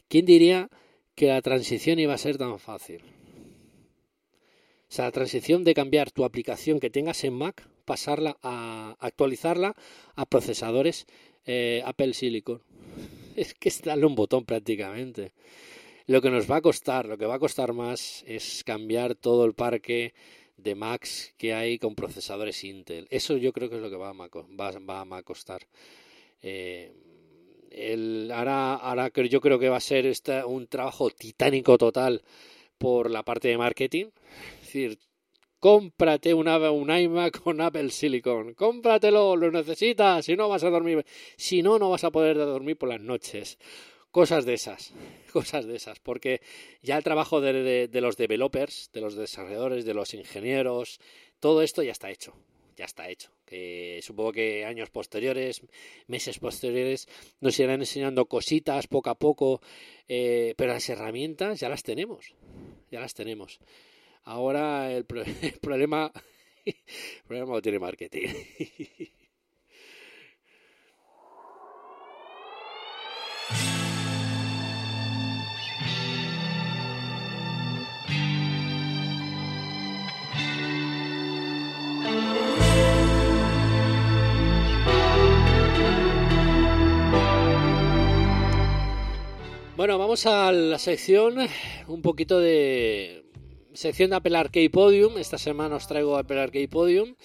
¿Quién 0.09 0.26
diría 0.26 0.68
que 1.14 1.28
la 1.28 1.43
transición 1.43 1.99
iba 1.99 2.14
a 2.14 2.18
ser 2.18 2.37
tan 2.37 2.59
fácil? 2.59 3.03
O 4.91 4.93
sea, 4.93 5.05
la 5.05 5.12
transición 5.12 5.62
de 5.62 5.74
cambiar 5.74 6.11
tu 6.11 6.24
aplicación 6.24 6.81
que 6.81 6.91
tengas 6.91 7.22
en 7.22 7.35
Mac, 7.35 7.68
pasarla 7.85 8.37
a 8.43 8.97
actualizarla 8.99 9.76
a 10.16 10.26
procesadores 10.26 11.07
eh, 11.47 11.83
Apple 11.85 12.14
Silicon. 12.14 12.62
Es 13.37 13.55
que 13.55 13.68
es 13.68 13.81
darle 13.83 14.07
un 14.07 14.16
botón 14.16 14.45
prácticamente. 14.45 15.33
Lo 16.11 16.21
que 16.21 16.31
nos 16.31 16.51
va 16.51 16.57
a 16.57 16.61
costar, 16.61 17.07
lo 17.07 17.17
que 17.17 17.25
va 17.25 17.37
a 17.37 17.39
costar 17.39 17.73
más 17.73 18.25
es 18.27 18.65
cambiar 18.65 19.15
todo 19.15 19.45
el 19.45 19.55
parque 19.55 20.13
de 20.57 20.75
Macs 20.75 21.33
que 21.39 21.55
hay 21.55 21.79
con 21.79 21.95
procesadores 21.95 22.65
Intel. 22.65 23.07
Eso 23.13 23.37
yo 23.37 23.53
creo 23.53 23.71
que 23.71 23.77
es 23.77 23.81
lo 23.81 23.91
que 23.91 23.95
va 23.95 24.11
a, 24.11 25.23
costar. 25.23 25.69
Eh, 26.43 26.93
el, 27.71 28.29
ahora, 28.35 29.09
yo 29.15 29.41
creo 29.41 29.61
que 29.61 29.69
va 29.69 29.77
a 29.77 29.81
ser 29.81 30.05
esta, 30.05 30.47
un 30.47 30.67
trabajo 30.67 31.11
titánico 31.11 31.79
total 31.79 32.23
por 32.77 33.09
la 33.09 33.23
parte 33.23 33.47
de 33.47 33.59
marketing. 33.59 34.07
Es 34.63 34.67
decir, 34.67 34.99
cómprate 35.61 36.35
una, 36.35 36.73
un 36.73 36.91
iMac 36.91 37.41
con 37.41 37.61
Apple 37.61 37.91
Silicon, 37.91 38.55
cómpratelo, 38.55 39.37
lo 39.37 39.53
necesitas, 39.53 40.25
si 40.25 40.35
no 40.35 40.49
vas 40.49 40.65
a 40.65 40.71
dormir, 40.71 41.07
si 41.37 41.63
no, 41.63 41.79
no 41.79 41.89
vas 41.89 42.03
a 42.03 42.11
poder 42.11 42.37
dormir 42.37 42.77
por 42.77 42.89
las 42.89 43.01
noches 43.01 43.59
cosas 44.11 44.45
de 44.45 44.55
esas, 44.55 44.93
cosas 45.33 45.67
de 45.67 45.77
esas, 45.77 45.99
porque 46.01 46.41
ya 46.83 46.97
el 46.97 47.05
trabajo 47.05 47.41
de, 47.41 47.89
de, 47.89 48.01
los 48.01 48.17
developers, 48.17 48.91
de 48.93 49.01
los 49.01 49.15
desarrolladores, 49.15 49.85
de 49.85 49.95
los 49.95 50.15
ingenieros, 50.15 51.01
todo 51.39 51.63
esto 51.63 51.83
ya 51.83 51.93
está 51.93 52.11
hecho, 52.11 52.35
ya 52.77 52.85
está 52.85 53.09
hecho. 53.09 53.31
Que 53.47 54.01
supongo 54.03 54.33
que 54.33 54.65
años 54.65 54.91
posteriores, 54.91 55.63
meses 56.07 56.39
posteriores, 56.39 57.09
nos 57.41 57.59
irán 57.59 57.81
enseñando 57.81 58.27
cositas 58.27 58.87
poco 58.87 59.11
a 59.11 59.19
poco, 59.19 59.61
eh, 60.09 60.55
pero 60.57 60.73
las 60.73 60.89
herramientas 60.89 61.61
ya 61.61 61.69
las 61.69 61.83
tenemos, 61.83 62.35
ya 62.91 63.01
las 63.01 63.15
tenemos. 63.15 63.59
Ahora 64.25 64.93
el, 64.93 65.05
pro 65.05 65.23
el 65.43 65.59
problema, 65.61 66.13
el 66.65 66.75
problema 67.27 67.55
lo 67.55 67.63
tiene 67.63 67.79
marketing. 67.79 68.29
Bueno, 89.81 89.97
vamos 89.97 90.26
a 90.26 90.53
la 90.53 90.78
sección, 90.78 91.37
un 91.89 92.03
poquito 92.03 92.39
de 92.39 93.24
sección 93.72 94.11
de 94.11 94.16
Apple 94.16 94.37
Arcade 94.37 94.68
Podium. 94.68 95.16
Esta 95.16 95.39
semana 95.39 95.76
os 95.76 95.89
traigo 95.89 96.18
Apple 96.18 96.39
Arcade 96.39 96.68
Podium 96.68 97.16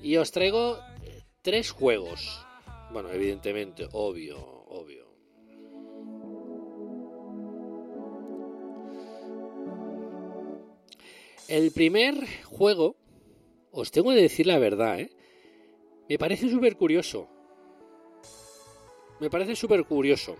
y 0.00 0.16
os 0.16 0.32
traigo 0.32 0.78
tres 1.42 1.72
juegos. 1.72 2.40
Bueno, 2.94 3.10
evidentemente, 3.10 3.86
obvio, 3.92 4.38
obvio. 4.40 5.04
El 11.46 11.72
primer 11.72 12.26
juego, 12.44 12.96
os 13.70 13.90
tengo 13.90 14.12
que 14.12 14.22
decir 14.22 14.46
la 14.46 14.58
verdad, 14.58 14.98
¿eh? 15.00 15.10
me 16.08 16.16
parece 16.16 16.48
súper 16.48 16.76
curioso. 16.76 17.28
Me 19.20 19.28
parece 19.28 19.54
súper 19.54 19.84
curioso. 19.84 20.36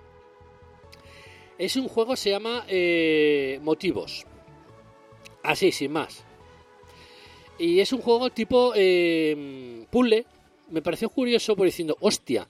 Es 1.58 1.76
un 1.76 1.88
juego, 1.88 2.16
se 2.16 2.30
llama 2.30 2.64
eh, 2.68 3.58
Motivos. 3.62 4.26
Así, 5.42 5.72
sin 5.72 5.92
más. 5.92 6.24
Y 7.58 7.80
es 7.80 7.92
un 7.92 8.00
juego 8.00 8.30
tipo 8.30 8.72
eh. 8.74 9.84
Me 10.68 10.82
pareció 10.82 11.08
curioso 11.08 11.54
por 11.56 11.66
diciendo, 11.66 11.96
hostia, 12.00 12.48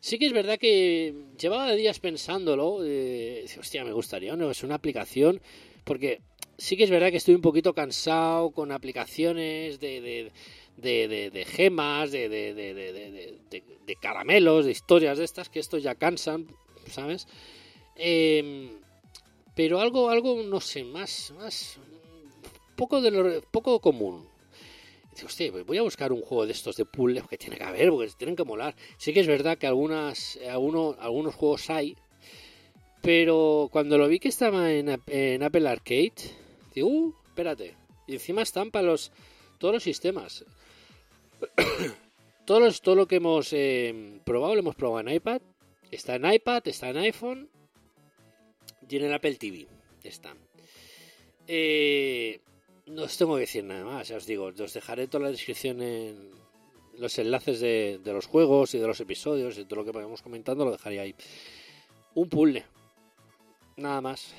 sí 0.00 0.18
que 0.18 0.26
es 0.26 0.32
verdad 0.32 0.58
que 0.58 1.14
llevaba 1.38 1.72
días 1.72 1.98
pensándolo. 1.98 2.78
Eh, 2.84 3.44
hostia, 3.58 3.84
me 3.84 3.92
gustaría, 3.92 4.36
¿no? 4.36 4.50
Es 4.50 4.62
una 4.62 4.76
aplicación. 4.76 5.40
Porque 5.84 6.20
sí 6.56 6.76
que 6.76 6.84
es 6.84 6.90
verdad 6.90 7.10
que 7.10 7.16
estoy 7.16 7.34
un 7.34 7.40
poquito 7.40 7.74
cansado 7.74 8.50
con 8.50 8.72
aplicaciones 8.72 9.80
de, 9.80 10.00
de, 10.00 10.32
de, 10.76 11.08
de, 11.08 11.30
de 11.30 11.44
gemas, 11.44 12.10
de, 12.10 12.28
de, 12.28 13.96
caramelos, 14.00 14.66
de 14.66 14.72
historias 14.72 15.18
de 15.18 15.24
estas, 15.24 15.48
que 15.48 15.60
estos 15.60 15.82
ya 15.82 15.94
cansan, 15.94 16.46
¿sabes? 16.90 17.26
Eh, 17.98 18.70
pero 19.54 19.80
algo, 19.80 20.08
algo, 20.08 20.42
no 20.44 20.60
sé, 20.60 20.84
más, 20.84 21.34
más, 21.36 21.78
poco 22.76 23.00
de 23.00 23.10
lo, 23.10 23.42
poco 23.42 23.80
común. 23.80 24.28
Dice, 25.10 25.26
hostia, 25.26 25.50
voy 25.66 25.78
a 25.78 25.82
buscar 25.82 26.12
un 26.12 26.22
juego 26.22 26.46
de 26.46 26.52
estos 26.52 26.76
de 26.76 26.84
puzzle 26.84 27.22
que 27.28 27.36
tiene 27.36 27.56
que 27.56 27.64
haber, 27.64 27.90
porque 27.90 28.12
tienen 28.16 28.36
que 28.36 28.44
molar. 28.44 28.76
Sí 28.98 29.12
que 29.12 29.20
es 29.20 29.26
verdad 29.26 29.58
que 29.58 29.66
algunas, 29.66 30.38
algunos, 30.48 30.96
algunos 31.00 31.34
juegos 31.34 31.68
hay, 31.70 31.96
pero 33.02 33.68
cuando 33.72 33.98
lo 33.98 34.06
vi 34.06 34.20
que 34.20 34.28
estaba 34.28 34.72
en, 34.72 34.90
Apple 35.42 35.68
Arcade, 35.68 36.14
digo, 36.72 36.88
uh, 36.88 37.14
espérate. 37.26 37.74
Y 38.06 38.14
encima 38.14 38.42
están 38.42 38.70
para 38.70 38.86
los, 38.86 39.10
todos 39.58 39.74
los 39.74 39.82
sistemas. 39.82 40.44
todos 42.46 42.62
los, 42.62 42.80
todo 42.80 42.94
lo 42.94 43.08
que 43.08 43.16
hemos 43.16 43.52
eh, 43.52 44.20
probado, 44.24 44.54
lo 44.54 44.60
hemos 44.60 44.76
probado 44.76 45.08
en 45.08 45.16
iPad, 45.16 45.42
Está 45.90 46.16
en 46.16 46.30
iPad, 46.30 46.68
está 46.68 46.90
en 46.90 46.98
iPhone 46.98 47.48
y 48.88 48.96
en 48.96 49.04
el 49.04 49.14
Apple 49.14 49.34
TV. 49.34 49.66
Está. 50.02 50.34
Eh, 51.46 52.40
no 52.86 53.02
os 53.02 53.16
tengo 53.16 53.34
que 53.34 53.40
decir 53.40 53.64
nada 53.64 53.84
más, 53.84 54.08
ya 54.08 54.16
os 54.16 54.26
digo, 54.26 54.46
os 54.46 54.74
dejaré 54.74 55.06
toda 55.06 55.24
la 55.24 55.30
descripción 55.30 55.82
en 55.82 56.30
los 56.98 57.18
enlaces 57.18 57.60
de, 57.60 58.00
los 58.04 58.26
juegos 58.26 58.74
y 58.74 58.78
de 58.78 58.86
los 58.86 59.00
episodios 59.00 59.58
y 59.58 59.64
todo 59.64 59.80
lo 59.80 59.84
que 59.84 59.92
vayamos 59.92 60.22
comentando 60.22 60.64
lo 60.64 60.72
dejaré 60.72 61.00
ahí. 61.00 61.14
Un 62.14 62.28
puzzle, 62.28 62.64
nada 63.76 64.00
más. 64.00 64.34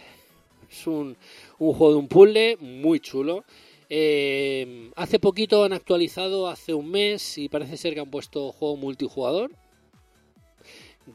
Es 0.69 0.85
un, 0.85 1.17
un 1.57 1.73
juego 1.73 1.93
de 1.93 1.99
un 1.99 2.07
puzzle 2.07 2.57
muy 2.57 2.99
chulo. 2.99 3.43
Eh, 3.89 4.91
hace 4.95 5.19
poquito 5.19 5.63
han 5.63 5.73
actualizado, 5.73 6.47
hace 6.47 6.73
un 6.73 6.91
mes, 6.91 7.37
y 7.37 7.49
parece 7.49 7.77
ser 7.77 7.93
que 7.93 8.01
han 8.01 8.11
puesto 8.11 8.51
juego 8.51 8.77
multijugador 8.77 9.51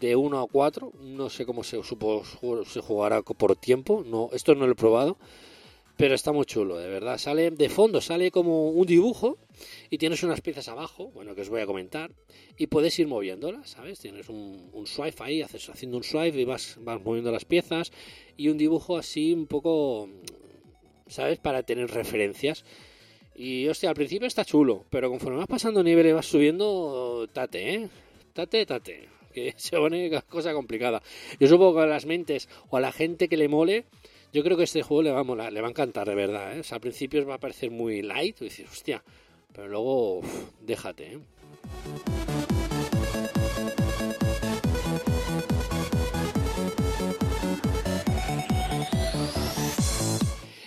de 0.00 0.16
1 0.16 0.40
a 0.40 0.46
4. 0.46 0.92
No 1.00 1.30
sé 1.30 1.46
cómo 1.46 1.64
se, 1.64 1.82
supo, 1.82 2.22
se 2.66 2.80
jugará 2.80 3.22
por 3.22 3.56
tiempo. 3.56 4.04
No, 4.06 4.30
esto 4.32 4.54
no 4.54 4.66
lo 4.66 4.72
he 4.72 4.76
probado. 4.76 5.16
Pero 5.96 6.14
está 6.14 6.32
muy 6.32 6.44
chulo, 6.44 6.76
de 6.76 6.88
verdad. 6.88 7.18
Sale 7.18 7.52
de 7.52 7.68
fondo, 7.68 8.00
sale 8.00 8.32
como 8.32 8.70
un 8.70 8.84
dibujo 8.84 9.38
y 9.90 9.98
tienes 9.98 10.24
unas 10.24 10.40
piezas 10.40 10.66
abajo, 10.66 11.12
bueno, 11.14 11.36
que 11.36 11.42
os 11.42 11.48
voy 11.48 11.60
a 11.60 11.66
comentar, 11.66 12.10
y 12.58 12.66
puedes 12.66 12.98
ir 12.98 13.06
moviéndolas, 13.06 13.70
¿sabes? 13.70 14.00
Tienes 14.00 14.28
un, 14.28 14.86
swipe 14.86 15.22
ahí, 15.22 15.40
haces 15.40 15.68
haciendo 15.68 15.96
un 15.96 16.02
swipe 16.02 16.40
y 16.40 16.44
vas, 16.44 16.78
vas 16.80 17.00
moviendo 17.00 17.30
las 17.30 17.44
piezas 17.44 17.92
y 18.36 18.48
un 18.48 18.58
dibujo 18.58 18.98
así 18.98 19.32
un 19.32 19.46
poco, 19.46 20.08
¿sabes? 21.06 21.38
Para 21.38 21.62
tener 21.62 21.88
referencias. 21.90 22.64
Y 23.36 23.68
hostia, 23.68 23.90
al 23.90 23.96
principio 23.96 24.26
está 24.26 24.44
chulo, 24.44 24.84
pero 24.90 25.10
conforme 25.10 25.38
vas 25.38 25.48
pasando 25.48 25.82
nivel 25.82 26.06
y 26.06 26.12
vas 26.12 26.26
subiendo, 26.26 27.28
tate, 27.32 27.74
¿eh? 27.74 27.88
Tate, 28.32 28.66
tate. 28.66 29.08
Que 29.34 29.52
se 29.56 29.76
pone 29.76 30.10
cosa 30.28 30.54
complicada. 30.54 31.02
Yo 31.40 31.48
supongo 31.48 31.74
que 31.74 31.82
a 31.82 31.86
las 31.86 32.06
mentes 32.06 32.48
o 32.70 32.76
a 32.76 32.80
la 32.80 32.92
gente 32.92 33.28
que 33.28 33.36
le 33.36 33.48
mole, 33.48 33.84
yo 34.32 34.42
creo 34.42 34.56
que 34.56 34.64
este 34.64 34.82
juego 34.82 35.02
le 35.02 35.10
va 35.10 35.20
a 35.20 35.24
molar, 35.24 35.52
le 35.52 35.60
va 35.60 35.66
a 35.66 35.70
encantar 35.70 36.08
de 36.08 36.14
verdad. 36.14 36.56
¿eh? 36.56 36.62
O 36.68 36.74
al 36.74 36.80
principio 36.80 37.20
os 37.20 37.28
va 37.28 37.34
a 37.34 37.40
parecer 37.40 37.70
muy 37.70 38.00
light, 38.02 38.40
y 38.40 38.44
dices, 38.44 38.70
hostia, 38.70 39.02
pero 39.52 39.68
luego 39.68 40.20
déjate. 40.60 41.14
¿eh? 41.14 41.18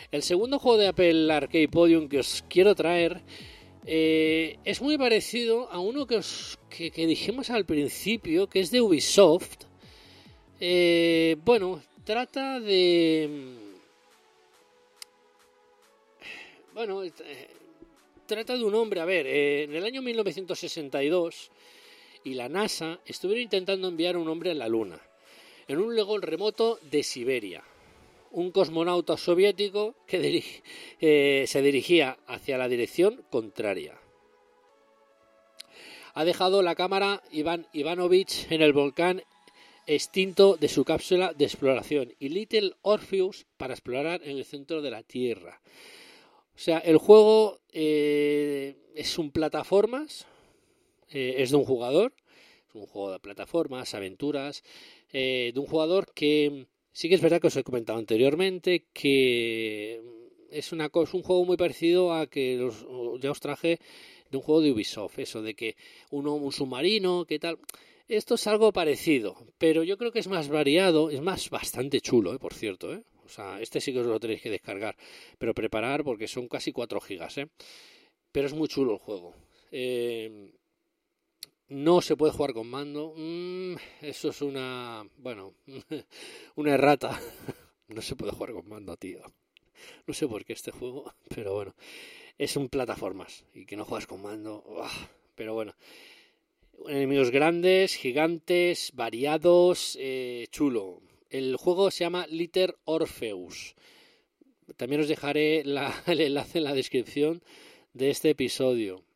El 0.10 0.24
segundo 0.24 0.58
juego 0.58 0.78
de 0.78 0.88
Apple 0.88 1.32
Arcade 1.32 1.68
Podium 1.68 2.08
que 2.08 2.20
os 2.20 2.44
quiero 2.50 2.74
traer 2.76 3.22
eh, 3.90 4.60
es 4.66 4.82
muy 4.82 4.98
parecido 4.98 5.72
a 5.72 5.80
uno 5.80 6.06
que, 6.06 6.18
os, 6.18 6.60
que, 6.70 6.92
dijimos 7.08 7.50
al 7.50 7.66
principio, 7.66 8.48
que 8.48 8.60
es 8.60 8.70
de 8.70 8.82
Ubisoft. 8.82 9.64
Eh, 10.60 11.38
bueno, 11.46 11.82
trata 12.04 12.60
de... 12.60 13.30
Bueno, 16.74 17.02
eh, 17.02 17.14
trata 18.26 18.58
de 18.58 18.64
un 18.66 18.76
hombre, 18.76 19.00
a 19.00 19.06
ver, 19.06 19.26
en 19.26 19.74
el 19.74 19.86
año 19.86 20.02
1962 20.02 21.50
y 22.26 22.34
la 22.34 22.50
NASA 22.50 23.00
estuvieron 23.06 23.44
intentando 23.44 23.88
enviar 23.88 24.16
a 24.16 24.20
un 24.20 24.28
hombre 24.28 24.52
a 24.52 24.54
la 24.54 24.68
Luna, 24.68 25.02
en 25.66 25.80
un 25.80 25.96
lugar 25.96 26.20
remoto 26.30 26.78
de 26.92 27.04
Siberia. 27.04 27.64
Un 28.32 28.52
cosmonauta 28.52 29.18
soviético 29.18 29.96
que 30.06 30.44
eh, 31.00 31.46
se 31.48 31.62
dirigía 31.62 32.18
hacia 32.28 32.58
la 32.58 32.68
dirección 32.68 33.24
contraria. 33.30 34.00
Ha 36.14 36.26
dejado 36.26 36.62
la 36.64 36.76
cámara 36.76 37.22
Iván 37.32 37.68
Ivanovich 37.74 38.52
en 38.52 38.62
el 38.62 38.74
volcán 38.74 39.24
extinto 39.86 40.58
de 40.58 40.68
su 40.68 40.84
cápsula 40.84 41.34
de 41.34 41.46
exploración 41.46 42.14
y 42.20 42.30
Little 42.30 42.74
Orpheus 42.82 43.46
para 43.56 43.74
explorar 43.74 44.22
en 44.24 44.38
el 44.38 44.46
centro 44.46 44.82
de 44.82 44.92
la 44.92 45.04
Tierra. 45.04 45.62
O 46.56 46.60
sea, 46.60 46.80
el 46.80 46.98
juego 46.98 47.60
eh, 47.72 48.76
es 48.96 49.18
un 49.18 49.32
plataformas, 49.32 50.26
eh, 51.12 51.36
es 51.38 51.52
de 51.52 51.58
un 51.58 51.66
jugador, 51.66 52.14
es 52.68 52.76
un 52.76 52.88
juego 52.88 53.12
de 53.12 53.20
plataformas, 53.20 53.94
aventuras, 53.94 54.64
de 55.12 55.54
un 55.56 55.66
jugador 55.66 56.12
que 56.14 56.68
sí 56.98 57.10
que 57.10 57.16
es 57.16 57.22
verdad 57.22 57.40
que 57.40 57.52
os 57.52 57.56
he 57.56 57.64
comentado 57.64 58.00
anteriormente 58.00 58.88
que 58.92 60.02
es 60.50 60.72
una 60.72 60.90
cosa, 60.90 61.16
un 61.16 61.22
juego 61.22 61.46
muy 61.46 61.56
parecido 61.56 62.12
a 62.12 62.26
que 62.26 62.58
ya 63.22 63.30
os 63.30 63.40
traje 63.40 63.80
de 64.32 64.38
un 64.38 64.42
juego 64.42 64.62
de 64.62 64.72
Ubisoft, 64.72 65.20
eso 65.20 65.44
de 65.44 65.54
que 65.54 65.76
uno 66.10 66.34
un 66.34 66.52
submarino, 66.52 67.26
qué 67.26 67.38
tal. 67.38 67.60
Esto 68.08 68.34
es 68.34 68.48
algo 68.48 68.74
parecido, 68.74 69.36
pero 69.60 69.84
yo 69.84 69.96
creo 70.00 70.12
que 70.12 70.18
es 70.18 70.28
más 70.28 70.50
variado, 70.50 71.12
es 71.12 71.22
más 71.22 71.52
bastante 71.52 72.02
chulo, 72.02 72.34
¿eh? 72.34 72.40
por 72.40 72.56
cierto. 72.56 72.92
¿eh? 72.92 73.04
O 73.24 73.30
sea, 73.30 73.62
este 73.62 73.80
sí 73.80 73.94
que 73.94 74.00
os 74.00 74.08
lo 74.08 74.20
tenéis 74.20 74.42
que 74.42 74.50
descargar, 74.50 74.96
pero 75.38 75.54
preparar 75.54 76.04
porque 76.04 76.28
son 76.28 76.48
casi 76.48 76.72
4 76.72 77.00
gigas. 77.00 77.38
¿eh? 77.38 77.48
Pero 78.32 78.48
es 78.48 78.56
muy 78.56 78.70
chulo 78.70 78.94
el 78.94 79.00
juego. 79.00 79.36
Eh, 79.72 80.52
no 81.70 82.02
se 82.02 82.16
puede 82.16 82.34
jugar 82.34 82.54
con 82.54 82.70
mando. 82.70 83.14
Mm, 83.16 83.76
eso 84.02 84.30
es 84.30 84.42
una, 84.42 85.08
bueno, 85.18 85.54
una 86.56 86.74
errata. 86.74 87.20
No 87.90 88.02
se 88.02 88.18
puede 88.18 88.34
jugar 88.34 88.52
con 88.52 88.68
mando, 88.68 88.98
tío. 88.98 89.22
No 90.06 90.14
sé 90.14 90.28
por 90.28 90.44
qué 90.44 90.52
este 90.52 90.72
juego, 90.72 91.14
pero 91.34 91.54
bueno, 91.54 91.74
es 92.38 92.58
un 92.58 92.68
plataformas 92.68 93.46
y 93.54 93.66
que 93.66 93.78
no 93.78 93.86
juegas 93.86 94.08
con 94.08 94.22
mando. 94.22 94.66
Pero 95.36 95.54
bueno, 95.54 95.74
enemigos 96.86 97.32
grandes, 97.32 97.96
gigantes, 97.96 98.92
variados, 98.94 99.98
eh, 100.02 100.48
chulo. 100.52 101.02
El 101.30 101.56
juego 101.56 101.90
se 101.92 102.04
llama 102.04 102.28
Liter 102.28 102.76
Orpheus. 102.84 103.76
También 104.76 105.00
os 105.00 105.08
dejaré 105.08 105.62
el 105.62 106.22
enlace 106.22 106.58
en 106.58 106.66
la 106.66 106.74
descripción 106.74 107.42
de 107.94 108.10
este 108.10 108.32
episodio. 108.32 109.07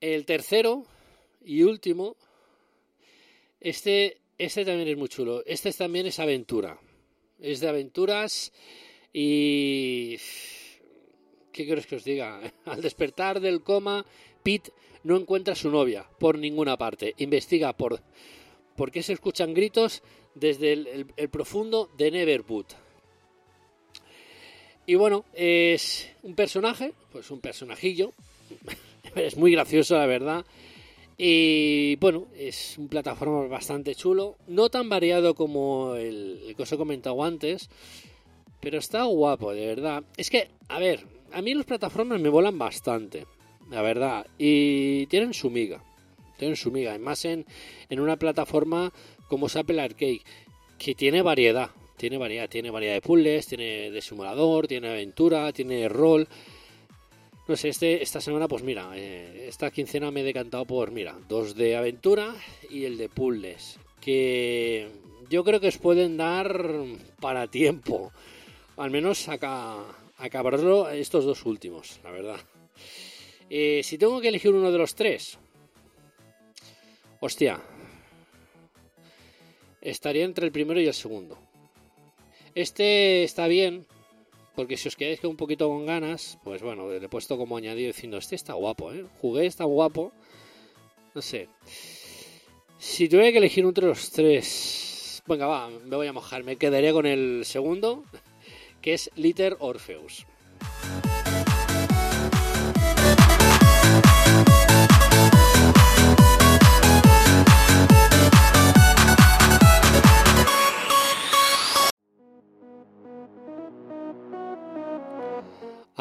El 0.00 0.24
tercero 0.24 0.84
y 1.44 1.62
último, 1.62 2.16
este, 3.60 4.18
este 4.38 4.64
también 4.64 4.88
es 4.88 4.96
muy 4.96 5.08
chulo. 5.08 5.42
Este 5.44 5.70
también 5.72 6.06
es 6.06 6.18
aventura. 6.18 6.78
Es 7.38 7.60
de 7.60 7.68
aventuras 7.68 8.52
y... 9.12 10.16
¿Qué 11.52 11.66
queréis 11.66 11.86
que 11.86 11.96
os 11.96 12.04
diga? 12.04 12.40
Al 12.64 12.80
despertar 12.80 13.40
del 13.40 13.62
coma, 13.62 14.06
Pete 14.42 14.72
no 15.02 15.16
encuentra 15.16 15.52
a 15.52 15.56
su 15.56 15.70
novia 15.70 16.08
por 16.18 16.38
ninguna 16.38 16.78
parte. 16.78 17.14
Investiga 17.18 17.76
por, 17.76 18.00
por 18.76 18.90
qué 18.90 19.02
se 19.02 19.12
escuchan 19.12 19.52
gritos 19.52 20.02
desde 20.34 20.72
el, 20.72 21.12
el, 21.16 21.28
profundo 21.28 21.90
de 21.98 22.10
Neverwood. 22.10 22.66
Y 24.86 24.94
bueno, 24.94 25.24
es 25.34 26.10
un 26.22 26.34
personaje, 26.34 26.94
pues 27.12 27.30
un 27.30 27.40
personajillo. 27.40 28.12
es 29.14 29.36
muy 29.36 29.52
gracioso, 29.52 29.96
la 29.96 30.06
verdad. 30.06 30.44
Y 31.16 31.96
bueno, 31.96 32.28
es 32.34 32.78
un 32.78 32.88
plataforma 32.88 33.46
bastante 33.46 33.94
chulo. 33.94 34.36
No 34.46 34.70
tan 34.70 34.88
variado 34.88 35.34
como 35.34 35.94
el, 35.96 36.54
que 36.56 36.62
os 36.62 36.72
he 36.72 36.78
comentado 36.78 37.22
antes. 37.22 37.68
Pero 38.60 38.78
está 38.78 39.04
guapo, 39.04 39.52
de 39.52 39.66
verdad. 39.66 40.02
Es 40.16 40.30
que, 40.30 40.48
a 40.68 40.78
ver, 40.78 41.06
a 41.32 41.42
mí 41.42 41.54
las 41.54 41.66
plataformas 41.66 42.20
me 42.20 42.28
volan 42.28 42.58
bastante, 42.58 43.26
la 43.70 43.82
verdad. 43.82 44.26
Y 44.38 45.06
tienen 45.06 45.34
su 45.34 45.50
miga. 45.50 45.82
Tienen 46.38 46.56
su 46.56 46.70
miga. 46.70 46.94
Y 46.94 46.98
más 46.98 47.24
en, 47.24 47.44
en 47.88 48.00
una 48.00 48.16
plataforma 48.16 48.92
como 49.28 49.46
es 49.46 49.56
Apple 49.56 49.80
Arcade, 49.80 50.22
que 50.78 50.94
tiene 50.94 51.22
variedad. 51.22 51.70
Tiene 51.96 52.16
variedad, 52.16 52.48
tiene 52.48 52.70
variedad 52.70 52.94
de 52.94 53.02
puzzles, 53.02 53.46
tiene 53.46 53.90
de 53.90 54.00
simulador, 54.00 54.66
tiene 54.66 54.88
aventura, 54.88 55.52
tiene 55.52 55.86
rol. 55.88 56.26
No 57.50 57.56
sé, 57.56 57.70
este, 57.70 58.00
esta 58.00 58.20
semana, 58.20 58.46
pues 58.46 58.62
mira, 58.62 58.92
eh, 58.94 59.46
esta 59.48 59.72
quincena 59.72 60.12
me 60.12 60.20
he 60.20 60.22
decantado 60.22 60.64
por, 60.66 60.92
mira, 60.92 61.18
dos 61.28 61.56
de 61.56 61.74
aventura 61.74 62.32
y 62.70 62.84
el 62.84 62.96
de 62.96 63.08
puzzles. 63.08 63.80
Que 64.00 64.88
yo 65.28 65.42
creo 65.42 65.58
que 65.58 65.66
os 65.66 65.78
pueden 65.78 66.16
dar 66.16 66.64
para 67.20 67.48
tiempo. 67.48 68.12
Al 68.76 68.92
menos 68.92 69.28
acá, 69.28 69.78
acabarlo 70.16 70.90
estos 70.90 71.24
dos 71.24 71.44
últimos, 71.44 71.98
la 72.04 72.12
verdad. 72.12 72.38
Eh, 73.50 73.80
si 73.82 73.98
tengo 73.98 74.20
que 74.20 74.28
elegir 74.28 74.52
uno 74.52 74.70
de 74.70 74.78
los 74.78 74.94
tres, 74.94 75.36
hostia, 77.18 77.60
estaría 79.80 80.24
entre 80.24 80.46
el 80.46 80.52
primero 80.52 80.80
y 80.80 80.86
el 80.86 80.94
segundo. 80.94 81.36
Este 82.54 83.24
está 83.24 83.48
bien, 83.48 83.88
porque 84.54 84.76
si 84.76 84.88
os 84.88 84.96
quedáis 84.96 85.22
un 85.24 85.36
poquito 85.36 85.68
con 85.68 85.86
ganas, 85.86 86.38
pues 86.44 86.62
bueno, 86.62 86.88
le 86.88 87.04
he 87.04 87.08
puesto 87.08 87.36
como 87.38 87.56
añadido 87.56 87.88
diciendo, 87.88 88.18
este 88.18 88.34
está 88.34 88.54
guapo, 88.54 88.92
¿eh? 88.92 89.06
Jugué, 89.20 89.46
está 89.46 89.64
guapo. 89.64 90.12
No 91.14 91.22
sé. 91.22 91.48
Si 92.78 93.08
tuviera 93.08 93.32
que 93.32 93.38
elegir 93.38 93.64
entre 93.64 93.86
los 93.86 94.10
tres, 94.10 95.22
venga, 95.26 95.46
va, 95.46 95.68
me 95.68 95.96
voy 95.96 96.06
a 96.06 96.12
mojar. 96.12 96.44
Me 96.44 96.56
quedaría 96.56 96.92
con 96.92 97.06
el 97.06 97.44
segundo, 97.44 98.04
que 98.80 98.94
es 98.94 99.10
Liter 99.16 99.56
Orpheus. 99.60 100.26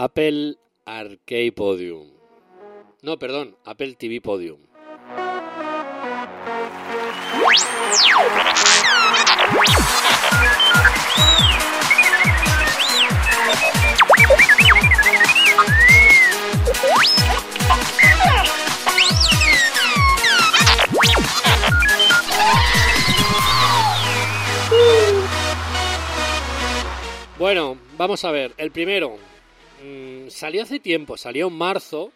Apple 0.01 0.55
Arcade 0.85 1.51
Podium. 1.51 2.07
No, 3.01 3.19
perdón, 3.19 3.57
Apple 3.65 3.95
TV 3.95 4.21
Podium. 4.21 4.61
Bueno, 27.37 27.77
vamos 27.97 28.23
a 28.23 28.31
ver. 28.31 28.53
El 28.57 28.71
primero 28.71 29.17
mm, 29.83 30.29
salió 30.29 30.63
hace 30.63 30.79
tiempo, 30.79 31.17
salió 31.17 31.47
en 31.47 31.53
marzo. 31.53 32.11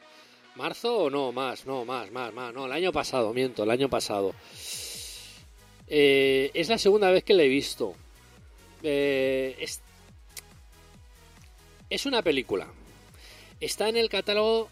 ¿Marzo 0.56 0.96
o 1.06 1.10
no? 1.10 1.32
Más, 1.32 1.66
no, 1.66 1.84
más, 1.84 2.12
más, 2.12 2.32
más. 2.34 2.54
No, 2.54 2.66
el 2.68 2.72
año 2.72 2.92
pasado, 2.92 3.34
miento, 3.34 3.64
el 3.64 3.72
año 3.72 3.90
pasado. 3.90 4.34
Eh, 5.88 6.52
es 6.54 6.70
la 6.70 6.78
segunda 6.78 7.10
vez 7.12 7.24
que 7.24 7.34
la 7.34 7.44
he 7.44 7.48
visto. 7.48 7.96
Eh, 8.84 9.66
es, 11.90 12.06
una 12.06 12.22
película. 12.22 12.68
Está 13.60 13.90
en 13.90 13.98
el 13.98 14.10
catálogo 14.10 14.70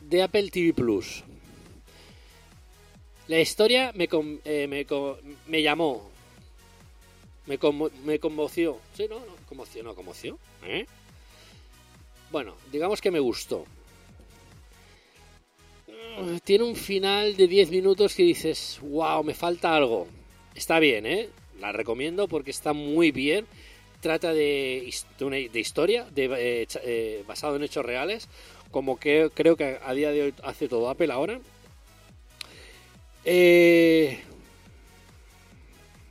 de 0.00 0.22
Apple 0.22 0.50
TV 0.50 0.72
Plus. 0.72 1.22
La 3.28 3.38
historia 3.40 3.92
me, 3.94 4.08
eh, 4.44 4.66
me, 4.66 4.84
me 5.46 5.62
llamó. 5.62 6.10
Me, 7.46 7.58
conmo- 7.58 7.90
me 8.04 8.18
conmoció. 8.18 8.78
Sí, 8.96 9.06
no, 9.08 9.20
no, 9.20 9.36
conmoció, 9.48 9.82
no, 9.82 9.94
conmoció. 9.94 10.38
¿eh? 10.64 10.86
Bueno, 12.32 12.54
digamos 12.72 13.02
que 13.02 13.10
me 13.10 13.20
gustó. 13.20 13.66
Tiene 16.44 16.64
un 16.64 16.76
final 16.76 17.36
de 17.36 17.46
10 17.46 17.70
minutos 17.70 18.14
que 18.14 18.22
dices, 18.22 18.78
wow, 18.82 19.22
me 19.22 19.34
falta 19.34 19.76
algo. 19.76 20.06
Está 20.54 20.78
bien, 20.78 21.04
¿eh? 21.04 21.28
La 21.60 21.72
recomiendo 21.72 22.28
porque 22.28 22.50
está 22.50 22.72
muy 22.72 23.10
bien. 23.12 23.46
Trata 24.00 24.32
de, 24.32 24.90
de 25.18 25.60
historia 25.60 26.04
de, 26.10 26.24
eh, 26.24 26.66
eh, 26.82 27.24
basado 27.26 27.56
en 27.56 27.64
hechos 27.64 27.84
reales, 27.84 28.28
como 28.70 28.98
que 28.98 29.30
creo 29.32 29.54
que 29.56 29.78
a 29.84 29.92
día 29.92 30.10
de 30.10 30.22
hoy 30.22 30.34
hace 30.42 30.68
todo 30.68 30.88
Apple 30.88 31.12
ahora. 31.12 31.38
Eh, 33.24 34.18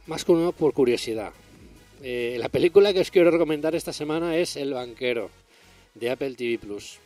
más 0.06 0.24
que 0.24 0.32
uno 0.32 0.52
por 0.52 0.74
curiosidad. 0.74 1.34
Eh, 2.04 2.38
la 2.40 2.50
película 2.50 2.94
que 2.94 3.02
os 3.02 3.12
quiero 3.12 3.32
recomendar 3.32 3.76
esta 3.76 3.92
semana 3.92 4.38
es 4.38 4.56
El 4.56 4.74
banquero 4.74 5.30
de 5.96 6.10
Apple 6.10 6.36
TV 6.36 6.58
Plus. 6.60 7.00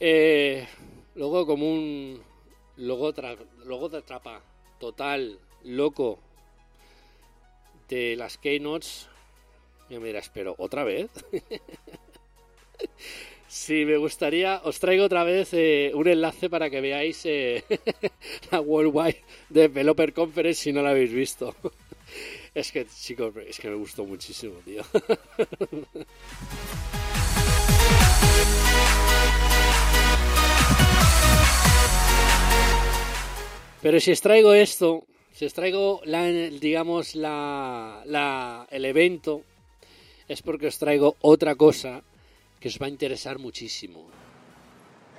Eh, 0.00 0.66
luego 1.14 1.46
como 1.46 1.70
un 1.72 2.20
logo, 2.76 3.12
tra- 3.14 3.36
logo 3.64 3.88
de 3.88 4.02
trapa 4.02 4.42
total, 4.78 5.38
loco 5.64 6.18
de 7.88 8.16
las 8.16 8.38
Keynotes. 8.38 9.08
Me 9.88 9.98
dirás, 9.98 10.30
pero 10.32 10.54
otra 10.58 10.84
vez. 10.84 11.10
Sí, 13.50 13.86
me 13.86 13.96
gustaría, 13.96 14.60
os 14.62 14.78
traigo 14.78 15.06
otra 15.06 15.24
vez 15.24 15.48
eh, 15.54 15.90
un 15.94 16.06
enlace 16.06 16.50
para 16.50 16.68
que 16.68 16.82
veáis 16.82 17.24
eh, 17.24 17.64
la 18.52 18.60
Worldwide 18.60 19.22
Developer 19.48 20.12
Conference 20.12 20.62
si 20.64 20.70
no 20.72 20.82
la 20.82 20.90
habéis 20.90 21.10
visto. 21.12 21.54
Es 22.58 22.72
que, 22.72 22.84
chicos, 22.86 23.32
es 23.46 23.56
que 23.60 23.68
me 23.68 23.76
gustó 23.76 24.04
muchísimo, 24.04 24.54
tío. 24.64 24.82
Pero 33.80 34.00
si 34.00 34.10
os 34.10 34.20
traigo 34.20 34.54
esto, 34.54 35.04
si 35.30 35.44
os 35.46 35.54
traigo, 35.54 36.00
la, 36.04 36.24
digamos, 36.24 37.14
el 37.14 37.24
evento, 38.84 39.44
es 40.26 40.42
porque 40.42 40.66
os 40.66 40.80
traigo 40.80 41.14
otra 41.20 41.54
cosa 41.54 42.02
que 42.58 42.66
os 42.66 42.80
va 42.82 42.86
a 42.86 42.88
interesar 42.88 43.38
muchísimo. 43.38 44.04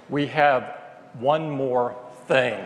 We 0.10 0.28
have 0.28 0.76
one 1.22 1.50
more 1.50 1.96
thing. 2.28 2.60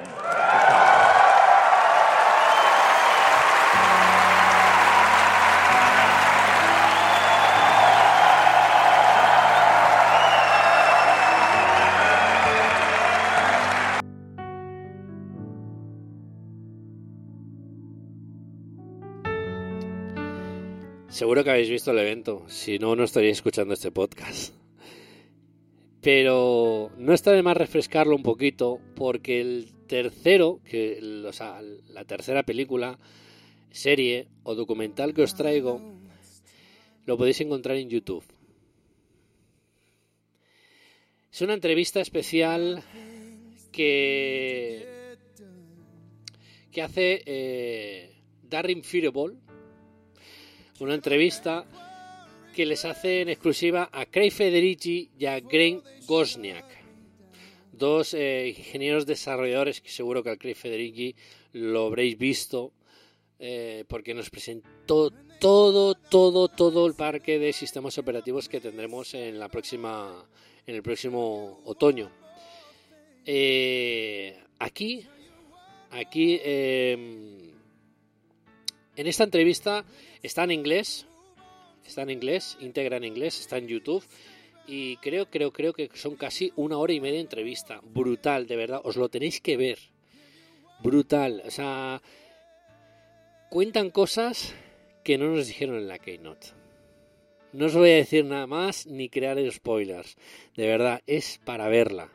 Seguro 21.13 21.43
que 21.43 21.51
habéis 21.51 21.69
visto 21.69 21.91
el 21.91 21.99
evento, 21.99 22.43
si 22.47 22.79
no, 22.79 22.95
no 22.95 23.03
estaríais 23.03 23.37
escuchando 23.37 23.75
este 23.75 23.91
podcast. 23.91 24.51
Pero 26.01 26.89
no 26.97 27.13
está 27.13 27.33
de 27.33 27.43
más 27.43 27.55
refrescarlo 27.55 28.15
un 28.15 28.23
poquito, 28.23 28.79
porque 28.95 29.39
el 29.39 29.75
tercero, 29.85 30.59
que, 30.67 31.21
o 31.23 31.31
sea, 31.31 31.61
la 31.61 32.03
tercera 32.05 32.41
película, 32.41 32.97
serie 33.69 34.27
o 34.41 34.55
documental 34.55 35.13
que 35.13 35.21
os 35.21 35.35
traigo, 35.35 35.79
lo 37.05 37.15
podéis 37.15 37.41
encontrar 37.41 37.77
en 37.77 37.89
YouTube. 37.89 38.25
Es 41.31 41.41
una 41.43 41.53
entrevista 41.53 42.01
especial 42.01 42.83
que, 43.71 45.15
que 46.71 46.81
hace 46.81 47.21
eh, 47.27 48.15
Darren 48.41 48.83
Fireball, 48.83 49.42
una 50.79 50.95
entrevista 50.95 51.65
que 52.55 52.65
les 52.65 52.85
hace 52.85 53.21
en 53.21 53.29
exclusiva 53.29 53.89
a 53.91 54.05
Craig 54.05 54.31
Federici 54.31 55.09
y 55.17 55.25
a 55.25 55.39
Greg 55.39 55.81
Gosniak, 56.05 56.65
dos 57.71 58.13
eh, 58.13 58.53
ingenieros 58.57 59.05
desarrolladores 59.05 59.81
que 59.81 59.89
seguro 59.89 60.23
que 60.23 60.29
al 60.29 60.37
Craig 60.37 60.55
Federici 60.55 61.15
lo 61.53 61.87
habréis 61.87 62.17
visto 62.17 62.73
eh, 63.39 63.83
porque 63.87 64.13
nos 64.13 64.29
presentó 64.29 65.11
todo, 65.39 65.95
todo, 65.95 66.47
todo 66.47 66.87
el 66.87 66.93
parque 66.93 67.39
de 67.39 67.51
sistemas 67.51 67.97
operativos 67.97 68.47
que 68.47 68.61
tendremos 68.61 69.13
en 69.13 69.37
la 69.39 69.49
próxima, 69.49 70.25
en 70.65 70.75
el 70.75 70.81
próximo 70.83 71.61
otoño. 71.65 72.09
Eh, 73.25 74.37
aquí, 74.59 75.05
aquí, 75.91 76.39
eh, 76.41 77.52
en 78.95 79.07
esta 79.07 79.23
entrevista 79.23 79.85
está 80.21 80.43
en 80.43 80.51
inglés, 80.51 81.07
está 81.85 82.03
en 82.03 82.11
inglés, 82.11 82.57
íntegra 82.59 82.97
en 82.97 83.03
inglés, 83.03 83.39
está 83.39 83.57
en 83.57 83.67
YouTube 83.67 84.03
y 84.67 84.97
creo, 84.97 85.29
creo, 85.29 85.51
creo 85.51 85.73
que 85.73 85.89
son 85.93 86.15
casi 86.15 86.53
una 86.55 86.77
hora 86.77 86.93
y 86.93 87.01
media 87.01 87.15
de 87.15 87.21
entrevista, 87.21 87.81
brutal, 87.83 88.47
de 88.47 88.55
verdad, 88.55 88.81
os 88.83 88.95
lo 88.95 89.09
tenéis 89.09 89.41
que 89.41 89.57
ver, 89.57 89.79
brutal, 90.81 91.43
o 91.45 91.51
sea, 91.51 92.01
cuentan 93.49 93.89
cosas 93.89 94.53
que 95.03 95.17
no 95.17 95.35
nos 95.35 95.47
dijeron 95.47 95.77
en 95.77 95.87
la 95.87 95.99
keynote. 95.99 96.47
No 97.51 97.67
os 97.67 97.75
voy 97.75 97.91
a 97.91 97.95
decir 97.95 98.25
nada 98.25 98.47
más 98.47 98.87
ni 98.87 99.09
crear 99.09 99.37
spoilers, 99.51 100.15
de 100.55 100.67
verdad, 100.67 101.03
es 101.05 101.39
para 101.43 101.67
verla. 101.67 102.09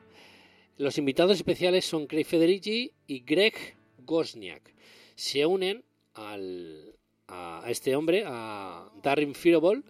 Los 0.78 0.98
invitados 0.98 1.36
especiales 1.36 1.84
son 1.84 2.06
Craig 2.06 2.24
Federici 2.24 2.92
y 3.06 3.20
Greg 3.20 3.54
Gosniak. 3.98 4.74
Se 5.16 5.44
unen 5.44 5.84
al, 6.26 6.94
a 7.28 7.64
este 7.68 7.94
hombre, 7.96 8.24
a 8.26 8.88
Darren 9.02 9.34
Fireball, 9.34 9.84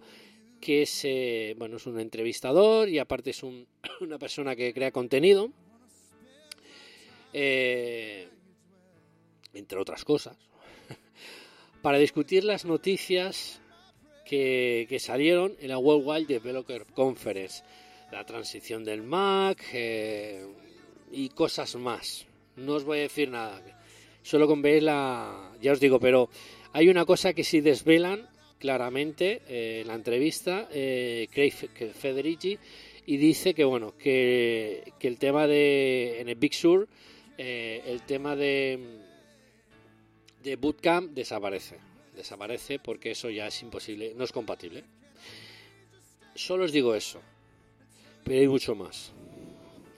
que 0.61 0.81
es, 0.83 1.01
eh, 1.05 1.55
bueno, 1.57 1.77
es 1.77 1.85
un 1.85 1.99
entrevistador 1.99 2.89
y 2.89 2.99
aparte 2.99 3.29
es 3.31 3.43
un- 3.43 3.67
una 4.01 4.19
persona 4.19 4.55
que 4.55 4.73
crea 4.73 4.91
contenido, 4.91 5.51
eh, 7.33 8.27
entre 9.53 9.79
otras 9.79 10.03
cosas, 10.03 10.37
para 11.81 11.97
discutir 11.97 12.43
las 12.43 12.65
noticias 12.65 13.61
que, 14.25 14.85
que 14.89 14.99
salieron 14.99 15.55
en 15.59 15.69
la 15.69 15.77
Worldwide 15.77 16.27
Developer 16.27 16.85
Conference, 16.87 17.63
la 18.11 18.25
transición 18.25 18.83
del 18.83 19.01
Mac 19.03 19.63
eh, 19.73 20.45
y 21.11 21.29
cosas 21.29 21.75
más. 21.75 22.25
No 22.55 22.73
os 22.73 22.83
voy 22.83 22.99
a 22.99 23.01
decir 23.03 23.29
nada, 23.29 23.61
solo 24.29 24.45
con 24.47 24.61
ver 24.61 24.83
la, 24.83 25.51
ya 25.59 25.71
os 25.71 25.79
digo, 25.79 25.99
pero 25.99 26.29
hay 26.73 26.87
una 26.87 27.03
cosa 27.05 27.33
que 27.33 27.43
sí 27.43 27.61
desvelan 27.61 28.27
claramente 28.59 29.41
eh, 29.47 29.79
en 29.81 29.87
la 29.87 29.95
entrevista 29.95 30.67
eh, 30.71 31.27
Craig 31.31 31.51
Fe- 31.51 31.93
Federici 31.93 32.59
y 33.07 33.17
dice 33.17 33.53
que 33.55 33.63
bueno 33.63 33.97
que, 33.97 34.93
que 34.99 35.07
el 35.07 35.17
tema 35.17 35.47
de 35.47 36.21
en 36.21 36.29
el 36.29 36.35
Big 36.35 36.53
Sur 36.53 36.87
eh, 37.37 37.81
el 37.87 38.01
tema 38.03 38.35
de 38.35 38.99
de 40.43 40.55
bootcamp 40.57 41.11
desaparece 41.13 41.77
desaparece 42.15 42.77
porque 42.79 43.11
eso 43.11 43.29
ya 43.29 43.47
es 43.47 43.61
imposible, 43.63 44.13
no 44.15 44.25
es 44.25 44.31
compatible. 44.31 44.83
Solo 46.35 46.65
os 46.65 46.71
digo 46.71 46.93
eso, 46.93 47.21
pero 48.25 48.39
hay 48.41 48.47
mucho 48.47 48.75
más. 48.75 49.11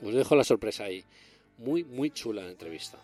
Os 0.03 0.13
dejo 0.13 0.35
la 0.35 0.43
sorpresa 0.43 0.83
ahí. 0.85 1.03
Muy, 1.57 1.83
muy 1.83 2.11
chula 2.11 2.43
la 2.43 2.51
entrevista. 2.51 2.99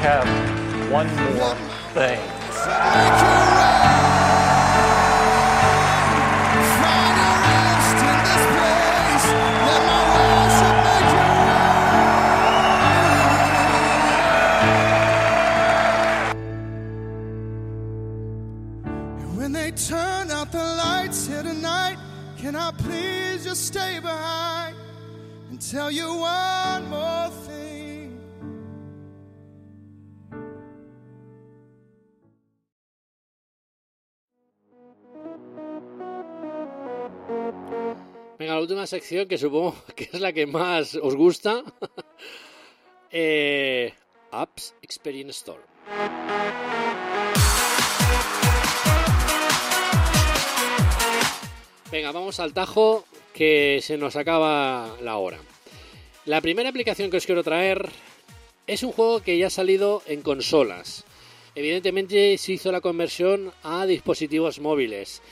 Have 0.00 0.90
one 0.90 1.06
more 1.34 1.54
thing. 1.92 3.57
Just 23.48 23.68
stay 23.68 23.98
behind 23.98 24.76
and 25.48 25.58
tell 25.58 25.90
you 25.90 26.06
one 26.12 26.84
more 26.90 27.30
thing? 27.46 28.20
Venga, 38.38 38.52
la 38.52 38.60
última 38.60 38.86
sección 38.86 39.26
que 39.26 39.38
supongo 39.38 39.74
que 39.96 40.10
es 40.12 40.20
la 40.20 40.34
que 40.34 40.46
más 40.46 40.94
os 40.94 41.16
gusta. 41.16 41.62
eh, 43.10 43.94
Apps 44.30 44.74
Experience 44.82 45.38
Store. 45.38 45.62
Venga, 51.90 52.12
vamos 52.12 52.38
al 52.40 52.52
tajo 52.52 53.06
que 53.38 53.78
se 53.82 53.96
nos 53.96 54.16
acaba 54.16 54.96
la 55.00 55.16
hora. 55.16 55.38
La 56.24 56.40
primera 56.40 56.70
aplicación 56.70 57.08
que 57.08 57.18
os 57.18 57.24
quiero 57.24 57.44
traer 57.44 57.88
es 58.66 58.82
un 58.82 58.90
juego 58.90 59.22
que 59.22 59.38
ya 59.38 59.46
ha 59.46 59.50
salido 59.50 60.02
en 60.06 60.22
consolas. 60.22 61.04
Evidentemente 61.54 62.36
se 62.36 62.54
hizo 62.54 62.72
la 62.72 62.80
conversión 62.80 63.52
a 63.62 63.86
dispositivos 63.86 64.58
móviles. 64.58 65.22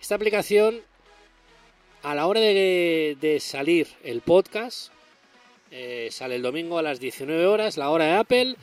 Esta 0.00 0.14
aplicación 0.14 0.82
a 2.04 2.14
la 2.14 2.28
hora 2.28 2.38
de, 2.38 3.38
salir 3.40 3.88
el 4.04 4.20
podcast, 4.20 4.92
eh, 5.72 6.10
sale 6.12 6.36
el 6.36 6.42
domingo 6.42 6.78
a 6.78 6.82
las 6.82 7.00
19 7.00 7.44
horas, 7.46 7.76
la 7.76 7.90
hora 7.90 8.04
de 8.04 8.12
Apple, 8.12 8.56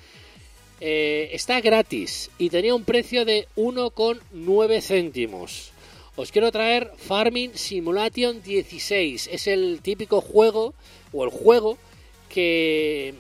eh, 0.80 1.32
está 1.34 1.60
gratis 1.60 2.32
y 2.38 2.50
tenía 2.50 2.74
un 2.74 2.86
precio 2.86 3.26
de 3.26 3.50
1,9 3.58 4.82
céntimos. 4.82 5.75
Os 6.18 6.32
quiero 6.32 6.50
traer 6.50 6.94
Farming 6.96 7.56
Simulation 7.56 8.42
16. 8.42 9.28
Es 9.32 9.48
el 9.48 9.82
típico 9.82 10.22
juego, 10.22 10.74
o 11.12 11.26
el 11.26 11.30
juego, 11.30 11.78
que, 12.30 13.14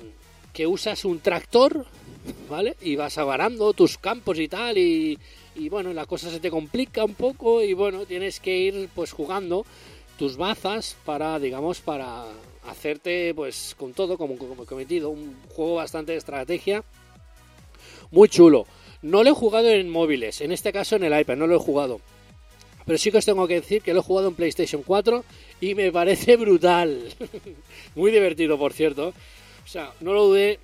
que 0.54 0.66
usas 0.66 1.04
un 1.04 1.20
tractor, 1.20 1.86
¿vale? 2.50 2.78
Y 2.82 2.96
vas 2.96 3.18
avarando 3.18 3.74
tus 3.74 3.98
campos 3.98 4.40
y 4.40 4.48
tal, 4.48 4.78
y, 4.78 5.20
y 5.56 5.68
bueno, 5.68 5.92
la 5.92 6.06
cosa 6.06 6.32
se 6.32 6.40
te 6.40 6.50
complica 6.50 7.04
un 7.04 7.16
poco, 7.16 7.62
y 7.62 7.74
bueno, 7.74 8.06
tienes 8.06 8.40
que 8.40 8.58
ir 8.58 8.90
pues 8.96 9.12
jugando 9.12 9.66
tus 10.18 10.38
bazas 10.38 10.96
para, 11.04 11.38
digamos, 11.38 11.82
para 11.82 12.24
hacerte 12.66 13.34
pues 13.34 13.76
con 13.78 13.94
todo 13.94 14.18
como, 14.18 14.38
como 14.38 14.66
cometido. 14.66 15.10
Un 15.10 15.36
juego 15.50 15.76
bastante 15.76 16.14
de 16.14 16.18
estrategia. 16.18 16.82
Muy 18.12 18.30
chulo. 18.30 18.66
No 19.02 19.22
lo 19.22 19.32
he 19.32 19.34
jugado 19.34 19.68
en 19.70 19.90
móviles, 19.90 20.40
en 20.40 20.54
este 20.54 20.72
caso 20.72 20.96
en 20.96 21.04
el 21.04 21.20
iPad, 21.20 21.36
no 21.36 21.48
lo 21.48 21.56
he 21.56 21.60
jugado. 21.60 22.00
Pero 22.86 22.98
sí 22.98 23.12
que 23.12 23.18
os 23.18 23.26
tengo 23.26 23.48
que 23.48 23.56
decir 23.56 23.82
que 23.82 23.94
lo 23.94 24.00
he 24.00 24.04
jugado 24.04 24.28
en 24.28 24.36
PlayStation 24.36 24.84
4 24.84 25.24
y 25.62 25.76
me 25.76 25.92
parece 25.92 26.36
brutal. 26.38 27.14
Muy 27.96 28.12
divertido, 28.12 28.58
por 28.58 28.74
cierto. 28.74 29.10
O 29.64 29.68
sea, 29.68 29.92
no 30.02 30.14
lo 30.14 30.26
dudé 30.26 30.60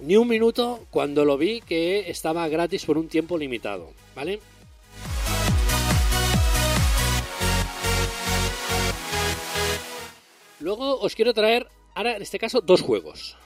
ni 0.00 0.16
un 0.16 0.28
minuto 0.28 0.86
cuando 0.90 1.24
lo 1.24 1.38
vi 1.38 1.60
que 1.60 2.10
estaba 2.10 2.48
gratis 2.48 2.84
por 2.84 2.98
un 2.98 3.08
tiempo 3.08 3.38
limitado, 3.38 3.92
¿vale? 4.14 4.40
Luego 10.60 10.98
os 10.98 11.14
quiero 11.14 11.32
traer, 11.32 11.68
ahora 11.94 12.16
en 12.16 12.22
este 12.22 12.38
caso, 12.38 12.60
dos 12.60 12.82
juegos. 12.82 13.36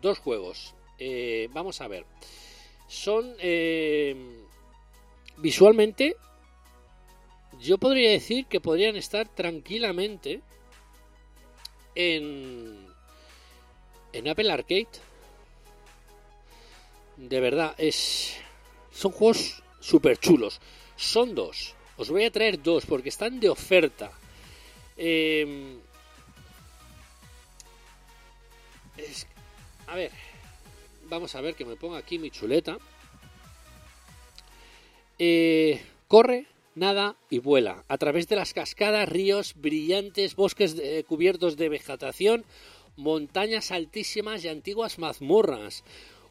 Dos 0.00 0.18
juegos. 0.18 0.74
Eh, 0.98 1.48
vamos 1.52 1.80
a 1.80 1.88
ver. 1.88 2.04
Son 2.86 3.34
eh, 3.40 4.14
visualmente, 5.38 6.14
yo 7.62 7.78
podría 7.78 8.10
decir 8.10 8.46
que 8.46 8.60
podrían 8.60 8.96
estar 8.96 9.28
tranquilamente 9.28 10.40
en, 11.94 12.86
en 14.12 14.28
Apple 14.28 14.50
Arcade. 14.52 14.88
De 17.16 17.40
verdad, 17.40 17.74
es, 17.78 18.36
son 18.90 19.12
juegos 19.12 19.62
súper 19.80 20.18
chulos. 20.18 20.60
Son 20.96 21.34
dos. 21.34 21.74
Os 21.96 22.10
voy 22.10 22.24
a 22.24 22.32
traer 22.32 22.62
dos 22.62 22.84
porque 22.86 23.10
están 23.10 23.38
de 23.38 23.48
oferta. 23.50 24.10
Eh, 24.96 25.76
es- 28.96 29.26
a 29.86 29.94
ver, 29.96 30.10
vamos 31.08 31.34
a 31.34 31.40
ver 31.40 31.54
que 31.54 31.64
me 31.64 31.76
ponga 31.76 31.98
aquí 31.98 32.18
mi 32.18 32.30
chuleta. 32.30 32.78
Eh, 35.18 35.80
corre, 36.08 36.46
nada 36.74 37.16
y 37.30 37.38
vuela 37.38 37.84
a 37.88 37.98
través 37.98 38.28
de 38.28 38.36
las 38.36 38.54
cascadas, 38.54 39.08
ríos 39.08 39.54
brillantes, 39.56 40.36
bosques 40.36 40.76
de- 40.76 41.04
cubiertos 41.04 41.56
de 41.56 41.68
vegetación, 41.68 42.44
montañas 42.96 43.70
altísimas 43.70 44.44
y 44.44 44.48
antiguas 44.48 44.98
mazmorras. 44.98 45.84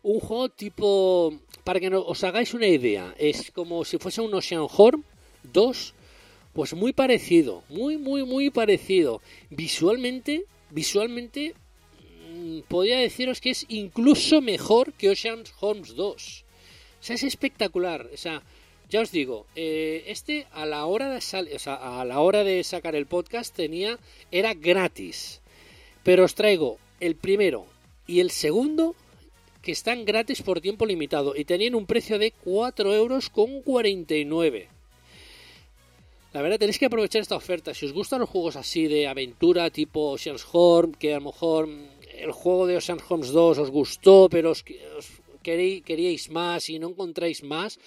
Un 0.03 0.19
juego 0.19 0.49
tipo, 0.49 1.33
para 1.63 1.79
que 1.79 1.89
no- 1.89 2.01
os 2.01 2.23
hagáis 2.23 2.53
una 2.53 2.67
idea, 2.67 3.13
es 3.17 3.51
como 3.51 3.85
si 3.85 3.97
fuese 3.97 4.21
un 4.21 4.33
Ocean 4.33 4.65
Horn 4.69 5.03
2, 5.53 5.93
pues 6.53 6.73
muy 6.73 6.91
parecido, 6.91 7.63
muy, 7.69 7.97
muy, 7.97 8.23
muy 8.25 8.49
parecido. 8.49 9.21
Visualmente, 9.51 10.45
visualmente 10.71 11.53
mm, 12.33 12.61
podría 12.67 12.97
deciros 12.99 13.39
que 13.41 13.51
es 13.51 13.65
incluso 13.69 14.41
mejor 14.41 14.93
que 14.93 15.09
Ocean 15.11 15.43
Horns 15.59 15.95
2. 15.95 16.45
O 16.99 17.03
sea, 17.03 17.15
es 17.15 17.23
espectacular. 17.23 18.09
O 18.13 18.17
sea, 18.17 18.41
ya 18.91 18.99
os 18.99 19.11
digo, 19.11 19.47
eh, 19.55 20.03
este 20.07 20.47
a 20.51 20.65
la 20.65 20.85
hora 20.85 21.09
de 21.09 21.17
o 21.17 21.59
sea, 21.59 22.01
a 22.01 22.03
la 22.03 22.19
hora 22.19 22.43
de 22.43 22.61
sacar 22.63 22.93
el 22.93 23.05
podcast 23.05 23.55
tenía 23.55 23.97
era 24.31 24.53
gratis. 24.53 25.39
Pero 26.03 26.25
os 26.25 26.35
traigo 26.35 26.77
el 26.99 27.15
primero 27.15 27.65
y 28.05 28.19
el 28.19 28.31
segundo 28.31 28.93
que 29.61 29.71
están 29.71 30.03
gratis 30.03 30.41
por 30.41 30.59
tiempo 30.59 30.85
limitado 30.85 31.35
y 31.37 31.45
tenían 31.45 31.75
un 31.75 31.85
precio 31.85 32.19
de 32.19 32.31
4 32.31 32.93
euros 32.93 33.29
con 33.29 33.61
49. 33.61 34.67
La 36.33 36.41
verdad, 36.41 36.59
tenéis 36.59 36.79
que 36.79 36.87
aprovechar 36.87 37.21
esta 37.21 37.35
oferta. 37.35 37.73
Si 37.73 37.85
os 37.85 37.93
gustan 37.93 38.19
los 38.19 38.29
juegos 38.29 38.57
así 38.57 38.87
de 38.87 39.07
aventura, 39.07 39.69
tipo 39.69 40.11
Ocean's 40.11 40.45
Horn, 40.51 40.93
que 40.93 41.13
a 41.13 41.19
lo 41.19 41.25
mejor 41.31 41.67
mm, 41.67 41.87
el 42.17 42.31
juego 42.31 42.67
de 42.67 42.75
Ocean's 42.75 43.03
Horn 43.07 43.21
2 43.21 43.57
os 43.57 43.69
gustó, 43.69 44.27
pero 44.29 44.51
os, 44.51 44.65
os 44.97 45.07
queríais 45.43 46.29
más 46.29 46.69
y 46.69 46.79
no 46.79 46.89
encontráis 46.89 47.43
más, 47.43 47.79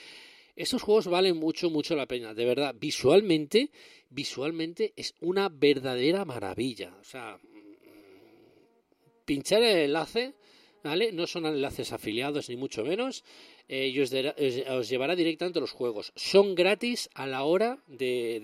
estos 0.57 0.83
juegos 0.83 1.07
valen 1.07 1.37
mucho, 1.37 1.71
mucho 1.71 1.97
la 1.97 2.07
pena. 2.07 2.35
De 2.35 2.45
verdad, 2.45 2.75
visualmente, 2.79 3.71
visualmente 4.11 4.93
es 4.97 5.15
una 5.21 5.49
verdadera 5.49 6.25
maravilla. 6.25 6.95
O 7.01 7.05
sea, 7.05 7.39
mm, 7.43 9.25
pinchar 9.25 9.63
el 9.63 9.79
enlace, 9.79 10.35
¿vale? 10.83 11.13
No 11.13 11.27
son 11.27 11.47
enlaces 11.47 11.93
afiliados 11.93 12.49
ni 12.49 12.57
mucho 12.57 12.85
menos 12.85 13.25
eh, 13.69 13.89
y 13.89 14.01
os, 14.01 14.13
os- 14.13 14.89
llevará 14.89 15.17
directamente 15.17 15.61
los 15.61 15.73
juegos. 15.73 16.13
Son 16.15 16.55
gratis 16.55 17.09
a 17.15 17.27
la 17.27 17.45
hora 17.45 17.79
de, 17.89 18.37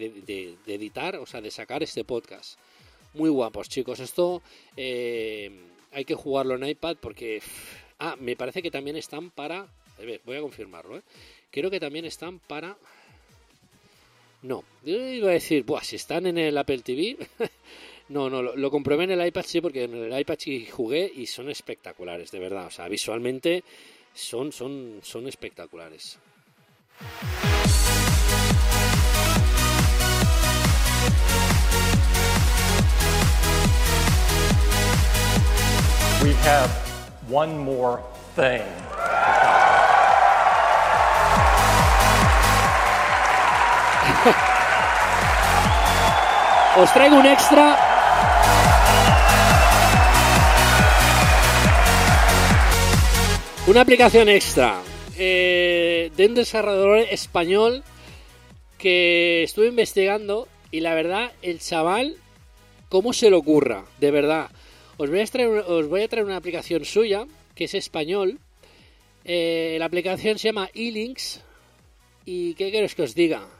editar, 0.66 1.16
o 1.16 1.26
sea, 1.26 1.40
de 1.40 1.50
sacar 1.50 1.82
este 1.82 2.04
podcast. 2.04 2.58
Muy 3.14 3.28
guapos, 3.28 3.68
chicos. 3.68 4.00
Esto 4.00 4.42
eh, 4.76 5.50
hay 5.92 6.04
que 6.04 6.14
jugarlo 6.14 6.54
en 6.54 6.68
iPad 6.68 6.96
porque... 7.00 7.42
Ah, 8.02 8.16
me 8.18 8.34
parece 8.34 8.62
que 8.62 8.70
también 8.70 8.96
están 8.96 9.30
para... 9.30 9.61
A 9.98 10.02
ver, 10.02 10.22
voy 10.24 10.36
a 10.36 10.40
confirmarlo, 10.40 10.96
¿eh? 10.96 11.02
Creo 11.51 11.70
que 11.70 11.80
también 11.80 12.05
están 12.05 12.38
para... 12.38 12.76
No, 14.42 14.64
yo 14.84 14.96
iba 14.96 15.30
a 15.30 15.32
decir, 15.32 15.64
Buah, 15.64 15.82
si 15.82 15.96
están 15.96 16.26
en 16.26 16.38
el 16.38 16.57
Apple 16.57 16.78
TV... 16.78 17.16
No, 18.11 18.28
no, 18.28 18.42
lo, 18.42 18.57
lo, 18.57 18.72
comprobé 18.72 19.05
en 19.05 19.12
el 19.12 19.24
iPad 19.24 19.44
sí, 19.46 19.61
porque 19.61 19.84
en 19.84 19.94
el 19.94 20.18
iPad 20.18 20.34
sí 20.36 20.66
jugué 20.66 21.09
y 21.14 21.26
son 21.26 21.48
espectaculares, 21.48 22.32
de 22.32 22.40
verdad. 22.40 22.66
O 22.66 22.70
sea, 22.72 22.88
visualmente 22.88 23.62
son, 24.12 24.51
son, 24.51 24.98
son 25.01 25.28
espectaculares. 25.28 26.18
We 36.20 36.32
have 36.42 36.70
one 37.30 37.57
more 37.57 38.03
thing. 38.34 38.66
Os 46.77 46.93
traigo 46.95 47.16
un 47.18 47.27
extra. 47.27 47.77
Una 53.66 53.81
aplicación 53.81 54.29
extra 54.29 54.81
eh, 55.18 56.12
de 56.16 56.27
un 56.27 56.35
desarrollador 56.37 56.99
español 57.11 57.83
que 58.79 59.43
estuve 59.43 59.66
investigando 59.66 60.47
y 60.71 60.81
la 60.81 60.95
verdad, 60.95 61.33
el 61.43 61.59
chaval, 61.59 62.14
¿cómo 62.89 63.12
se 63.12 63.31
le 63.31 63.37
ocurra? 63.37 63.85
De 63.99 64.12
verdad. 64.12 64.49
Os 64.97 65.11
voy 65.11 65.23
a 65.23 66.09
traer, 66.09 66.25
una 66.25 66.37
aplicación 66.37 66.85
suya, 66.85 67.27
que 67.57 67.64
es 67.64 67.75
español. 67.75 68.39
Eh, 69.25 69.75
la 69.81 69.87
aplicación 69.87 70.39
se 70.39 70.49
llama 70.49 70.71
eLinks. 70.73 71.43
¿Y 72.25 72.55
qué 72.55 72.71
queréis 72.71 72.95
que 72.95 73.03
os 73.03 73.14
diga? 73.16 73.59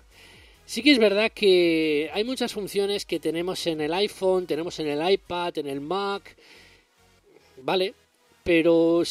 Sí 0.71 0.85
que 0.85 0.93
es 0.93 1.01
verdad 1.01 1.33
que 1.35 2.09
hay 2.12 2.23
muchas 2.23 2.53
funciones 2.53 3.05
que 3.05 3.18
tenemos 3.18 3.66
en 3.66 3.81
el 3.81 3.93
iPhone, 3.93 4.47
tenemos 4.47 4.79
en 4.79 4.87
el 4.87 5.11
iPad, 5.11 5.59
en 5.59 5.66
el 5.66 5.81
Mac, 5.81 6.37
¿vale? 7.57 7.93
Pero 8.45 9.03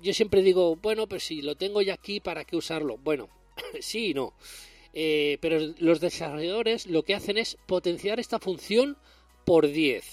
yo 0.00 0.14
siempre 0.14 0.42
digo, 0.42 0.76
bueno, 0.76 1.08
pues 1.08 1.24
si 1.24 1.42
lo 1.42 1.56
tengo 1.56 1.82
ya 1.82 1.94
aquí, 1.94 2.20
¿para 2.20 2.44
qué 2.44 2.54
usarlo? 2.54 2.98
Bueno, 2.98 3.28
sí 3.80 4.10
y 4.10 4.14
no. 4.14 4.32
Eh, 4.94 5.38
pero 5.40 5.74
los 5.80 5.98
desarrolladores 5.98 6.86
lo 6.86 7.02
que 7.02 7.16
hacen 7.16 7.36
es 7.36 7.58
potenciar 7.66 8.20
esta 8.20 8.38
función 8.38 8.96
por 9.44 9.66
10. 9.66 10.04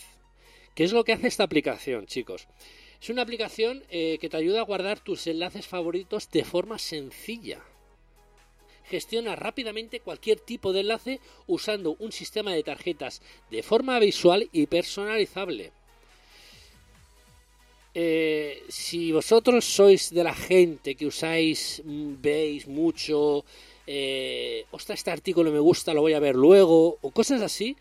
¿Qué 0.73 0.85
es 0.85 0.91
lo 0.91 1.03
que 1.03 1.13
hace 1.13 1.27
esta 1.27 1.43
aplicación, 1.43 2.07
chicos? 2.07 2.47
Es 2.99 3.11
una 3.11 3.21
aplicación 3.21 3.83
eh, 3.91 4.17
que 4.19 4.27
te 4.27 4.37
ayuda 4.37 4.61
a 4.61 4.65
guardar 4.65 4.99
tus 4.99 5.27
enlaces 5.27 5.67
favoritos 5.67 6.31
de 6.31 6.43
forma 6.43 6.79
sencilla 6.79 7.61
gestiona 8.89 9.35
rápidamente 9.35 9.99
cualquier 9.99 10.39
tipo 10.39 10.73
de 10.73 10.81
enlace 10.81 11.19
usando 11.47 11.95
un 11.99 12.11
sistema 12.11 12.53
de 12.53 12.63
tarjetas 12.63 13.21
de 13.51 13.63
forma 13.63 13.99
visual 13.99 14.49
y 14.51 14.65
personalizable. 14.65 15.71
Eh, 17.93 18.63
si 18.69 19.11
vosotros 19.11 19.65
sois 19.65 20.13
de 20.13 20.23
la 20.23 20.35
gente 20.35 20.95
que 20.95 21.07
usáis, 21.07 21.81
mm, 21.83 22.21
veis 22.21 22.67
mucho, 22.67 23.43
eh, 23.87 24.65
ostras, 24.71 24.99
este 24.99 25.11
artículo 25.11 25.51
me 25.51 25.59
gusta, 25.59 25.93
lo 25.93 26.01
voy 26.01 26.13
a 26.13 26.19
ver 26.19 26.35
luego, 26.35 26.97
o 27.01 27.11
cosas 27.11 27.41
así, 27.41 27.75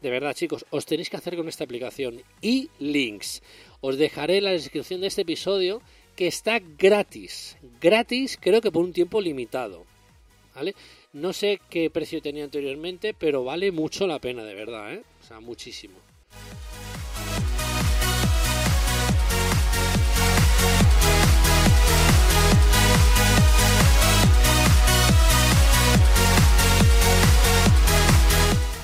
de 0.00 0.10
verdad 0.10 0.34
chicos, 0.34 0.64
os 0.70 0.86
tenéis 0.86 1.10
que 1.10 1.18
hacer 1.18 1.36
con 1.36 1.48
esta 1.48 1.64
aplicación 1.64 2.22
y 2.40 2.70
links. 2.78 3.42
Os 3.82 3.98
dejaré 3.98 4.38
en 4.38 4.44
la 4.44 4.52
descripción 4.52 5.02
de 5.02 5.08
este 5.08 5.22
episodio 5.22 5.82
que 6.16 6.26
está 6.26 6.58
gratis, 6.58 7.56
gratis 7.80 8.38
creo 8.40 8.60
que 8.60 8.72
por 8.72 8.82
un 8.82 8.92
tiempo 8.92 9.20
limitado. 9.20 9.89
No 11.12 11.32
sé 11.32 11.60
qué 11.70 11.90
precio 11.90 12.20
tenía 12.20 12.44
anteriormente, 12.44 13.14
pero 13.14 13.44
vale 13.44 13.72
mucho 13.72 14.06
la 14.06 14.18
pena, 14.18 14.44
de 14.44 14.54
verdad, 14.54 14.94
¿eh? 14.94 15.02
O 15.22 15.26
sea, 15.26 15.40
muchísimo. 15.40 15.94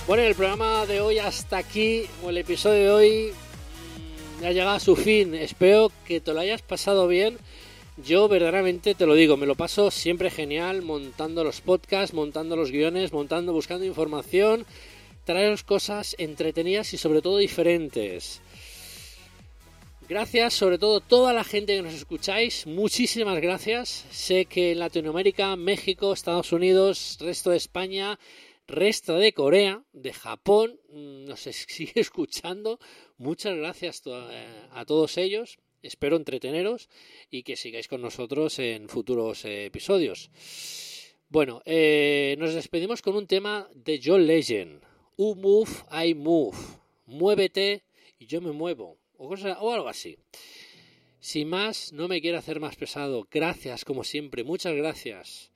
Bueno, 0.06 0.22
el 0.22 0.36
programa 0.36 0.86
de 0.86 1.00
hoy 1.00 1.18
hasta 1.18 1.58
aquí, 1.58 2.04
o 2.22 2.30
el 2.30 2.38
episodio 2.38 2.80
de 2.80 2.90
hoy, 2.90 3.32
mm, 4.38 4.42
ya 4.42 4.52
llega 4.52 4.74
a 4.76 4.80
su 4.80 4.94
fin. 4.94 5.34
Espero 5.34 5.90
que 6.06 6.20
te 6.20 6.32
lo 6.32 6.40
hayas 6.40 6.62
pasado 6.62 7.08
bien 7.08 7.38
yo 7.96 8.28
verdaderamente 8.28 8.94
te 8.94 9.06
lo 9.06 9.14
digo, 9.14 9.36
me 9.36 9.46
lo 9.46 9.54
paso 9.54 9.90
siempre 9.90 10.30
genial 10.30 10.82
montando 10.82 11.44
los 11.44 11.60
podcasts, 11.60 12.14
montando 12.14 12.54
los 12.54 12.70
guiones, 12.70 13.12
montando, 13.12 13.52
buscando 13.52 13.86
información, 13.86 14.66
traeros 15.24 15.64
cosas 15.64 16.14
entretenidas 16.18 16.92
y 16.92 16.98
sobre 16.98 17.22
todo 17.22 17.38
diferentes. 17.38 18.42
Gracias, 20.08 20.54
sobre 20.54 20.78
todo 20.78 21.00
toda 21.00 21.32
la 21.32 21.42
gente 21.42 21.74
que 21.74 21.82
nos 21.82 21.94
escucháis, 21.94 22.66
muchísimas 22.66 23.40
gracias. 23.40 24.04
Sé 24.10 24.44
que 24.44 24.72
en 24.72 24.78
Latinoamérica, 24.78 25.56
México, 25.56 26.12
Estados 26.12 26.52
Unidos, 26.52 27.18
resto 27.20 27.50
de 27.50 27.56
España, 27.56 28.18
resto 28.68 29.16
de 29.16 29.32
Corea, 29.32 29.82
de 29.92 30.12
Japón, 30.12 30.78
mm, 30.90 31.24
nos 31.24 31.40
sigue 31.50 31.92
escuchando. 31.96 32.78
Muchas 33.16 33.56
gracias 33.56 34.02
a 34.70 34.84
todos 34.84 35.16
ellos. 35.16 35.58
Espero 35.82 36.16
entreteneros 36.16 36.88
y 37.30 37.42
que 37.42 37.56
sigáis 37.56 37.88
con 37.88 38.02
nosotros 38.02 38.58
en 38.58 38.88
futuros 38.88 39.44
eh, 39.44 39.66
episodios. 39.66 40.30
Bueno, 41.28 41.62
eh, 41.64 42.36
nos 42.38 42.54
despedimos 42.54 43.02
con 43.02 43.16
un 43.16 43.26
tema 43.26 43.68
de 43.74 44.00
John 44.02 44.26
Legend. 44.26 44.82
U 45.16 45.34
move, 45.34 45.70
I 45.92 46.14
move. 46.14 46.56
Muévete 47.06 47.84
y 48.18 48.26
yo 48.26 48.40
me 48.40 48.52
muevo. 48.52 48.98
O, 49.16 49.28
o 49.28 49.72
algo 49.72 49.88
así. 49.88 50.18
Sin 51.20 51.48
más, 51.48 51.92
no 51.92 52.08
me 52.08 52.20
quiero 52.20 52.38
hacer 52.38 52.60
más 52.60 52.76
pesado. 52.76 53.26
Gracias, 53.30 53.84
como 53.84 54.04
siempre. 54.04 54.44
Muchas 54.44 54.74
gracias. 54.74 55.50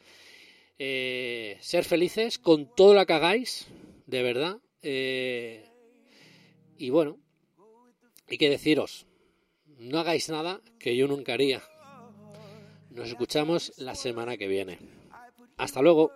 Eh, 0.79 1.59
ser 1.61 1.85
felices 1.85 2.39
con 2.39 2.75
todo 2.75 2.95
lo 2.95 3.05
que 3.05 3.13
hagáis, 3.13 3.67
de 4.07 4.23
verdad. 4.23 4.59
y 4.83 6.91
bueno, 6.91 7.19
hay 8.31 8.39
que 8.39 8.49
deciros, 8.49 9.07
no 9.81 9.99
hagáis 9.99 10.29
nada 10.29 10.61
que 10.79 10.97
yo 10.97 11.09
nunca 11.09 11.33
haría. 11.33 11.63
Nos 12.91 13.09
escuchamos 13.09 13.73
la 13.79 13.95
semana 13.95 14.37
que 14.37 14.47
viene. 14.47 14.79
Hasta 15.57 15.81
luego. 15.81 16.13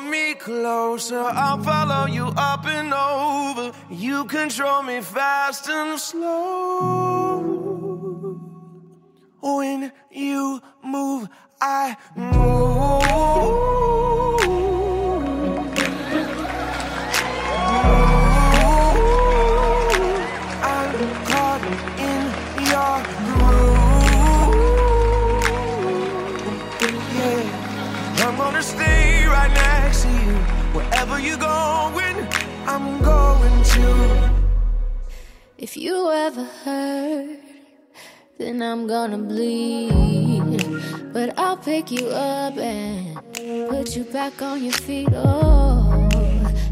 Hold 0.00 0.10
me 0.10 0.34
closer. 0.34 1.18
I'll 1.18 1.62
follow 1.62 2.06
you 2.06 2.32
up 2.36 2.66
and 2.66 2.92
over. 2.92 3.72
You 3.90 4.24
control 4.24 4.82
me 4.82 5.00
fast 5.00 5.68
and 5.68 5.98
slow. 5.98 7.40
When 9.40 9.92
you 10.10 10.60
move, 10.82 11.28
I 11.60 11.96
move. 12.16 14.09
If 35.70 35.76
you 35.76 36.10
ever 36.10 36.42
hurt, 36.64 37.38
then 38.38 38.60
I'm 38.60 38.88
gonna 38.88 39.18
bleed. 39.18 40.58
But 41.12 41.38
I'll 41.38 41.56
pick 41.56 41.92
you 41.92 42.08
up 42.08 42.56
and 42.56 43.14
put 43.68 43.94
you 43.94 44.02
back 44.02 44.42
on 44.42 44.64
your 44.64 44.72
feet. 44.72 45.10
Oh, 45.12 46.08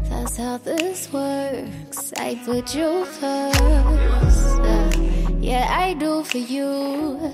that's 0.09 0.35
how 0.35 0.57
this 0.57 1.07
works. 1.13 2.11
I 2.17 2.41
put 2.43 2.75
you 2.75 3.05
first. 3.05 4.59
Uh, 4.67 4.91
yeah, 5.39 5.67
I 5.69 5.93
do 5.93 6.21
for 6.25 6.39
you 6.39 7.31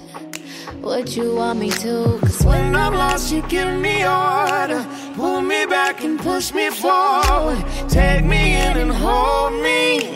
what 0.82 1.16
you 1.18 1.34
want 1.34 1.57
me 1.57 1.72
to. 1.72 2.20
Cause 2.22 2.45
when 2.45 2.76
I'm 2.76 2.93
lost, 2.93 3.34
you 3.34 3.41
give 3.49 3.74
me 3.82 4.05
order. 4.05 4.86
Pull 5.16 5.41
me 5.41 5.66
back 5.66 6.03
and 6.03 6.20
push 6.20 6.53
me 6.53 6.70
forward. 6.70 7.57
Take 7.89 8.24
me 8.24 8.53
in 8.53 8.78
and 8.78 8.91
hold 8.91 9.53
me. 9.63 10.14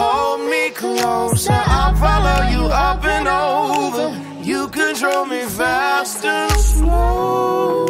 Hold 0.00 0.40
me 0.48 0.70
closer, 0.70 1.60
I'll 1.78 1.94
follow 1.96 2.40
you 2.54 2.64
up 2.66 3.04
and 3.04 3.26
over. 3.26 4.06
You 4.48 4.68
control 4.68 5.26
me 5.26 5.42
fast 5.42 6.24
and 6.24 6.52
slow. 6.52 7.86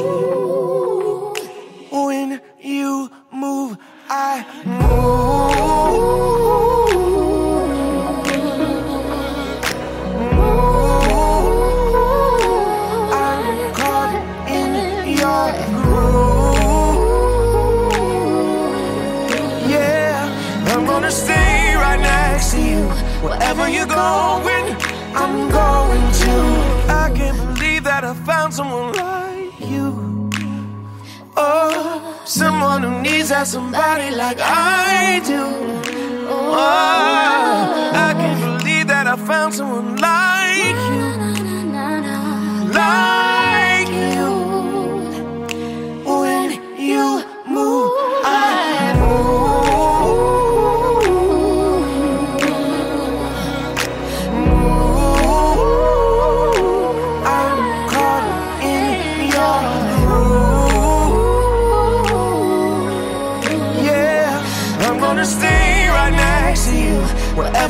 When 1.90 2.40
you 2.60 3.10
move, 3.30 3.76
I 4.08 4.44
move. 4.64 5.27
Wherever 23.22 23.68
you're 23.68 23.86
going, 23.86 24.76
I'm 25.14 25.50
going 25.50 26.12
to. 26.22 26.34
I 26.88 27.10
can't 27.14 27.36
believe 27.54 27.82
that 27.82 28.04
I 28.04 28.14
found 28.14 28.54
someone 28.54 28.92
like 28.94 29.60
you. 29.60 30.30
Oh, 31.36 32.22
someone 32.24 32.84
who 32.84 33.02
needs 33.02 33.30
that 33.30 33.48
somebody 33.48 34.14
like 34.14 34.38
I 34.40 35.20
do. 35.26 35.44
Oh, 36.30 36.54
I 37.92 38.14
can't 38.14 38.60
believe 38.60 38.86
that 38.86 39.06
I 39.08 39.16
found 39.16 39.52
someone 39.54 39.96
like 39.96 40.76
you. 40.92 41.08
Like 42.72 43.27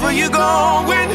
wherever 0.00 0.12
you 0.16 0.30
go, 0.30 1.07